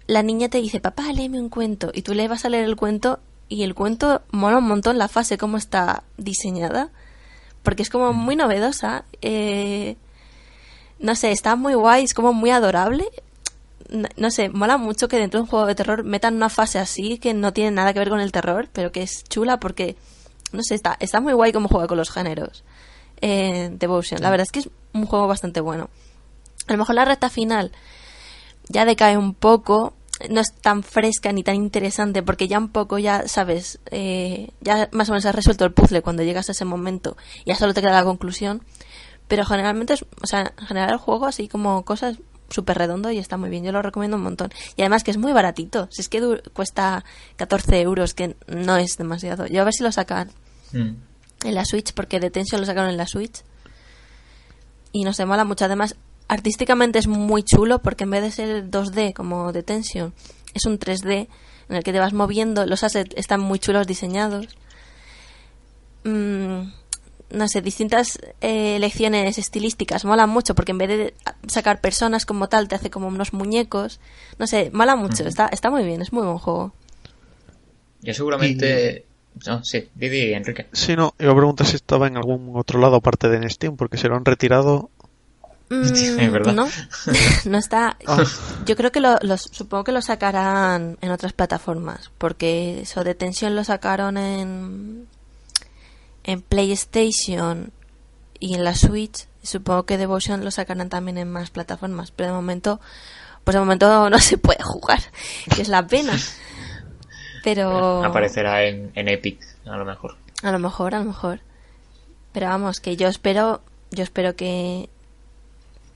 la 0.07 0.23
niña 0.23 0.49
te 0.49 0.61
dice, 0.61 0.81
papá, 0.81 1.13
léeme 1.13 1.41
un 1.41 1.49
cuento. 1.49 1.91
Y 1.95 2.03
tú 2.03 2.15
le 2.15 2.29
vas 2.29 2.45
a 2.45 2.49
leer 2.51 2.65
el 2.67 2.77
cuento 2.77 3.21
y 3.49 3.63
el 3.63 3.75
cuento 3.75 4.21
mola 4.31 4.59
un 4.59 4.69
montón 4.69 4.99
la 4.99 5.09
fase, 5.09 5.39
cómo 5.39 5.57
está 5.57 6.03
diseñada. 6.19 6.91
Porque 7.63 7.83
es 7.83 7.91
como 7.91 8.13
muy 8.13 8.37
novedosa. 8.37 9.05
Eh, 9.23 9.97
no 10.99 11.15
sé, 11.15 11.33
está 11.33 11.57
muy 11.57 11.75
guay, 11.75 12.05
es 12.05 12.15
como 12.15 12.33
muy 12.33 12.51
adorable 12.51 13.09
no, 13.89 14.09
no 14.17 14.31
sé, 14.31 14.49
mola 14.49 14.77
mucho 14.77 15.09
que 15.09 15.19
dentro 15.19 15.39
de 15.39 15.43
un 15.43 15.49
juego 15.49 15.67
de 15.67 15.75
terror 15.75 16.05
metan 16.05 16.37
una 16.37 16.49
fase 16.49 16.79
así 16.79 17.19
que 17.19 17.35
no 17.35 17.53
tiene 17.53 17.71
nada 17.71 17.93
que 17.93 17.99
ver 17.99 18.11
con 18.11 18.21
el 18.21 18.33
terror, 18.33 18.69
pero 18.73 18.93
que 18.93 19.03
es 19.03 19.25
chula 19.25 19.59
porque, 19.59 19.97
no 20.53 20.63
sé, 20.63 20.75
está, 20.75 20.97
está 21.01 21.21
muy 21.21 21.33
guay 21.33 21.53
como 21.53 21.69
juega 21.69 21.87
con 21.87 21.99
los 21.99 22.11
géneros. 22.11 22.65
Eh, 23.21 23.71
Devotion, 23.73 24.21
la 24.23 24.31
verdad 24.31 24.47
es 24.47 24.53
que 24.53 24.61
es 24.61 24.71
un 24.93 25.07
juego 25.07 25.27
bastante 25.27 25.61
bueno. 25.61 25.91
A 26.67 26.73
lo 26.73 26.79
mejor 26.79 26.95
la 26.95 27.05
recta 27.05 27.31
final 27.31 27.73
ya 28.69 28.85
decae 28.85 29.17
un 29.17 29.35
poco, 29.35 29.95
no 30.29 30.41
es 30.41 30.53
tan 30.53 30.83
fresca 30.83 31.33
ni 31.33 31.43
tan 31.43 31.57
interesante 31.57 32.23
porque 32.23 32.47
ya 32.47 32.59
un 32.59 32.69
poco 32.69 32.99
ya 32.99 33.27
sabes, 33.27 33.81
eh, 33.91 34.51
ya 34.61 34.89
más 34.93 35.09
o 35.09 35.13
menos 35.13 35.25
has 35.25 35.35
resuelto 35.35 35.65
el 35.65 35.73
puzzle 35.73 36.03
cuando 36.03 36.23
llegas 36.23 36.49
a 36.49 36.53
ese 36.53 36.67
momento, 36.67 37.17
ya 37.47 37.55
solo 37.55 37.73
te 37.73 37.81
queda 37.81 37.93
la 37.93 38.05
conclusión. 38.05 38.63
Pero 39.29 39.45
generalmente, 39.45 39.93
es, 39.95 40.03
o 40.23 40.27
sea, 40.27 40.53
en 40.59 40.67
general 40.67 40.91
el 40.91 40.97
juego 40.99 41.27
así 41.27 41.49
como 41.49 41.85
cosas 41.85 42.17
súper 42.51 42.79
redondo 42.79 43.11
y 43.11 43.19
está 43.19 43.37
muy 43.37 43.51
bien. 43.51 43.63
Yo 43.63 43.73
lo 43.73 43.83
recomiendo 43.83 44.17
un 44.17 44.23
montón. 44.23 44.51
Y 44.77 44.81
además 44.83 45.05
que 45.05 45.11
es 45.11 45.19
muy 45.19 45.33
baratito. 45.33 45.87
Si 45.91 46.01
es 46.01 46.09
que 46.09 46.21
du- 46.21 46.41
cuesta 46.55 47.05
14 47.37 47.81
euros, 47.83 48.15
que 48.15 48.37
no 48.47 48.77
es 48.79 48.97
demasiado. 48.97 49.47
Yo 49.47 49.61
a 49.61 49.65
ver 49.65 49.75
si 49.75 49.83
lo 49.83 49.93
sacan 49.93 50.31
Mm. 50.73 50.95
en 51.45 51.55
la 51.55 51.65
Switch, 51.67 51.93
porque 51.93 52.21
de 52.21 52.31
Tension 52.31 52.61
lo 52.61 52.67
sacaron 52.67 52.91
en 52.91 52.97
la 52.97 53.07
Switch. 53.07 53.43
Y 54.93 55.05
no 55.05 55.13
se 55.13 55.27
mola 55.27 55.45
mucho. 55.45 55.67
Además, 55.67 55.95
artísticamente 56.29 56.99
es 56.99 57.07
muy 57.07 57.43
chulo 57.43 57.81
porque 57.81 58.05
en 58.05 58.11
vez 58.11 58.23
de 58.23 58.31
ser 58.31 58.71
2D 58.71 59.13
como 59.13 59.53
de 59.53 59.63
Tension, 59.63 60.15
es 60.55 60.65
un 60.65 60.79
3D 60.79 61.29
en 61.69 61.77
el 61.77 61.85
que 61.85 61.93
te 61.93 62.01
vas 62.01 62.15
moviendo. 62.15 62.65
Los 62.65 62.83
assets 62.83 63.15
están 63.17 63.41
muy 63.41 63.59
chulos 63.59 63.87
diseñados. 63.87 64.47
Mm, 66.05 66.71
no 67.31 67.49
sé, 67.49 67.61
distintas 67.61 68.19
eh, 68.41 68.77
elecciones 68.77 69.39
estilísticas 69.39 70.05
molan 70.05 70.31
mucho 70.31 70.55
porque 70.55 70.73
en 70.73 70.79
vez 70.79 70.89
de 70.89 71.15
sacar 71.47 71.81
personas 71.81 72.25
como 72.25 72.49
tal, 72.49 72.69
te 72.69 72.75
hace 72.75 72.91
como 72.91 73.09
unos 73.09 73.33
muñecos. 73.33 74.01
No 74.39 74.47
sé, 74.47 74.71
mola 74.73 74.97
mucho. 74.97 75.27
Está, 75.27 75.47
está 75.49 75.71
muy 75.71 75.85
bien, 75.85 76.01
es 76.01 76.13
muy 76.13 76.25
buen 76.25 76.39
juego. 76.39 76.73
Yo 78.01 78.15
seguramente... 78.15 79.05
No, 79.47 79.63
sí, 79.63 79.89
Didi, 79.95 80.33
Enrique. 80.33 80.67
Sí, 80.73 80.97
no, 80.97 81.15
iba 81.19 81.31
a 81.31 81.37
preguntar 81.37 81.67
si 81.67 81.77
estaba 81.77 82.09
en 82.09 82.17
algún 82.17 82.53
otro 82.57 82.81
lado 82.81 82.97
aparte 82.97 83.29
de 83.29 83.37
en 83.37 83.49
Steam, 83.49 83.77
porque 83.77 83.97
se 83.97 84.09
lo 84.09 84.17
han 84.17 84.25
retirado. 84.25 84.91
Mm, 85.69 85.83
Es 86.19 86.33
verdad. 86.33 86.55
No, 86.55 86.67
no 87.45 87.59
está. 87.59 87.97
Ah. 88.07 88.25
Yo 88.67 88.75
creo 88.75 88.91
que 88.91 89.01
lo, 89.01 89.17
los, 89.23 89.43
supongo 89.43 89.85
que 89.85 89.93
lo 89.93 90.03
sacarán 90.03 90.99
en 91.01 91.11
otras 91.11 91.35
plataformas, 91.35 92.11
porque 92.19 92.81
eso 92.81 93.05
de 93.05 93.15
tensión 93.15 93.55
lo 93.55 93.63
sacaron 93.63 94.17
en 94.17 95.07
en 96.25 96.43
PlayStation 96.43 97.73
y 98.39 98.55
en 98.55 98.65
la 98.65 98.75
Switch. 98.75 99.27
Supongo 99.43 99.85
que 99.85 99.99
Devotion 99.99 100.45
lo 100.45 100.51
sacarán 100.51 100.89
también 100.89 101.19
en 101.19 101.31
más 101.31 101.51
plataformas, 101.51 102.11
pero 102.11 102.31
de 102.31 102.35
momento, 102.35 102.81
pues 103.45 103.55
de 103.55 103.61
momento 103.61 104.11
no 104.11 104.19
se 104.19 104.39
puede 104.39 104.63
jugar, 104.63 105.01
que 105.55 105.63
es 105.63 105.69
la 105.69 105.87
pena. 105.87 106.15
Pero 107.45 108.05
Aparecerá 108.05 108.65
en, 108.65 108.93
en 108.95 109.09
Epic, 109.09 109.41
a 109.65 109.77
lo 109.77 109.85
mejor. 109.85 110.17
a 110.43 110.53
lo 110.53 110.59
mejor, 110.59 110.95
a 110.95 110.99
lo 110.99 111.05
mejor. 111.05 111.41
Pero 112.33 112.47
vamos, 112.47 112.81
que 112.81 112.97
yo 112.97 113.09
espero 113.09 113.63
yo 113.91 114.03
espero 114.03 114.37
que 114.37 114.89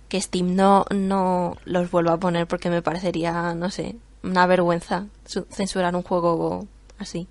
que 0.09 0.21
Steam 0.21 0.55
no, 0.55 0.85
no 0.91 1.57
los 1.65 1.91
vuelva 1.91 2.13
a 2.13 2.19
poner 2.19 2.47
porque 2.47 2.69
me 2.69 2.83
parecería, 2.83 3.55
no 3.55 3.71
sé, 3.71 3.97
una 4.23 4.47
vergüenza 4.47 5.07
censurar 5.51 5.97
un 5.97 6.03
juego 6.03 6.67
así. 6.99 7.29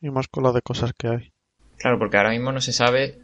Y 0.00 0.10
más 0.10 0.28
con 0.28 0.44
la 0.44 0.52
de 0.52 0.60
cosas 0.60 0.92
que 0.92 1.08
hay. 1.08 1.32
Claro, 1.78 1.98
porque 1.98 2.16
ahora 2.16 2.30
mismo 2.30 2.52
no 2.52 2.60
se 2.60 2.72
sabe. 2.72 3.18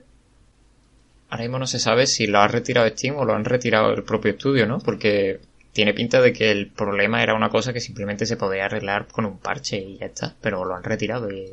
Ahora 1.28 1.44
mismo 1.44 1.58
no 1.58 1.66
se 1.66 1.78
sabe 1.78 2.06
si 2.06 2.26
lo 2.26 2.40
ha 2.40 2.48
retirado 2.48 2.88
Steam 2.88 3.16
o 3.16 3.24
lo 3.24 3.34
han 3.34 3.44
retirado 3.44 3.92
el 3.92 4.02
propio 4.02 4.32
estudio, 4.32 4.66
¿no? 4.66 4.78
Porque 4.78 5.40
tiene 5.72 5.94
pinta 5.94 6.20
de 6.20 6.32
que 6.32 6.50
el 6.50 6.70
problema 6.70 7.22
era 7.22 7.34
una 7.34 7.48
cosa 7.48 7.72
que 7.72 7.80
simplemente 7.80 8.26
se 8.26 8.36
podía 8.36 8.64
arreglar 8.64 9.06
con 9.06 9.24
un 9.24 9.38
parche 9.38 9.76
y 9.76 9.98
ya 9.98 10.06
está, 10.06 10.34
pero 10.40 10.64
lo 10.64 10.74
han 10.74 10.82
retirado 10.82 11.30
y, 11.30 11.52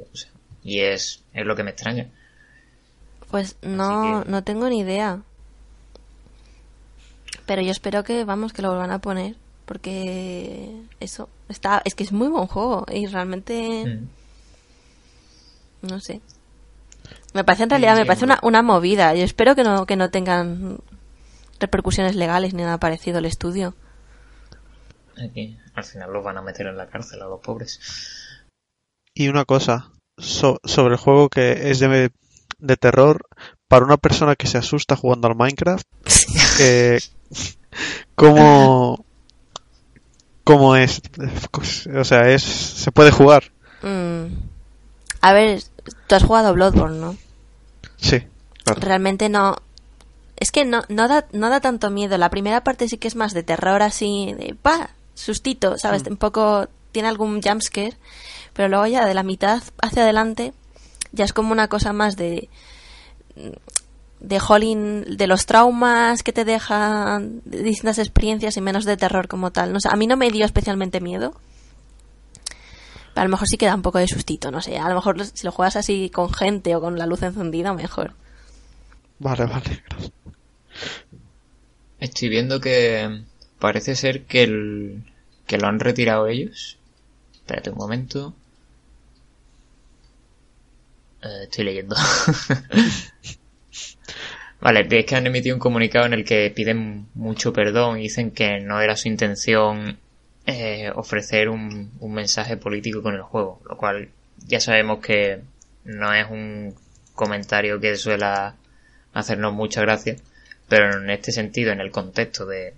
y 0.64 0.80
es, 0.80 1.24
es 1.34 1.46
lo 1.46 1.56
que 1.56 1.64
me 1.64 1.72
extraña. 1.72 2.08
Pues 3.30 3.58
no, 3.62 4.24
no 4.24 4.44
tengo 4.44 4.70
ni 4.70 4.80
idea. 4.80 5.22
Pero 7.46 7.62
yo 7.62 7.72
espero 7.72 8.04
que, 8.04 8.26
vamos, 8.26 8.54
que 8.54 8.62
lo 8.62 8.70
vuelvan 8.70 8.92
a 8.92 9.00
poner. 9.00 9.36
Porque 9.66 10.72
eso 11.02 11.28
está, 11.50 11.82
es 11.84 11.94
que 11.94 12.04
es 12.04 12.14
muy 12.14 12.30
buen 12.30 12.48
juego 12.48 12.86
y 12.90 13.06
realmente, 13.08 13.86
mm. 13.86 14.08
no 15.90 16.00
sé. 16.00 16.22
Me 17.38 17.44
parece 17.44 17.66
en 17.66 17.70
realidad, 17.70 17.96
me 17.96 18.08
parece 18.08 18.26
una, 18.26 18.40
una 18.42 18.64
movida. 18.64 19.14
Yo 19.14 19.24
espero 19.24 19.54
que 19.54 19.64
no, 19.64 19.86
que 19.86 19.96
no 19.96 20.10
tengan 20.10 20.80
repercusiones 21.60 22.16
legales 22.16 22.56
ni 22.56 22.64
nada 22.64 22.80
parecido 22.80 23.20
el 23.20 23.26
estudio. 23.26 23.76
Aquí, 25.24 25.56
al 25.76 25.84
final 25.84 26.12
los 26.12 26.24
van 26.24 26.40
a 26.40 26.42
meter 26.42 26.66
en 26.66 26.78
la 26.78 26.88
cárcel 26.88 27.22
a 27.22 27.28
los 27.28 27.40
pobres. 27.40 27.80
Y 29.14 29.28
una 29.28 29.46
cosa 29.46 29.92
sobre 30.18 30.96
el 30.96 31.00
juego 31.00 31.30
que 31.30 31.70
es 31.70 31.78
de, 31.78 32.10
de 32.58 32.76
terror, 32.76 33.28
para 33.68 33.86
una 33.86 33.98
persona 33.98 34.36
que 34.36 34.48
se 34.48 34.58
asusta 34.58 34.96
jugando 34.96 35.28
al 35.28 35.36
Minecraft, 35.36 35.86
eh, 36.60 36.98
¿cómo, 38.16 39.06
¿cómo 40.44 40.76
es? 40.76 41.04
O 41.96 42.04
sea, 42.04 42.32
es 42.32 42.42
¿se 42.42 42.92
puede 42.92 43.12
jugar? 43.12 43.52
Mm. 43.84 44.26
A 45.22 45.34
ver, 45.34 45.62
tú 46.08 46.16
has 46.16 46.24
jugado 46.24 46.56
Bloodborne, 46.56 47.00
¿no? 47.00 47.27
Sí. 47.98 48.24
Realmente 48.66 49.30
no... 49.30 49.58
Es 50.36 50.52
que 50.52 50.66
no, 50.66 50.84
no, 50.88 51.08
da, 51.08 51.26
no 51.32 51.50
da 51.50 51.60
tanto 51.62 51.90
miedo. 51.90 52.18
La 52.18 52.30
primera 52.30 52.64
parte 52.64 52.88
sí 52.88 52.98
que 52.98 53.08
es 53.08 53.16
más 53.16 53.34
de 53.34 53.44
terror, 53.44 53.82
así, 53.82 54.36
de 54.38 54.56
¡pa! 54.56 54.92
Sustito, 55.16 55.78
¿sabes? 55.78 56.04
Mm. 56.06 56.12
Un 56.12 56.18
poco... 56.18 56.68
Tiene 56.92 57.10
algún 57.10 57.42
jumpscare. 57.42 57.98
Pero 58.54 58.70
luego 58.70 58.88
ya 58.88 59.06
de 59.06 59.14
la 59.14 59.24
mitad 59.24 59.62
hacia 59.82 60.04
adelante 60.04 60.54
ya 61.12 61.26
es 61.26 61.34
como 61.34 61.52
una 61.52 61.68
cosa 61.68 61.94
más 61.94 62.16
de 62.16 62.50
de 64.20 64.42
Holling, 64.46 65.18
de 65.18 65.28
los 65.28 65.46
traumas 65.46 66.24
que 66.24 66.34
te 66.34 66.44
dejan, 66.44 67.42
de 67.46 67.62
distintas 67.62 68.00
experiencias 68.00 68.58
y 68.58 68.62
menos 68.62 68.86
de 68.86 68.98
terror 68.98 69.28
como 69.28 69.52
tal. 69.52 69.72
No 69.74 69.80
sé, 69.80 69.90
a 69.92 69.96
mí 69.96 70.08
no 70.08 70.18
me 70.18 70.32
dio 70.32 70.46
especialmente 70.46 71.02
miedo. 71.02 71.36
Pero 73.18 73.24
a 73.24 73.30
lo 73.30 73.32
mejor 73.32 73.48
sí 73.48 73.58
queda 73.58 73.74
un 73.74 73.82
poco 73.82 73.98
de 73.98 74.08
sustito, 74.08 74.52
no 74.52 74.62
sé. 74.62 74.78
A 74.78 74.90
lo 74.90 74.94
mejor 74.94 75.26
si 75.26 75.44
lo 75.44 75.52
juegas 75.52 75.76
así 75.76 76.12
con 76.12 76.32
gente 76.32 76.76
o 76.76 76.82
con 76.82 77.00
la 77.00 77.08
luz 77.08 77.24
encendida, 77.24 77.74
mejor. 77.74 78.14
Vale, 79.18 79.48
vale, 79.48 79.84
Estoy 82.00 82.30
viendo 82.30 82.62
que 82.62 83.24
parece 83.58 83.96
ser 83.96 84.26
que, 84.26 84.44
el, 84.44 85.04
que 85.48 85.58
lo 85.58 85.68
han 85.68 85.80
retirado 85.80 86.28
ellos. 86.28 86.78
Espérate 87.34 87.72
un 87.72 87.80
momento. 87.80 88.36
Eh, 91.24 91.46
estoy 91.46 91.66
leyendo. 91.66 91.96
vale, 94.62 94.88
es 94.92 95.06
que 95.08 95.16
han 95.16 95.26
emitido 95.26 95.56
un 95.56 95.60
comunicado 95.60 96.06
en 96.06 96.14
el 96.14 96.24
que 96.24 96.52
piden 96.56 97.08
mucho 97.16 97.52
perdón 97.52 97.98
y 97.98 98.04
dicen 98.04 98.30
que 98.30 98.60
no 98.60 98.80
era 98.80 98.96
su 98.96 99.08
intención 99.08 99.98
eh, 100.50 100.90
ofrecer 100.96 101.50
un, 101.50 101.92
mensaje 102.00 102.56
político 102.56 103.04
con 103.04 103.14
el 103.16 103.22
juego, 103.22 103.62
lo 103.70 103.76
cual 103.76 104.10
ya 104.48 104.62
sabemos 104.62 105.06
que 105.06 105.42
no 105.84 106.14
es 106.14 106.26
un 106.32 106.74
comentario 107.14 107.82
que 107.82 107.98
suela 107.98 108.56
hacernos 109.14 109.54
mucha 109.54 109.82
gracia, 109.82 110.16
pero 110.70 111.02
en 111.04 111.10
este 111.10 111.34
sentido, 111.34 111.74
en 111.74 111.82
el 111.82 111.92
contexto 111.92 112.46
de, 112.46 112.74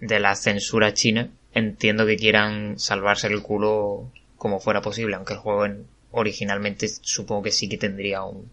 la 0.00 0.34
censura 0.34 0.92
china, 0.92 1.30
entiendo 1.54 2.04
que 2.04 2.16
quieran 2.16 2.78
salvarse 2.78 3.28
el 3.28 3.40
culo 3.40 4.12
como 4.36 4.60
fuera 4.60 4.82
posible, 4.82 5.16
aunque 5.16 5.32
el 5.32 5.38
juego 5.40 5.64
en, 5.64 5.86
originalmente 6.10 6.88
supongo 6.88 7.44
que 7.44 7.52
sí 7.52 7.70
que 7.70 7.78
tendría 7.78 8.22
un, 8.22 8.50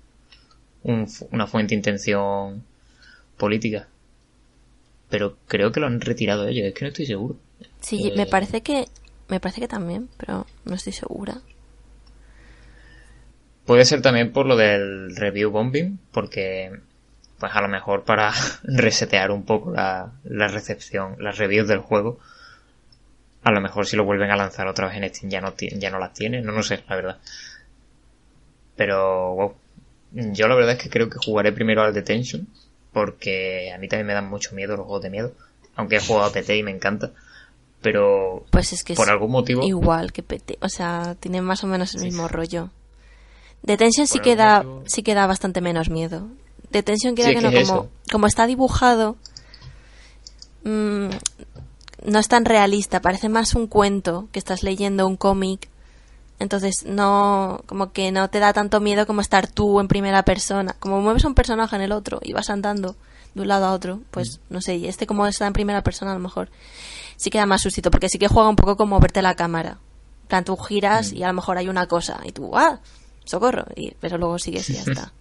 una 1.32 1.48
fuente 1.48 1.72
de 1.72 1.80
intención 1.80 2.64
política. 3.36 3.90
Pero 5.10 5.38
creo 5.48 5.74
que 5.74 5.82
lo 5.82 5.88
han 5.88 6.00
retirado 6.00 6.48
ellos, 6.48 6.68
es 6.68 6.74
que 6.74 6.86
no 6.86 6.90
estoy 6.90 7.06
seguro. 7.06 7.36
Sí, 7.86 8.12
me 8.16 8.24
eh, 8.24 8.26
parece 8.26 8.62
que 8.62 8.88
me 9.28 9.40
parece 9.40 9.62
que 9.62 9.68
también, 9.68 10.10
pero 10.18 10.48
no 10.64 10.74
estoy 10.74 10.92
segura. 10.92 11.36
Puede 13.68 13.86
ser 13.86 14.02
también 14.02 14.34
por 14.34 14.48
lo 14.48 14.56
del 14.56 15.16
review 15.16 15.52
bombing, 15.52 16.00
porque 16.12 16.72
pues 17.38 17.52
a 17.54 17.62
lo 17.62 17.68
mejor 17.68 18.04
para 18.04 18.34
resetear 18.64 19.30
un 19.30 19.44
poco 19.44 19.72
la, 19.72 20.14
la 20.24 20.48
recepción, 20.48 21.16
las 21.20 21.38
reviews 21.38 21.68
del 21.68 21.78
juego, 21.78 22.18
a 23.44 23.52
lo 23.52 23.62
mejor 23.62 23.86
si 23.86 23.96
lo 23.96 24.04
vuelven 24.04 24.32
a 24.32 24.36
lanzar 24.36 24.66
otra 24.68 24.88
vez 24.88 24.98
en 24.98 25.08
Steam 25.14 25.30
ya 25.30 25.42
no, 25.42 25.54
ya 25.56 25.92
no 25.92 26.00
las 26.00 26.14
tiene, 26.14 26.42
no 26.42 26.54
lo 26.54 26.64
sé, 26.64 26.84
la 26.90 26.96
verdad. 26.96 27.20
Pero, 28.76 29.36
wow. 29.36 29.56
Yo 30.12 30.48
la 30.48 30.56
verdad 30.56 30.74
es 30.74 30.82
que 30.82 30.90
creo 30.90 31.08
que 31.08 31.20
jugaré 31.24 31.52
primero 31.52 31.84
al 31.84 31.94
Detention, 31.94 32.48
porque 32.92 33.72
a 33.72 33.78
mí 33.78 33.88
también 33.88 34.08
me 34.08 34.14
dan 34.14 34.28
mucho 34.28 34.56
miedo 34.56 34.76
los 34.76 34.88
juegos 34.88 35.04
de 35.04 35.12
miedo, 35.12 35.34
aunque 35.76 35.98
he 35.98 36.00
jugado 36.00 36.30
a 36.30 36.34
PT 36.34 36.58
y 36.58 36.64
me 36.64 36.72
encanta. 36.72 37.12
Pero 37.86 38.44
pues 38.50 38.74
es 38.74 38.84
que 38.84 38.96
por 38.96 39.12
algún 39.12 39.30
motivo 39.30 39.62
igual 39.62 40.12
que 40.12 40.24
PT, 40.24 40.58
o 40.60 40.70
sea, 40.70 41.16
tiene 41.20 41.40
más 41.44 41.64
o 41.64 41.68
menos 41.68 41.94
el 41.94 42.02
mismo 42.02 42.28
rollo. 42.28 42.72
Detention 43.62 44.08
sí 44.08 44.18
que 44.18 44.36
da 44.36 44.66
sí 44.88 45.04
que 45.04 45.14
da 45.14 45.28
bastante 45.28 45.62
menos 45.62 45.92
miedo. 45.92 46.28
Detention 46.72 47.14
queda 47.14 47.30
que 47.30 47.42
no 47.42 47.52
como 47.52 47.90
como 48.12 48.26
está 48.26 48.48
dibujado 48.48 49.18
mmm, 50.64 51.10
no 52.06 52.18
es 52.18 52.28
tan 52.28 52.46
realista, 52.46 53.02
parece 53.02 53.30
más 53.30 53.54
un 53.54 53.68
cuento 53.68 54.30
que 54.32 54.40
estás 54.40 54.64
leyendo 54.64 55.06
un 55.06 55.16
cómic. 55.16 55.70
Entonces 56.40 56.86
no, 56.88 57.62
como 57.68 57.92
que 57.92 58.12
no 58.12 58.32
te 58.32 58.40
da 58.40 58.52
tanto 58.52 58.82
miedo 58.82 59.06
como 59.06 59.22
estar 59.22 59.46
tú 59.46 59.80
en 59.80 59.88
primera 59.88 60.26
persona. 60.26 60.76
Como 60.80 61.02
mueves 61.02 61.24
a 61.24 61.28
un 61.28 61.36
personaje 61.36 61.76
en 61.76 61.84
el 61.84 61.92
otro 61.92 62.20
y 62.24 62.34
vas 62.34 62.50
andando 62.50 62.96
de 63.36 63.42
un 63.44 63.48
lado 63.48 63.68
a 63.68 63.74
otro, 63.74 64.00
pues 64.10 64.40
mm. 64.40 64.54
no 64.56 64.62
sé, 64.62 64.78
y 64.78 64.88
este 64.88 65.06
como 65.06 65.28
está 65.28 65.46
en 65.46 65.54
primera 65.54 65.84
persona 65.84 66.14
a 66.14 66.16
lo 66.16 66.20
mejor 66.20 66.50
sí 67.16 67.30
queda 67.30 67.46
más 67.46 67.62
sustito, 67.62 67.92
porque 67.92 68.10
sí 68.10 68.18
que 68.18 68.28
juega 68.28 68.50
un 68.50 68.56
poco 68.56 68.78
como 68.78 69.00
verte 69.00 69.22
la 69.22 69.36
cámara. 69.36 69.78
En 70.24 70.28
plan, 70.28 70.46
tú 70.46 70.58
giras 70.58 71.12
mm. 71.12 71.16
y 71.18 71.24
a 71.24 71.28
lo 71.28 71.34
mejor 71.34 71.58
hay 71.58 71.70
una 71.70 71.88
cosa 71.88 72.20
y 72.24 72.32
tú, 72.32 72.58
¡ah! 72.58 72.80
¡Socorro! 73.26 73.66
Y, 73.76 73.92
pero 74.00 74.18
luego 74.18 74.40
sigues 74.40 74.70
y 74.70 74.74
ya 74.74 74.82
está. 74.88 75.14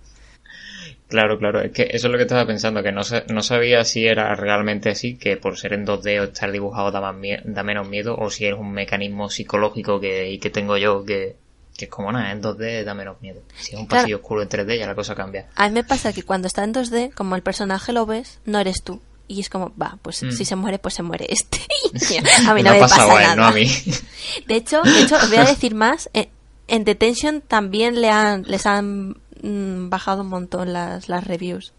Claro, 1.08 1.38
claro, 1.38 1.60
es 1.60 1.70
que 1.70 1.82
eso 1.90 2.08
es 2.08 2.12
lo 2.12 2.16
que 2.16 2.22
estaba 2.22 2.46
pensando, 2.46 2.82
que 2.82 2.90
no, 2.90 3.02
no 3.28 3.42
sabía 3.42 3.84
si 3.84 4.06
era 4.06 4.34
realmente 4.34 4.90
así, 4.90 5.16
que 5.16 5.36
por 5.36 5.58
ser 5.58 5.74
en 5.74 5.86
2D 5.86 6.20
o 6.20 6.24
estar 6.24 6.50
dibujado 6.50 6.90
da, 6.90 7.00
más 7.00 7.14
da 7.44 7.62
menos 7.62 7.88
miedo, 7.88 8.16
o 8.16 8.30
si 8.30 8.46
es 8.46 8.54
un 8.54 8.72
mecanismo 8.72 9.28
psicológico 9.28 10.00
que, 10.00 10.38
que 10.40 10.50
tengo 10.50 10.76
yo 10.78 11.04
que, 11.04 11.36
que 11.76 11.84
es 11.84 11.90
como 11.90 12.10
nada, 12.10 12.32
en 12.32 12.42
2D 12.42 12.84
da 12.84 12.94
menos 12.94 13.20
miedo. 13.20 13.42
Si 13.54 13.74
es 13.74 13.80
un 13.80 13.86
pasillo 13.86 14.16
oscuro 14.16 14.42
en 14.42 14.48
3D 14.48 14.78
ya 14.78 14.86
la 14.86 14.94
cosa 14.94 15.14
cambia. 15.14 15.46
A 15.56 15.68
mí 15.68 15.74
me 15.74 15.84
pasa 15.84 16.12
que 16.12 16.22
cuando 16.22 16.46
está 16.46 16.64
en 16.64 16.72
2D, 16.72 17.12
como 17.14 17.36
el 17.36 17.42
personaje 17.42 17.92
lo 17.92 18.06
ves, 18.06 18.40
no 18.46 18.58
eres 18.58 18.82
tú. 18.82 19.00
Y 19.26 19.40
es 19.40 19.48
como, 19.48 19.72
va, 19.76 19.98
pues 20.02 20.22
mm. 20.22 20.32
si 20.32 20.44
se 20.44 20.56
muere, 20.56 20.78
pues 20.78 20.94
se 20.94 21.02
muere 21.02 21.26
este. 21.28 21.60
a 22.48 22.54
mí 22.54 22.62
no, 22.62 22.72
me 22.72 22.80
pasa 22.80 23.06
nada. 23.06 23.36
no 23.36 23.46
a 23.46 23.52
mí. 23.52 23.66
De 24.46 24.56
hecho, 24.56 24.82
de 24.82 25.02
hecho, 25.02 25.16
os 25.16 25.28
voy 25.28 25.38
a 25.38 25.44
decir 25.44 25.74
más. 25.74 26.10
Eh, 26.14 26.28
en 26.66 26.84
Detention 26.84 27.42
también 27.42 28.00
le 28.00 28.08
han, 28.08 28.42
les 28.44 28.64
han 28.64 29.16
Mm, 29.44 29.90
bajado 29.90 30.22
un 30.22 30.28
montón 30.28 30.72
las, 30.72 31.10
las 31.10 31.22
reviews. 31.26 31.74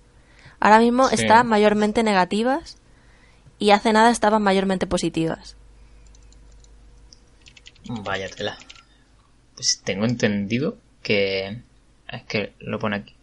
Ahora 0.60 0.78
mismo 0.78 1.10
están 1.10 1.48
mayormente 1.48 2.04
negativas 2.04 2.78
y 3.58 3.72
hace 3.72 3.92
nada 3.92 4.12
estaban 4.12 4.44
mayormente 4.44 4.86
positivas. 4.86 5.58
Vaya 7.88 8.30
tela. 8.30 8.56
Pues 9.56 9.82
tengo 9.84 10.06
entendido 10.06 10.78
que... 11.02 11.64
Es 12.08 12.24
que 12.26 12.54
lo 12.60 12.78
pone 12.78 12.98
aquí. 12.98 13.15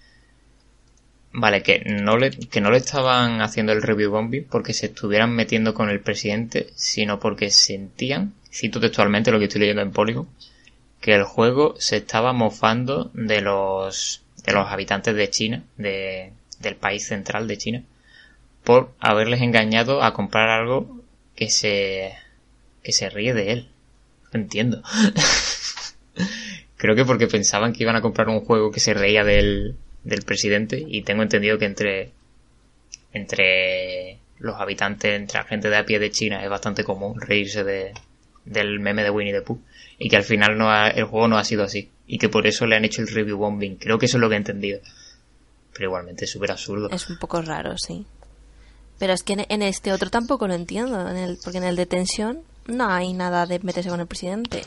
Vale, 1.35 1.62
que 1.62 1.83
no 1.87 2.18
le, 2.18 2.30
que 2.30 2.61
no 2.61 2.70
le 2.70 2.76
estaban 2.76 3.41
haciendo 3.41 3.72
el 3.72 3.83
review 3.83 4.11
bombing 4.11 4.47
porque 4.51 4.74
se 4.74 4.87
estuvieran 4.87 5.35
metiendo 5.35 5.72
con 5.72 5.89
el 5.89 6.01
presidente, 6.01 6.68
sino 6.74 7.18
porque 7.20 7.51
sentían, 7.51 8.35
cito 8.53 8.80
textualmente 8.80 9.33
lo 9.33 9.39
que 9.39 9.47
estoy 9.47 9.62
leyendo 9.62 9.83
en 9.83 9.93
Polygon, 9.93 10.28
que 11.01 11.14
el 11.14 11.24
juego 11.24 11.74
se 11.78 11.97
estaba 11.97 12.35
mofando 12.35 13.11
de 13.14 13.41
los 13.41 14.22
de 14.45 14.53
los 14.53 14.68
habitantes 14.68 15.14
de 15.14 15.30
China, 15.30 15.62
de, 15.76 16.33
del 16.61 16.76
país 16.76 17.07
central 17.07 17.47
de 17.49 17.59
China, 17.59 17.83
por 18.64 18.93
haberles 19.01 19.41
engañado 19.41 20.03
a 20.03 20.12
comprar 20.12 20.49
algo 20.49 21.01
que 21.35 21.49
se, 21.49 22.12
que 22.83 22.93
se 22.93 23.09
ríe 23.09 23.35
de 23.35 23.53
él. 23.53 23.68
Entiendo. 24.33 24.83
Creo 26.76 26.97
que 26.97 27.05
porque 27.05 27.26
pensaban 27.28 27.72
que 27.72 27.85
iban 27.85 27.97
a 27.97 28.01
comprar 28.01 28.28
un 28.28 28.41
juego 28.41 28.70
que 28.72 28.80
se 28.80 28.95
reía 28.95 29.24
del, 29.24 29.76
del 30.05 30.22
presidente 30.22 30.82
y 30.86 31.03
tengo 31.03 31.22
entendido 31.22 31.59
que 31.59 31.66
entre 31.66 32.11
entre 33.12 34.18
los 34.38 34.57
habitantes, 34.61 35.14
entre 35.14 35.38
la 35.38 35.44
gente 35.44 35.68
de 35.70 35.76
a 35.76 35.84
pie 35.84 35.98
de 35.98 36.11
China, 36.11 36.42
es 36.42 36.50
bastante 36.50 36.82
común 36.84 37.20
reírse 37.20 37.62
de, 37.62 37.92
del 38.44 38.80
meme 38.80 39.03
de 39.05 39.11
Winnie 39.11 39.32
the 39.32 39.42
Pooh. 39.42 39.61
Y 39.98 40.09
que 40.09 40.16
al 40.16 40.24
final 40.24 40.59
no 40.59 40.70
ha- 40.70 40.88
el 40.88 41.05
juego 41.05 41.28
no 41.28 41.38
ha 41.38 41.44
sido 41.44 41.62
así. 41.62 41.90
Y 42.07 42.18
que 42.18 42.28
por 42.28 42.46
eso 42.46 42.66
le 42.66 42.74
han 42.74 42.84
hecho 42.84 43.03
el 43.03 43.09
review 43.09 43.36
bombing. 43.38 43.76
Creo 43.76 43.98
que 43.98 44.07
eso 44.07 44.16
es 44.16 44.20
lo 44.20 44.28
que 44.28 44.34
he 44.34 44.38
entendido. 44.38 44.80
Pero 45.72 45.84
igualmente 45.90 46.24
es 46.24 46.30
súper 46.30 46.50
absurdo. 46.50 46.90
Es 46.90 47.09
un 47.09 47.18
poco 47.18 47.40
raro, 47.42 47.78
sí. 47.78 48.05
Pero 48.98 49.12
es 49.12 49.22
que 49.22 49.34
en, 49.34 49.46
en 49.48 49.62
este 49.62 49.92
otro 49.92 50.11
tampoco 50.11 50.48
lo 50.48 50.55
entiendo, 50.55 51.09
en 51.09 51.16
el, 51.16 51.38
porque 51.44 51.59
en 51.59 51.64
el 51.64 51.76
de 51.76 51.86
tensión 51.86 52.40
no 52.66 52.88
hay 52.90 53.12
nada 53.12 53.46
de 53.46 53.59
meterse 53.61 53.90
con 53.90 54.00
el 54.00 54.07
presidente. 54.09 54.62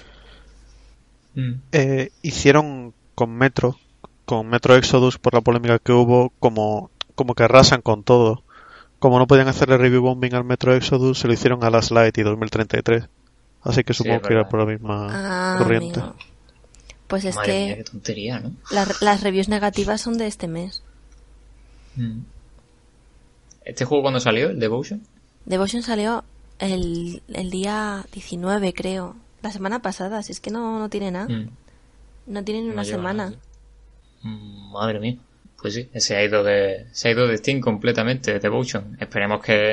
Mm. 1.33 1.53
Eh, 1.73 2.11
hicieron 2.21 2.93
con 3.13 3.31
Metro, 3.31 3.77
con 4.25 4.47
Metro 4.47 4.75
Exodus, 4.75 5.17
por 5.17 5.33
la 5.33 5.41
polémica 5.41 5.79
que 5.79 5.91
hubo, 5.91 6.31
como, 6.39 6.89
como 7.15 7.35
que 7.35 7.43
arrasan 7.43 7.81
con 7.81 8.03
todo. 8.03 8.43
Como 8.99 9.19
no 9.19 9.27
podían 9.27 9.47
hacerle 9.47 9.77
review 9.77 10.01
bombing 10.01 10.33
al 10.35 10.43
Metro 10.45 10.73
Exodus, 10.75 11.19
se 11.19 11.27
lo 11.27 11.33
hicieron 11.33 11.63
a 11.63 11.69
Last 11.69 11.91
Light 11.91 12.17
y 12.17 12.23
2033. 12.23 13.05
Así 13.63 13.83
que 13.83 13.93
supongo 13.93 14.21
que 14.21 14.33
era 14.33 14.47
por 14.47 14.59
la 14.59 14.65
misma 14.65 15.07
Ah, 15.11 15.55
corriente. 15.57 15.99
amigo. 15.99 16.15
Pues 17.07 17.25
es 17.25 17.35
Madre 17.35 17.51
que 17.51 17.65
mía, 17.65 17.75
qué 17.77 17.83
tontería, 17.83 18.39
¿no? 18.39 18.51
las, 18.71 19.01
las 19.01 19.21
reviews 19.21 19.47
negativas 19.47 20.01
son 20.01 20.17
de 20.17 20.25
este 20.27 20.47
mes. 20.47 20.81
Mm. 21.95 22.19
¿Este 23.63 23.85
juego 23.85 24.03
cuándo 24.03 24.19
salió? 24.19 24.49
¿El 24.49 24.59
Devotion? 24.59 25.01
Devotion 25.45 25.83
salió 25.83 26.23
el, 26.59 27.21
el 27.27 27.49
día 27.51 28.05
19, 28.11 28.73
creo. 28.73 29.15
La 29.41 29.51
semana 29.51 29.79
pasada, 29.79 30.23
si 30.23 30.31
es 30.31 30.39
que 30.39 30.49
no, 30.51 30.79
no 30.79 30.89
tiene 30.89 31.11
nada. 31.11 31.27
Mm. 31.27 31.49
No 32.27 32.43
tiene 32.43 32.61
ni 32.61 32.67
No 32.67 32.73
una 32.73 32.85
semana. 32.85 33.25
nada. 33.25 33.37
Madre 34.25 34.99
mía. 34.99 35.17
Pues 35.61 35.73
sí, 35.73 35.89
se 35.95 36.15
ha 36.15 36.23
ido 36.23 36.43
de, 36.43 36.85
se 36.91 37.07
ha 37.07 37.11
ido 37.11 37.27
de 37.27 37.37
Steam 37.37 37.59
completamente, 37.59 38.33
de 38.33 38.39
Devotion. 38.39 38.97
Esperemos 38.99 39.43
que, 39.43 39.71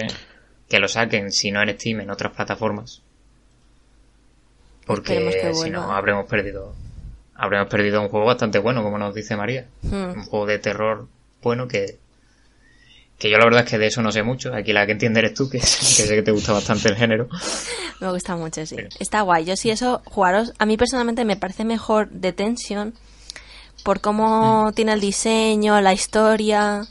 que 0.68 0.78
lo 0.78 0.88
saquen, 0.88 1.32
si 1.32 1.50
no 1.50 1.62
en 1.62 1.70
Steam, 1.78 2.00
en 2.00 2.10
otras 2.10 2.32
plataformas. 2.32 3.02
Porque 4.86 5.52
si 5.54 5.70
no, 5.70 5.92
habremos 5.92 6.26
perdido, 6.26 6.74
habremos 7.34 7.68
perdido 7.68 8.00
un 8.02 8.08
juego 8.08 8.26
bastante 8.26 8.58
bueno, 8.58 8.82
como 8.82 8.98
nos 8.98 9.14
dice 9.14 9.36
María. 9.36 9.66
Hmm. 9.82 9.94
Un 10.16 10.24
juego 10.24 10.46
de 10.46 10.58
terror 10.58 11.06
bueno 11.42 11.68
que, 11.68 11.98
que 13.18 13.30
yo 13.30 13.38
la 13.38 13.44
verdad 13.44 13.64
es 13.64 13.70
que 13.70 13.78
de 13.78 13.86
eso 13.86 14.02
no 14.02 14.10
sé 14.12 14.22
mucho. 14.22 14.54
Aquí 14.54 14.72
la 14.72 14.86
que 14.86 14.92
entiende 14.92 15.20
eres 15.20 15.34
tú, 15.34 15.48
que, 15.48 15.58
que 15.60 15.64
sé 15.66 16.14
que 16.14 16.22
te 16.22 16.32
gusta 16.32 16.52
bastante 16.52 16.88
el 16.88 16.96
género. 16.96 17.28
Me 18.00 18.10
gusta 18.10 18.34
mucho, 18.36 18.66
sí. 18.66 18.76
Pero- 18.76 18.88
Está 18.98 19.20
guay. 19.22 19.44
Yo 19.44 19.56
sí 19.56 19.70
eso, 19.70 20.02
jugaros, 20.06 20.52
a 20.58 20.66
mí 20.66 20.76
personalmente 20.76 21.24
me 21.24 21.36
parece 21.36 21.64
mejor 21.64 22.08
Detention 22.10 22.94
por 23.82 24.00
cómo 24.00 24.66
Mm. 24.68 24.72
tiene 24.74 24.92
el 24.92 25.00
diseño, 25.00 25.80
la 25.80 25.92
historia 25.92 26.86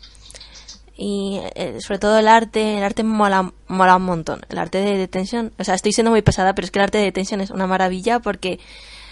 y 0.97 1.39
eh, 1.55 1.77
sobre 1.81 1.99
todo 1.99 2.17
el 2.19 2.27
arte. 2.27 2.77
El 2.77 2.83
arte 2.83 3.03
mola, 3.03 3.51
mola 3.67 3.95
un 3.95 4.03
montón. 4.03 4.41
El 4.49 4.57
arte 4.59 4.79
de 4.79 4.97
Detention, 4.97 5.51
o 5.57 5.63
sea, 5.63 5.75
estoy 5.75 5.93
siendo 5.93 6.11
muy 6.11 6.21
pesada, 6.21 6.53
pero 6.53 6.65
es 6.65 6.71
que 6.71 6.79
el 6.79 6.83
arte 6.83 6.97
de 6.99 7.05
Detention 7.05 7.41
es 7.41 7.49
una 7.49 7.67
maravilla 7.67 8.19
porque 8.19 8.59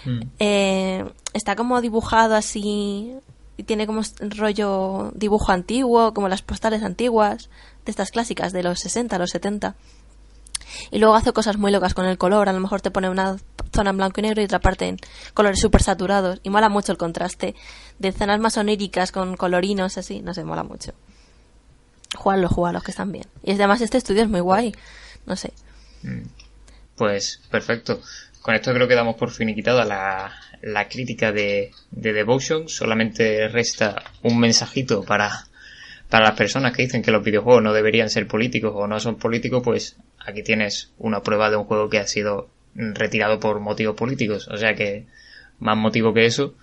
Mm. 0.04 0.20
eh, 0.38 1.04
está 1.34 1.56
como 1.56 1.80
dibujado 1.82 2.34
así 2.34 3.12
y 3.58 3.62
tiene 3.64 3.86
como 3.86 4.00
rollo 4.20 5.10
dibujo 5.14 5.52
antiguo, 5.52 6.14
como 6.14 6.28
las 6.28 6.40
postales 6.42 6.82
antiguas, 6.82 7.50
de 7.84 7.90
estas 7.90 8.10
clásicas 8.10 8.52
de 8.52 8.62
los 8.62 8.80
60, 8.80 9.18
los 9.18 9.30
70. 9.30 9.74
Y 10.90 10.98
luego 11.00 11.14
hace 11.16 11.32
cosas 11.32 11.56
muy 11.58 11.70
locas 11.72 11.92
con 11.94 12.06
el 12.06 12.16
color. 12.16 12.48
A 12.48 12.52
lo 12.54 12.60
mejor 12.60 12.80
te 12.80 12.90
pone 12.90 13.10
una 13.10 13.36
zona 13.80 13.90
en 13.90 13.96
blanco 13.96 14.20
y 14.20 14.22
negro 14.24 14.42
y 14.42 14.44
otra 14.44 14.60
parte 14.60 14.86
en 14.86 14.98
colores 15.32 15.58
súper 15.58 15.82
saturados. 15.82 16.38
Y 16.42 16.50
mola 16.50 16.68
mucho 16.68 16.92
el 16.92 16.98
contraste 16.98 17.54
de 17.98 18.12
zonas 18.12 18.38
más 18.38 18.58
oníricas 18.58 19.10
con 19.10 19.36
colorinos 19.36 19.96
así. 19.96 20.20
No 20.20 20.34
sé, 20.34 20.44
mola 20.44 20.62
mucho. 20.62 20.92
Jugarlo, 22.14 22.48
jugarlos 22.48 22.82
que 22.82 22.90
están 22.90 23.12
bien. 23.12 23.26
Y 23.42 23.52
además 23.52 23.80
este 23.80 23.96
estudio 23.96 24.22
es 24.22 24.28
muy 24.28 24.40
guay. 24.40 24.74
No 25.26 25.36
sé. 25.36 25.52
Pues 26.96 27.40
perfecto. 27.50 28.00
Con 28.42 28.54
esto 28.54 28.72
creo 28.74 28.88
que 28.88 28.94
damos 28.94 29.16
por 29.16 29.30
finiquitada 29.30 29.84
la, 29.84 30.32
la 30.62 30.88
crítica 30.88 31.32
de, 31.32 31.70
de 31.90 32.12
Devotion. 32.12 32.68
Solamente 32.68 33.48
resta 33.48 34.02
un 34.22 34.38
mensajito 34.38 35.02
para, 35.04 35.46
para 36.08 36.26
las 36.26 36.36
personas 36.36 36.74
que 36.74 36.82
dicen 36.82 37.02
que 37.02 37.10
los 37.10 37.24
videojuegos 37.24 37.62
no 37.62 37.72
deberían 37.72 38.10
ser 38.10 38.26
políticos 38.26 38.72
o 38.74 38.86
no 38.86 38.98
son 38.98 39.16
políticos, 39.16 39.62
pues 39.64 39.96
aquí 40.18 40.42
tienes 40.42 40.90
una 40.98 41.22
prueba 41.22 41.50
de 41.50 41.56
un 41.56 41.64
juego 41.64 41.88
que 41.88 41.98
ha 41.98 42.06
sido 42.06 42.48
retirado 42.94 43.40
por 43.40 43.60
motivos 43.60 43.96
políticos. 43.96 44.48
O 44.48 44.56
sea 44.56 44.74
que 44.74 45.06
más 45.58 45.76
motivo 45.76 46.12
que 46.14 46.26
eso 46.26 46.54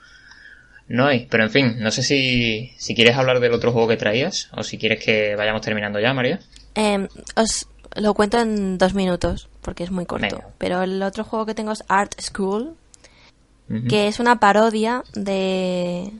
no 0.88 1.05
hay. 1.05 1.28
Pero 1.30 1.43
en 1.43 1.49
fin, 1.49 1.76
no 1.80 1.91
sé 1.91 2.03
si, 2.03 2.74
si 2.78 2.95
quieres 2.95 3.15
hablar 3.18 3.39
del 3.39 3.53
otro 3.53 3.72
juego 3.72 3.88
que 3.88 3.97
traías 3.97 4.49
o 4.53 4.63
si 4.63 4.78
quieres 4.78 5.03
que 5.03 5.36
vayamos 5.36 5.61
terminando 5.61 5.99
ya, 5.99 6.13
María. 6.13 6.39
Eh, 6.76 7.07
os 7.36 7.68
lo 7.95 8.13
cuento 8.13 8.39
en 8.39 8.78
dos 8.78 8.93
minutos 8.93 9.49
porque 9.61 9.84
es 9.84 9.91
muy 9.91 10.05
corto. 10.05 10.28
Venga. 10.28 10.49
Pero 10.57 10.84
el 10.84 11.01
otro 11.01 11.24
juego 11.24 11.45
que 11.45 11.55
tengo 11.55 11.72
es 11.72 11.84
Art 11.88 12.20
School, 12.22 12.76
que 13.89 14.07
es 14.07 14.20
una 14.20 14.39
parodia 14.39 15.03
de 15.13 16.11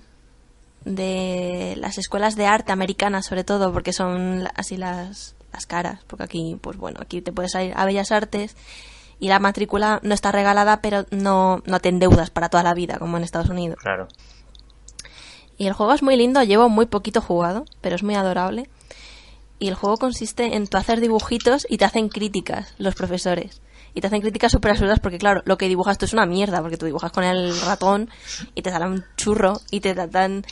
de 0.84 1.76
las 1.78 1.98
escuelas 1.98 2.36
de 2.36 2.46
arte 2.46 2.72
americanas 2.72 3.26
sobre 3.26 3.44
todo 3.44 3.74
porque 3.74 3.92
son 3.92 4.48
así 4.56 4.78
las, 4.78 5.36
las 5.52 5.66
caras 5.66 6.00
porque 6.08 6.24
aquí 6.24 6.58
pues 6.62 6.78
bueno 6.78 7.00
aquí 7.02 7.22
te 7.22 7.34
puedes 7.34 7.54
ir 7.56 7.74
a 7.76 7.86
bellas 7.86 8.12
artes 8.12 8.56
y 9.20 9.28
la 9.30 9.40
matrícula 9.40 10.00
no 10.04 10.14
está 10.14 10.32
regalada 10.32 10.82
pero 10.82 11.06
no 11.12 11.62
no 11.66 11.80
te 11.80 11.90
endeudas 11.90 12.30
para 12.30 12.50
toda 12.50 12.64
la 12.64 12.74
vida 12.74 12.98
como 13.00 13.18
en 13.18 13.24
Estados 13.24 13.50
Unidos 13.50 13.78
Claro. 13.82 14.08
y 15.58 15.68
el 15.68 15.74
juego 15.74 15.94
es 15.94 16.04
muy 16.04 16.16
lindo 16.16 16.44
llevo 16.44 16.70
muy 16.70 16.86
poquito 16.86 17.22
jugado 17.22 17.66
pero 17.82 17.96
es 17.96 18.04
muy 18.04 18.16
adorable 18.16 18.70
y 19.60 19.70
el 19.70 19.74
juego 19.76 19.98
consiste 19.98 20.56
en 20.56 20.68
tú 20.68 20.78
hacer 20.78 21.00
dibujitos 21.02 21.66
y 21.68 21.78
te 21.78 21.86
hacen 21.86 22.10
críticas 22.10 22.76
los 22.78 22.94
profesores. 22.94 23.60
Y 23.96 24.02
te 24.02 24.06
hacen 24.06 24.22
críticas 24.22 24.52
súper 24.52 24.70
absurdas 24.70 25.00
porque, 25.00 25.18
claro, 25.18 25.42
lo 25.46 25.58
que 25.58 25.68
dibujas 25.68 25.98
tú 25.98 26.06
es 26.06 26.14
una 26.14 26.28
mierda, 26.28 26.62
porque 26.62 26.78
tú 26.78 26.86
dibujas 26.86 27.12
con 27.12 27.24
el 27.24 27.60
ratón 27.62 28.08
y 28.54 28.62
te 28.62 28.70
sale 28.70 28.86
un 28.86 29.04
churro 29.16 29.60
y 29.72 29.80
te 29.80 29.96
dan 29.96 30.46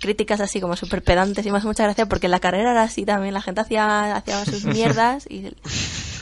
críticas 0.00 0.40
así 0.40 0.58
como 0.62 0.74
súper 0.74 1.02
pedantes 1.02 1.44
y 1.44 1.50
más 1.50 1.64
mucha 1.66 1.82
gracia 1.82 2.06
porque 2.06 2.28
en 2.28 2.30
la 2.30 2.40
carrera 2.40 2.70
era 2.70 2.82
así 2.84 3.04
también, 3.04 3.34
la 3.34 3.42
gente 3.42 3.60
hacía, 3.60 4.16
hacía 4.16 4.42
sus 4.46 4.64
mierdas 4.64 5.26
y, 5.28 5.54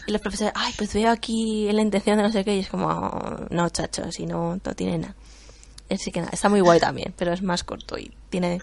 y 0.07 0.13
los 0.13 0.21
profesores, 0.21 0.53
ay, 0.57 0.73
pues 0.77 0.93
veo 0.95 1.11
aquí 1.11 1.71
la 1.73 1.83
intención 1.83 2.17
de 2.17 2.23
no 2.23 2.33
sé 2.33 2.45
qué 2.45 2.57
y 2.57 2.61
es 2.61 2.69
como, 2.69 3.47
no, 3.51 3.69
chacho, 3.71 4.05
así 4.05 4.27
no, 4.27 4.59
no 4.65 4.75
tiene 4.75 4.99
nada. 4.99 5.15
Así 5.91 6.11
que 6.11 6.21
nada, 6.21 6.33
está 6.33 6.49
muy 6.49 6.61
guay 6.61 6.81
también, 6.81 7.15
pero 7.17 7.33
es 7.33 7.43
más 7.43 7.65
corto 7.65 7.99
y 7.99 8.13
tiene 8.31 8.61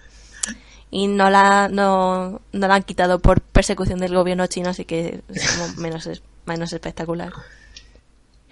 y 0.91 1.07
no 1.07 1.29
la 1.29 1.69
no, 1.69 2.41
no 2.51 2.67
la 2.67 2.75
han 2.75 2.83
quitado 2.83 3.19
por 3.19 3.41
persecución 3.41 3.99
del 3.99 4.13
gobierno 4.13 4.45
chino 4.47 4.69
así 4.69 4.83
que 4.83 5.21
es 5.29 5.51
como 5.51 5.73
menos 5.81 6.09
menos 6.45 6.73
espectacular 6.73 7.31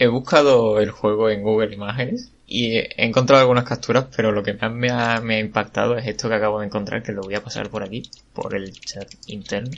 He 0.02 0.08
buscado 0.08 0.80
el 0.80 0.92
juego 0.92 1.30
en 1.30 1.44
Google 1.44 1.76
Imágenes 1.76 2.32
y 2.48 2.78
he 2.78 3.06
encontrado 3.06 3.42
algunas 3.42 3.66
capturas, 3.66 4.06
pero 4.16 4.32
lo 4.32 4.44
que 4.44 4.54
más 4.54 4.72
me 4.72 4.90
ha, 4.90 5.20
me 5.20 5.36
ha 5.36 5.40
impactado 5.40 5.98
es 5.98 6.08
esto 6.08 6.30
que 6.30 6.36
acabo 6.36 6.62
de 6.62 6.68
encontrar, 6.68 7.04
que 7.04 7.12
lo 7.12 7.22
voy 7.22 7.36
a 7.36 7.44
pasar 7.44 7.70
por 7.70 7.84
aquí, 7.84 8.10
por 8.32 8.56
el 8.56 8.72
chat 8.72 9.14
interno, 9.28 9.72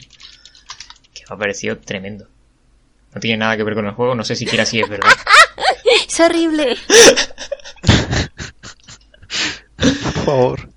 que 1.12 1.24
me 1.28 1.36
ha 1.36 1.38
parecido 1.40 1.80
tremendo. 1.80 2.28
No 3.14 3.20
tiene 3.20 3.38
nada 3.38 3.58
que 3.58 3.64
ver 3.64 3.76
con 3.76 3.86
el 3.86 3.94
juego, 3.94 4.16
no 4.16 4.24
sé 4.24 4.36
siquiera 4.36 4.66
si 4.66 4.80
es 4.80 4.90
verdad. 4.90 5.10
es 6.08 6.20
horrible 6.20 6.78
Por 9.76 10.24
favor. 10.24 10.70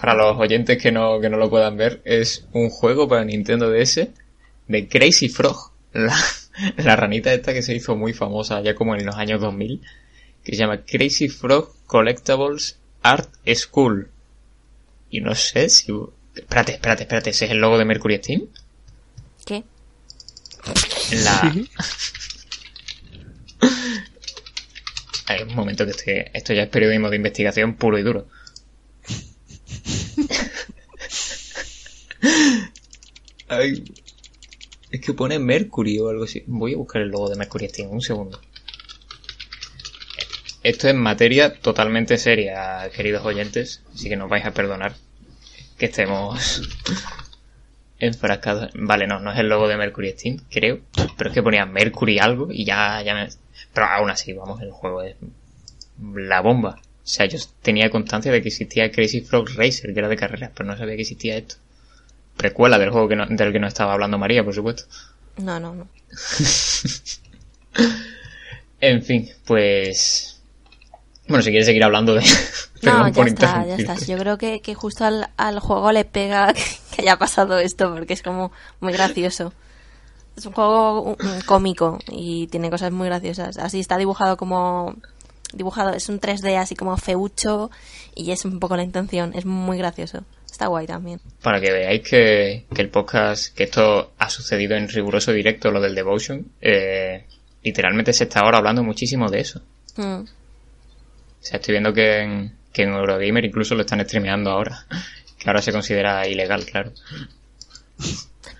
Para 0.00 0.14
los 0.14 0.36
oyentes 0.38 0.80
que 0.82 0.90
no, 0.90 1.20
que 1.20 1.28
no 1.28 1.36
lo 1.36 1.50
puedan 1.50 1.76
ver, 1.76 2.00
es 2.04 2.46
un 2.52 2.68
juego 2.68 3.06
para 3.06 3.24
Nintendo 3.24 3.70
DS 3.70 4.08
de 4.66 4.88
Crazy 4.88 5.28
Frog, 5.28 5.72
la, 5.92 6.16
la 6.78 6.96
ranita 6.96 7.32
esta 7.32 7.52
que 7.52 7.62
se 7.62 7.74
hizo 7.74 7.94
muy 7.94 8.12
famosa 8.12 8.60
ya 8.60 8.74
como 8.74 8.96
en 8.96 9.06
los 9.06 9.16
años 9.16 9.40
2000, 9.40 9.80
que 10.42 10.52
se 10.52 10.58
llama 10.58 10.82
Crazy 10.84 11.28
Frog 11.28 11.72
Collectibles 11.86 12.78
Art 13.02 13.30
School. 13.54 14.10
Y 15.10 15.20
no 15.20 15.34
sé 15.34 15.68
si... 15.68 15.92
Espérate, 16.34 16.72
espérate, 16.72 17.02
espérate, 17.04 17.30
¿ese 17.30 17.44
es 17.46 17.50
el 17.50 17.58
logo 17.58 17.78
de 17.78 17.84
Mercury 17.84 18.16
Steam? 18.16 18.42
¿qué? 19.44 19.64
La... 21.24 21.52
Sí. 21.52 21.70
Hay 25.26 25.42
un 25.42 25.54
momento 25.54 25.84
que 25.84 25.90
estoy, 25.90 26.24
esto 26.32 26.54
ya 26.54 26.62
es 26.62 26.70
periodismo 26.70 27.10
de 27.10 27.16
investigación 27.16 27.76
puro 27.76 27.98
y 27.98 28.02
duro. 28.02 28.28
Ay, 33.48 33.84
es 34.90 35.00
que 35.00 35.12
pone 35.12 35.38
Mercury 35.38 35.98
o 35.98 36.08
algo 36.08 36.24
así. 36.24 36.44
Voy 36.46 36.74
a 36.74 36.78
buscar 36.78 37.02
el 37.02 37.10
logo 37.10 37.28
de 37.28 37.36
Mercury 37.36 37.68
Steam, 37.68 37.90
un 37.90 38.00
segundo. 38.00 38.40
Esto 40.62 40.88
es 40.88 40.94
materia 40.94 41.60
totalmente 41.60 42.18
seria, 42.18 42.90
queridos 42.94 43.24
oyentes, 43.24 43.82
así 43.94 44.08
que 44.08 44.16
nos 44.16 44.28
vais 44.28 44.44
a 44.44 44.52
perdonar 44.52 44.96
que 45.78 45.86
estemos 45.86 46.62
enfrascados. 48.00 48.70
Vale, 48.74 49.06
no, 49.06 49.18
no 49.20 49.32
es 49.32 49.38
el 49.38 49.48
logo 49.48 49.68
de 49.68 49.76
Mercury 49.76 50.10
Steam, 50.12 50.38
creo, 50.50 50.80
pero 51.16 51.30
es 51.30 51.34
que 51.34 51.42
ponía 51.42 51.66
Mercury 51.66 52.18
algo 52.18 52.48
y 52.50 52.64
ya, 52.64 53.02
ya 53.02 53.14
me... 53.14 53.28
Pero 53.72 53.86
aún 53.86 54.10
así, 54.10 54.32
vamos, 54.32 54.60
el 54.62 54.70
juego 54.70 55.02
es 55.02 55.16
la 56.14 56.40
bomba. 56.40 56.80
O 56.80 57.10
sea, 57.10 57.26
yo 57.26 57.38
tenía 57.62 57.90
constancia 57.90 58.30
de 58.30 58.40
que 58.42 58.48
existía 58.48 58.90
Crazy 58.92 59.20
Frog 59.22 59.48
Racer, 59.56 59.92
que 59.92 59.98
era 59.98 60.08
de 60.08 60.16
carreras, 60.16 60.50
pero 60.54 60.68
no 60.68 60.76
sabía 60.76 60.94
que 60.96 61.02
existía 61.02 61.36
esto. 61.36 61.56
precuela 62.36 62.78
del 62.78 62.90
juego 62.90 63.08
que 63.08 63.16
no- 63.16 63.26
del 63.26 63.52
que 63.52 63.58
nos 63.58 63.68
estaba 63.68 63.94
hablando 63.94 64.18
María, 64.18 64.44
por 64.44 64.54
supuesto. 64.54 64.84
No, 65.38 65.58
no, 65.58 65.74
no. 65.74 65.88
En 68.80 69.02
fin, 69.02 69.28
pues... 69.44 70.40
Bueno, 71.26 71.42
si 71.42 71.50
quieres 71.50 71.66
seguir 71.66 71.82
hablando 71.84 72.14
de... 72.14 72.22
No, 72.82 73.08
ya 73.08 73.22
está, 73.24 73.66
ya 73.66 73.76
está. 73.76 73.94
Yo 74.06 74.18
creo 74.18 74.38
que, 74.38 74.60
que 74.60 74.74
justo 74.74 75.04
al, 75.04 75.30
al 75.36 75.60
juego 75.60 75.92
le 75.92 76.04
pega 76.04 76.52
que 76.94 77.02
haya 77.02 77.18
pasado 77.18 77.58
esto, 77.58 77.94
porque 77.94 78.14
es 78.14 78.22
como 78.22 78.52
muy 78.80 78.92
gracioso. 78.92 79.52
Es 80.36 80.46
un 80.46 80.52
juego 80.52 81.16
cómico 81.46 81.98
y 82.08 82.46
tiene 82.46 82.70
cosas 82.70 82.92
muy 82.92 83.08
graciosas. 83.08 83.58
Así 83.58 83.80
está 83.80 83.96
dibujado 83.96 84.36
como... 84.36 84.94
Dibujado, 85.52 85.94
es 85.94 86.10
un 86.10 86.20
3D 86.20 86.58
así 86.58 86.76
como 86.76 86.94
feucho 86.98 87.70
y 88.14 88.32
es 88.32 88.44
un 88.44 88.60
poco 88.60 88.76
la 88.76 88.82
intención. 88.82 89.32
Es 89.34 89.46
muy 89.46 89.78
gracioso. 89.78 90.24
Está 90.48 90.66
guay 90.66 90.86
también. 90.86 91.20
Para 91.42 91.60
que 91.60 91.72
veáis 91.72 92.02
que, 92.02 92.66
que 92.72 92.82
el 92.82 92.90
podcast, 92.90 93.54
que 93.54 93.64
esto 93.64 94.12
ha 94.18 94.28
sucedido 94.28 94.76
en 94.76 94.88
riguroso 94.88 95.32
directo, 95.32 95.70
lo 95.70 95.80
del 95.80 95.94
Devotion, 95.94 96.46
eh, 96.60 97.24
literalmente 97.62 98.12
se 98.12 98.24
está 98.24 98.40
ahora 98.40 98.58
hablando 98.58 98.82
muchísimo 98.82 99.30
de 99.30 99.40
eso. 99.40 99.62
Mm. 99.96 100.20
O 100.20 100.26
sea, 101.40 101.58
estoy 101.58 101.72
viendo 101.72 101.92
que 101.92 102.18
en, 102.20 102.57
que 102.78 102.84
en 102.84 102.94
Eurogamer 102.94 103.44
incluso 103.44 103.74
lo 103.74 103.80
están 103.80 104.00
streameando 104.04 104.50
ahora. 104.52 104.86
Que 105.36 105.50
ahora 105.50 105.60
se 105.62 105.72
considera 105.72 106.26
ilegal, 106.28 106.64
claro. 106.64 106.92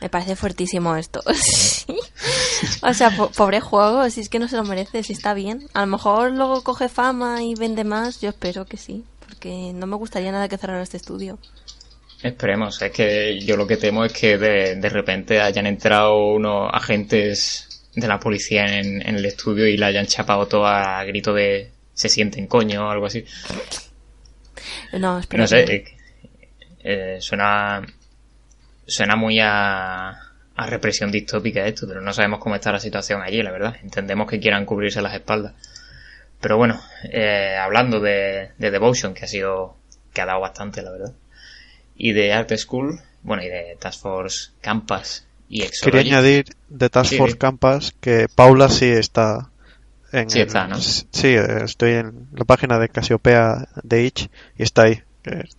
Me 0.01 0.09
parece 0.09 0.35
fuertísimo 0.35 0.97
esto. 0.97 1.23
o 2.83 2.95
sea, 2.95 3.11
po- 3.17 3.31
pobre 3.31 3.61
juego, 3.61 4.11
si 4.11 4.21
es 4.21 4.29
que 4.29 4.39
no 4.41 4.49
se 4.49 4.57
lo 4.57 4.65
merece, 4.65 5.03
si 5.05 5.13
está 5.13 5.35
bien. 5.35 5.69
A 5.73 5.81
lo 5.83 5.87
mejor 5.87 6.33
luego 6.33 6.63
coge 6.65 6.89
fama 6.89 7.43
y 7.45 7.55
vende 7.55 7.85
más, 7.85 8.21
yo 8.21 8.31
espero 8.31 8.65
que 8.67 8.77
sí. 8.77 9.05
Porque 9.27 9.73
no 9.75 9.87
me 9.87 9.95
gustaría 9.97 10.33
nada 10.33 10.49
que 10.49 10.59
cerrara 10.59 10.83
este 10.83 10.97
estudio. 10.97 11.39
Esperemos. 12.23 12.83
Es 12.83 12.91
que 12.91 13.39
yo 13.41 13.57
lo 13.57 13.67
que 13.69 13.77
temo 13.77 14.05
es 14.05 14.13
que 14.13 14.37
de, 14.39 14.75
de 14.77 14.89
repente 14.89 15.41
hayan 15.41 15.67
entrado 15.67 16.17
unos 16.33 16.71
agentes 16.73 17.85
de 17.95 18.09
la 18.09 18.19
policía 18.19 18.79
en, 18.79 19.01
en 19.07 19.15
el 19.17 19.25
estudio 19.25 19.67
y 19.69 19.77
la 19.77 19.87
hayan 19.87 20.07
chapado 20.07 20.47
todo 20.47 20.67
a 20.67 21.05
grito 21.05 21.33
de 21.33 21.71
se 21.95 22.09
sienten 22.09 22.47
coño 22.47 22.87
o 22.87 22.91
algo 22.91 23.07
así. 23.07 23.25
No, 24.93 25.19
espero 25.19 25.43
No 25.43 25.47
sé, 25.47 25.65
que 25.65 25.75
eh, 25.75 25.85
eh, 26.81 27.17
suena 27.21 27.83
suena 28.87 29.17
muy 29.17 29.39
a, 29.41 30.09
a 30.11 30.67
represión 30.67 31.11
distópica 31.11 31.67
esto, 31.67 31.87
pero 31.87 32.01
no 32.01 32.13
sabemos 32.13 32.39
cómo 32.41 32.55
está 32.55 32.73
la 32.73 32.81
situación 32.81 33.23
allí, 33.23 33.43
la 33.43 33.53
verdad. 33.53 33.77
Entendemos 33.83 34.29
que 34.29 34.41
quieran 34.41 34.65
cubrirse 34.65 35.03
las 35.03 35.15
espaldas. 35.15 35.55
Pero 36.41 36.57
bueno, 36.57 36.81
eh, 37.11 37.57
hablando 37.61 38.01
de, 38.01 38.51
de 38.59 38.71
Devotion, 38.71 39.13
que 39.13 39.25
ha 39.25 39.29
sido, 39.29 39.77
que 40.13 40.21
ha 40.21 40.27
dado 40.27 40.41
bastante, 40.41 40.83
la 40.83 40.93
verdad. 40.93 41.13
Y 41.97 42.13
de 42.13 42.33
Art 42.33 42.51
School, 42.57 43.01
bueno, 43.23 43.43
y 43.43 43.49
de 43.49 43.77
Task 43.79 44.01
Force 44.01 44.51
Campus 44.61 45.25
y 45.49 45.59
Quería 45.83 46.01
Exology. 46.01 46.09
añadir 46.11 46.45
de 46.69 46.89
Task 46.91 47.15
Force 47.17 47.33
sí. 47.33 47.39
Campus 47.39 47.95
que 48.01 48.27
Paula 48.35 48.69
sí 48.69 48.87
está 48.87 49.51
en 50.13 50.31
Sí 50.31 50.41
está, 50.41 50.67
¿no? 50.67 50.77
Sí, 50.77 51.35
estoy 51.35 51.93
en 51.93 52.29
la 52.33 52.45
página 52.45 52.79
de 52.79 52.89
Casiopea 52.89 53.69
de 53.83 54.05
Itch 54.05 54.29
y 54.57 54.63
está 54.63 54.83
ahí. 54.83 55.03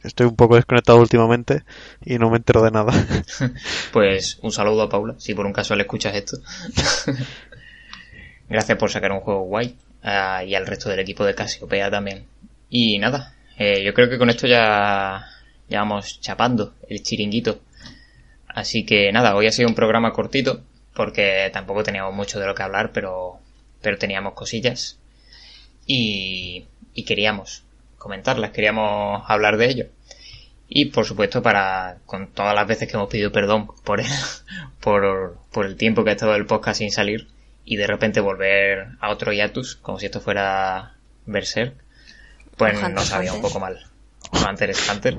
Estoy 0.04 0.26
un 0.26 0.36
poco 0.36 0.56
desconectado 0.56 1.00
últimamente 1.00 1.64
y 2.04 2.18
no 2.18 2.30
me 2.30 2.38
entero 2.38 2.64
de 2.64 2.72
nada. 2.72 2.92
Pues 3.92 4.40
un 4.42 4.52
saludo 4.52 4.84
a 4.84 4.90
Paula, 4.90 5.16
si 5.18 5.34
por 5.34 5.46
un 5.46 5.54
caso 5.54 5.76
le 5.76 5.84
escuchas 5.84 6.16
esto. 6.16 6.38
Gracias 8.50 8.78
por 8.78 8.90
sacar 8.90 9.12
un 9.12 9.20
juego 9.20 9.44
guay. 9.44 9.76
ah, 10.04 10.44
y 10.44 10.56
al 10.56 10.66
resto 10.66 10.90
del 10.90 11.00
equipo 11.00 11.24
de 11.24 11.36
Casiopea 11.36 11.92
también. 11.92 12.26
Y 12.70 12.98
nada, 13.00 13.34
eh, 13.58 13.84
yo 13.84 13.94
creo 13.94 14.10
que 14.10 14.18
con 14.18 14.30
esto 14.30 14.48
ya, 14.48 15.24
ya 15.68 15.80
vamos 15.80 16.20
chapando 16.22 16.74
el 16.88 17.04
chiringuito. 17.04 17.60
Así 18.48 18.86
que 18.86 19.12
nada, 19.12 19.36
hoy 19.36 19.48
ha 19.48 19.52
sido 19.52 19.70
un 19.70 19.76
programa 19.76 20.14
cortito, 20.14 20.62
porque 20.96 21.50
tampoco 21.54 21.84
teníamos 21.84 22.14
mucho 22.16 22.40
de 22.40 22.48
lo 22.48 22.56
que 22.56 22.64
hablar, 22.64 22.92
pero, 22.92 23.40
pero 23.82 23.98
teníamos 23.98 24.34
cosillas. 24.34 24.98
Y, 25.86 26.66
y 26.94 27.04
queríamos 27.04 27.64
comentarlas, 27.98 28.52
queríamos 28.52 29.24
hablar 29.28 29.58
de 29.58 29.70
ello. 29.70 29.86
Y 30.68 30.86
por 30.86 31.06
supuesto 31.06 31.42
para, 31.42 31.98
con 32.06 32.28
todas 32.28 32.54
las 32.54 32.68
veces 32.68 32.88
que 32.88 32.96
hemos 32.96 33.10
pedido 33.10 33.32
perdón 33.32 33.68
por 33.84 34.00
el, 34.00 34.08
por, 34.80 35.40
por 35.52 35.66
el 35.66 35.76
tiempo 35.76 36.04
que 36.04 36.12
ha 36.12 36.14
estado 36.14 36.36
el 36.36 36.46
podcast 36.46 36.80
sin 36.80 36.92
salir 36.92 37.28
y 37.66 37.76
de 37.76 37.88
repente 37.88 38.20
volver 38.20 38.90
a 39.00 39.10
otro 39.10 39.32
hiatus, 39.32 39.76
como 39.76 40.00
si 40.00 40.08
esto 40.08 40.22
fuera 40.22 40.96
Berserk, 41.26 41.76
pues 42.58 42.76
Hunter 42.76 42.92
nos 42.92 43.06
sabía 43.06 43.34
un 43.34 43.42
poco 43.42 43.60
mal. 43.60 43.86
O 44.32 44.50
Hunter 44.50 44.72
x 44.72 44.90
Hunter. 44.92 45.18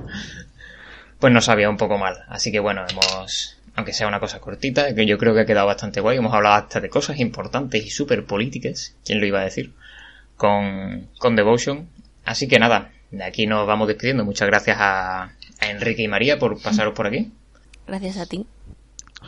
Pues 1.18 1.32
nos 1.32 1.44
sabía 1.44 1.70
un 1.70 1.76
poco 1.76 1.96
mal. 1.96 2.24
Así 2.28 2.50
que 2.50 2.60
bueno, 2.60 2.84
hemos, 2.88 3.56
aunque 3.80 3.94
sea 3.94 4.08
una 4.08 4.20
cosa 4.20 4.40
cortita, 4.40 4.94
que 4.94 5.06
yo 5.06 5.16
creo 5.16 5.34
que 5.34 5.40
ha 5.40 5.46
quedado 5.46 5.66
bastante 5.66 6.00
guay, 6.00 6.18
hemos 6.18 6.34
hablado 6.34 6.56
hasta 6.56 6.80
de 6.80 6.90
cosas 6.90 7.18
importantes 7.18 7.84
y 7.84 7.88
súper 7.88 8.26
políticas, 8.26 8.94
¿quién 9.04 9.20
lo 9.20 9.26
iba 9.26 9.40
a 9.40 9.44
decir? 9.44 9.72
Con, 10.36 11.08
con 11.18 11.34
Devotion. 11.34 11.88
Así 12.24 12.46
que 12.46 12.58
nada, 12.58 12.92
de 13.10 13.24
aquí 13.24 13.46
nos 13.46 13.66
vamos 13.66 13.88
despidiendo. 13.88 14.24
Muchas 14.24 14.48
gracias 14.48 14.76
a, 14.78 15.22
a 15.60 15.70
Enrique 15.70 16.02
y 16.02 16.08
María 16.08 16.38
por 16.38 16.60
pasaros 16.62 16.94
por 16.94 17.06
aquí. 17.06 17.32
Gracias 17.86 18.18
a 18.18 18.26
ti. 18.26 18.46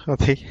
A 0.07 0.17
ti. 0.19 0.45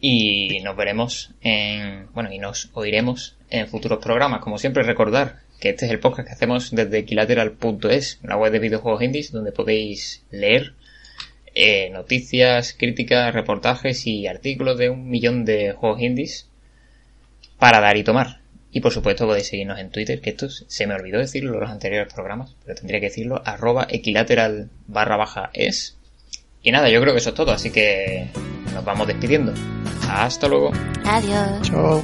Y 0.00 0.60
nos 0.60 0.74
veremos 0.74 1.32
en, 1.42 2.08
bueno, 2.14 2.32
y 2.32 2.38
nos 2.38 2.70
oiremos 2.72 3.36
en 3.50 3.68
futuros 3.68 4.02
programas. 4.02 4.40
Como 4.40 4.56
siempre, 4.56 4.82
recordar 4.82 5.40
que 5.60 5.68
este 5.68 5.84
es 5.84 5.92
el 5.92 6.00
podcast 6.00 6.26
que 6.26 6.34
hacemos 6.34 6.70
desde 6.70 6.98
equilateral.es, 6.98 8.18
la 8.22 8.36
web 8.36 8.50
de 8.50 8.58
videojuegos 8.58 9.02
indies, 9.02 9.30
donde 9.30 9.52
podéis 9.52 10.24
leer 10.30 10.74
eh, 11.54 11.90
noticias, 11.90 12.74
críticas, 12.78 13.34
reportajes 13.34 14.06
y 14.06 14.26
artículos 14.26 14.78
de 14.78 14.90
un 14.90 15.08
millón 15.08 15.44
de 15.44 15.72
juegos 15.72 16.00
indies 16.00 16.48
para 17.58 17.80
dar 17.80 17.96
y 17.96 18.04
tomar. 18.04 18.40
Y 18.72 18.80
por 18.80 18.92
supuesto 18.92 19.26
podéis 19.26 19.48
seguirnos 19.48 19.78
en 19.78 19.90
Twitter, 19.90 20.20
que 20.20 20.30
esto 20.30 20.48
se 20.48 20.86
me 20.86 20.94
olvidó 20.94 21.18
decirlo 21.18 21.54
en 21.54 21.60
los 21.60 21.70
anteriores 21.70 22.12
programas, 22.12 22.56
pero 22.64 22.74
tendría 22.74 23.00
que 23.00 23.06
decirlo, 23.06 23.42
arroba 23.44 23.86
equilateral 23.90 24.70
barra 24.86 25.16
baja 25.16 25.50
es. 25.52 25.98
Y 26.62 26.72
nada, 26.72 26.88
yo 26.88 27.00
creo 27.00 27.12
que 27.12 27.18
eso 27.18 27.30
es 27.30 27.34
todo, 27.34 27.52
así 27.52 27.70
que 27.70 28.28
nos 28.72 28.84
vamos 28.84 29.06
despidiendo. 29.06 29.52
Hasta 30.08 30.48
luego. 30.48 30.72
Adiós. 31.04 31.62
Chao. 31.62 32.02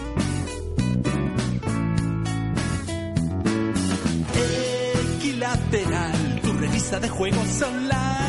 Equilateral, 5.17 6.41
tu 6.43 6.53
revista 6.53 7.01
de 7.01 7.09
juegos 7.09 7.63
online. 7.63 8.28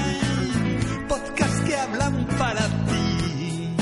Que 1.66 1.76
hablan 1.76 2.26
para 2.40 2.66
ti. 2.90 3.76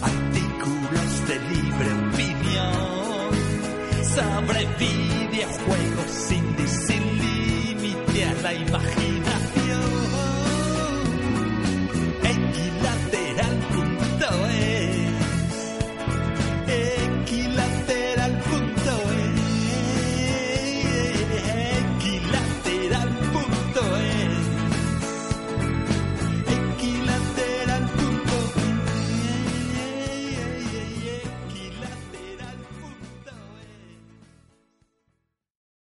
Artículos 0.00 1.28
de 1.28 1.36
libre 1.50 1.90
opinión. 2.08 3.30
Sobre 4.14 4.60
videojuegos 4.78 6.10
sin, 6.10 6.68
sin 6.68 7.04
límite 7.18 8.24
a 8.24 8.32
la 8.42 8.54
imaginación. 8.54 8.97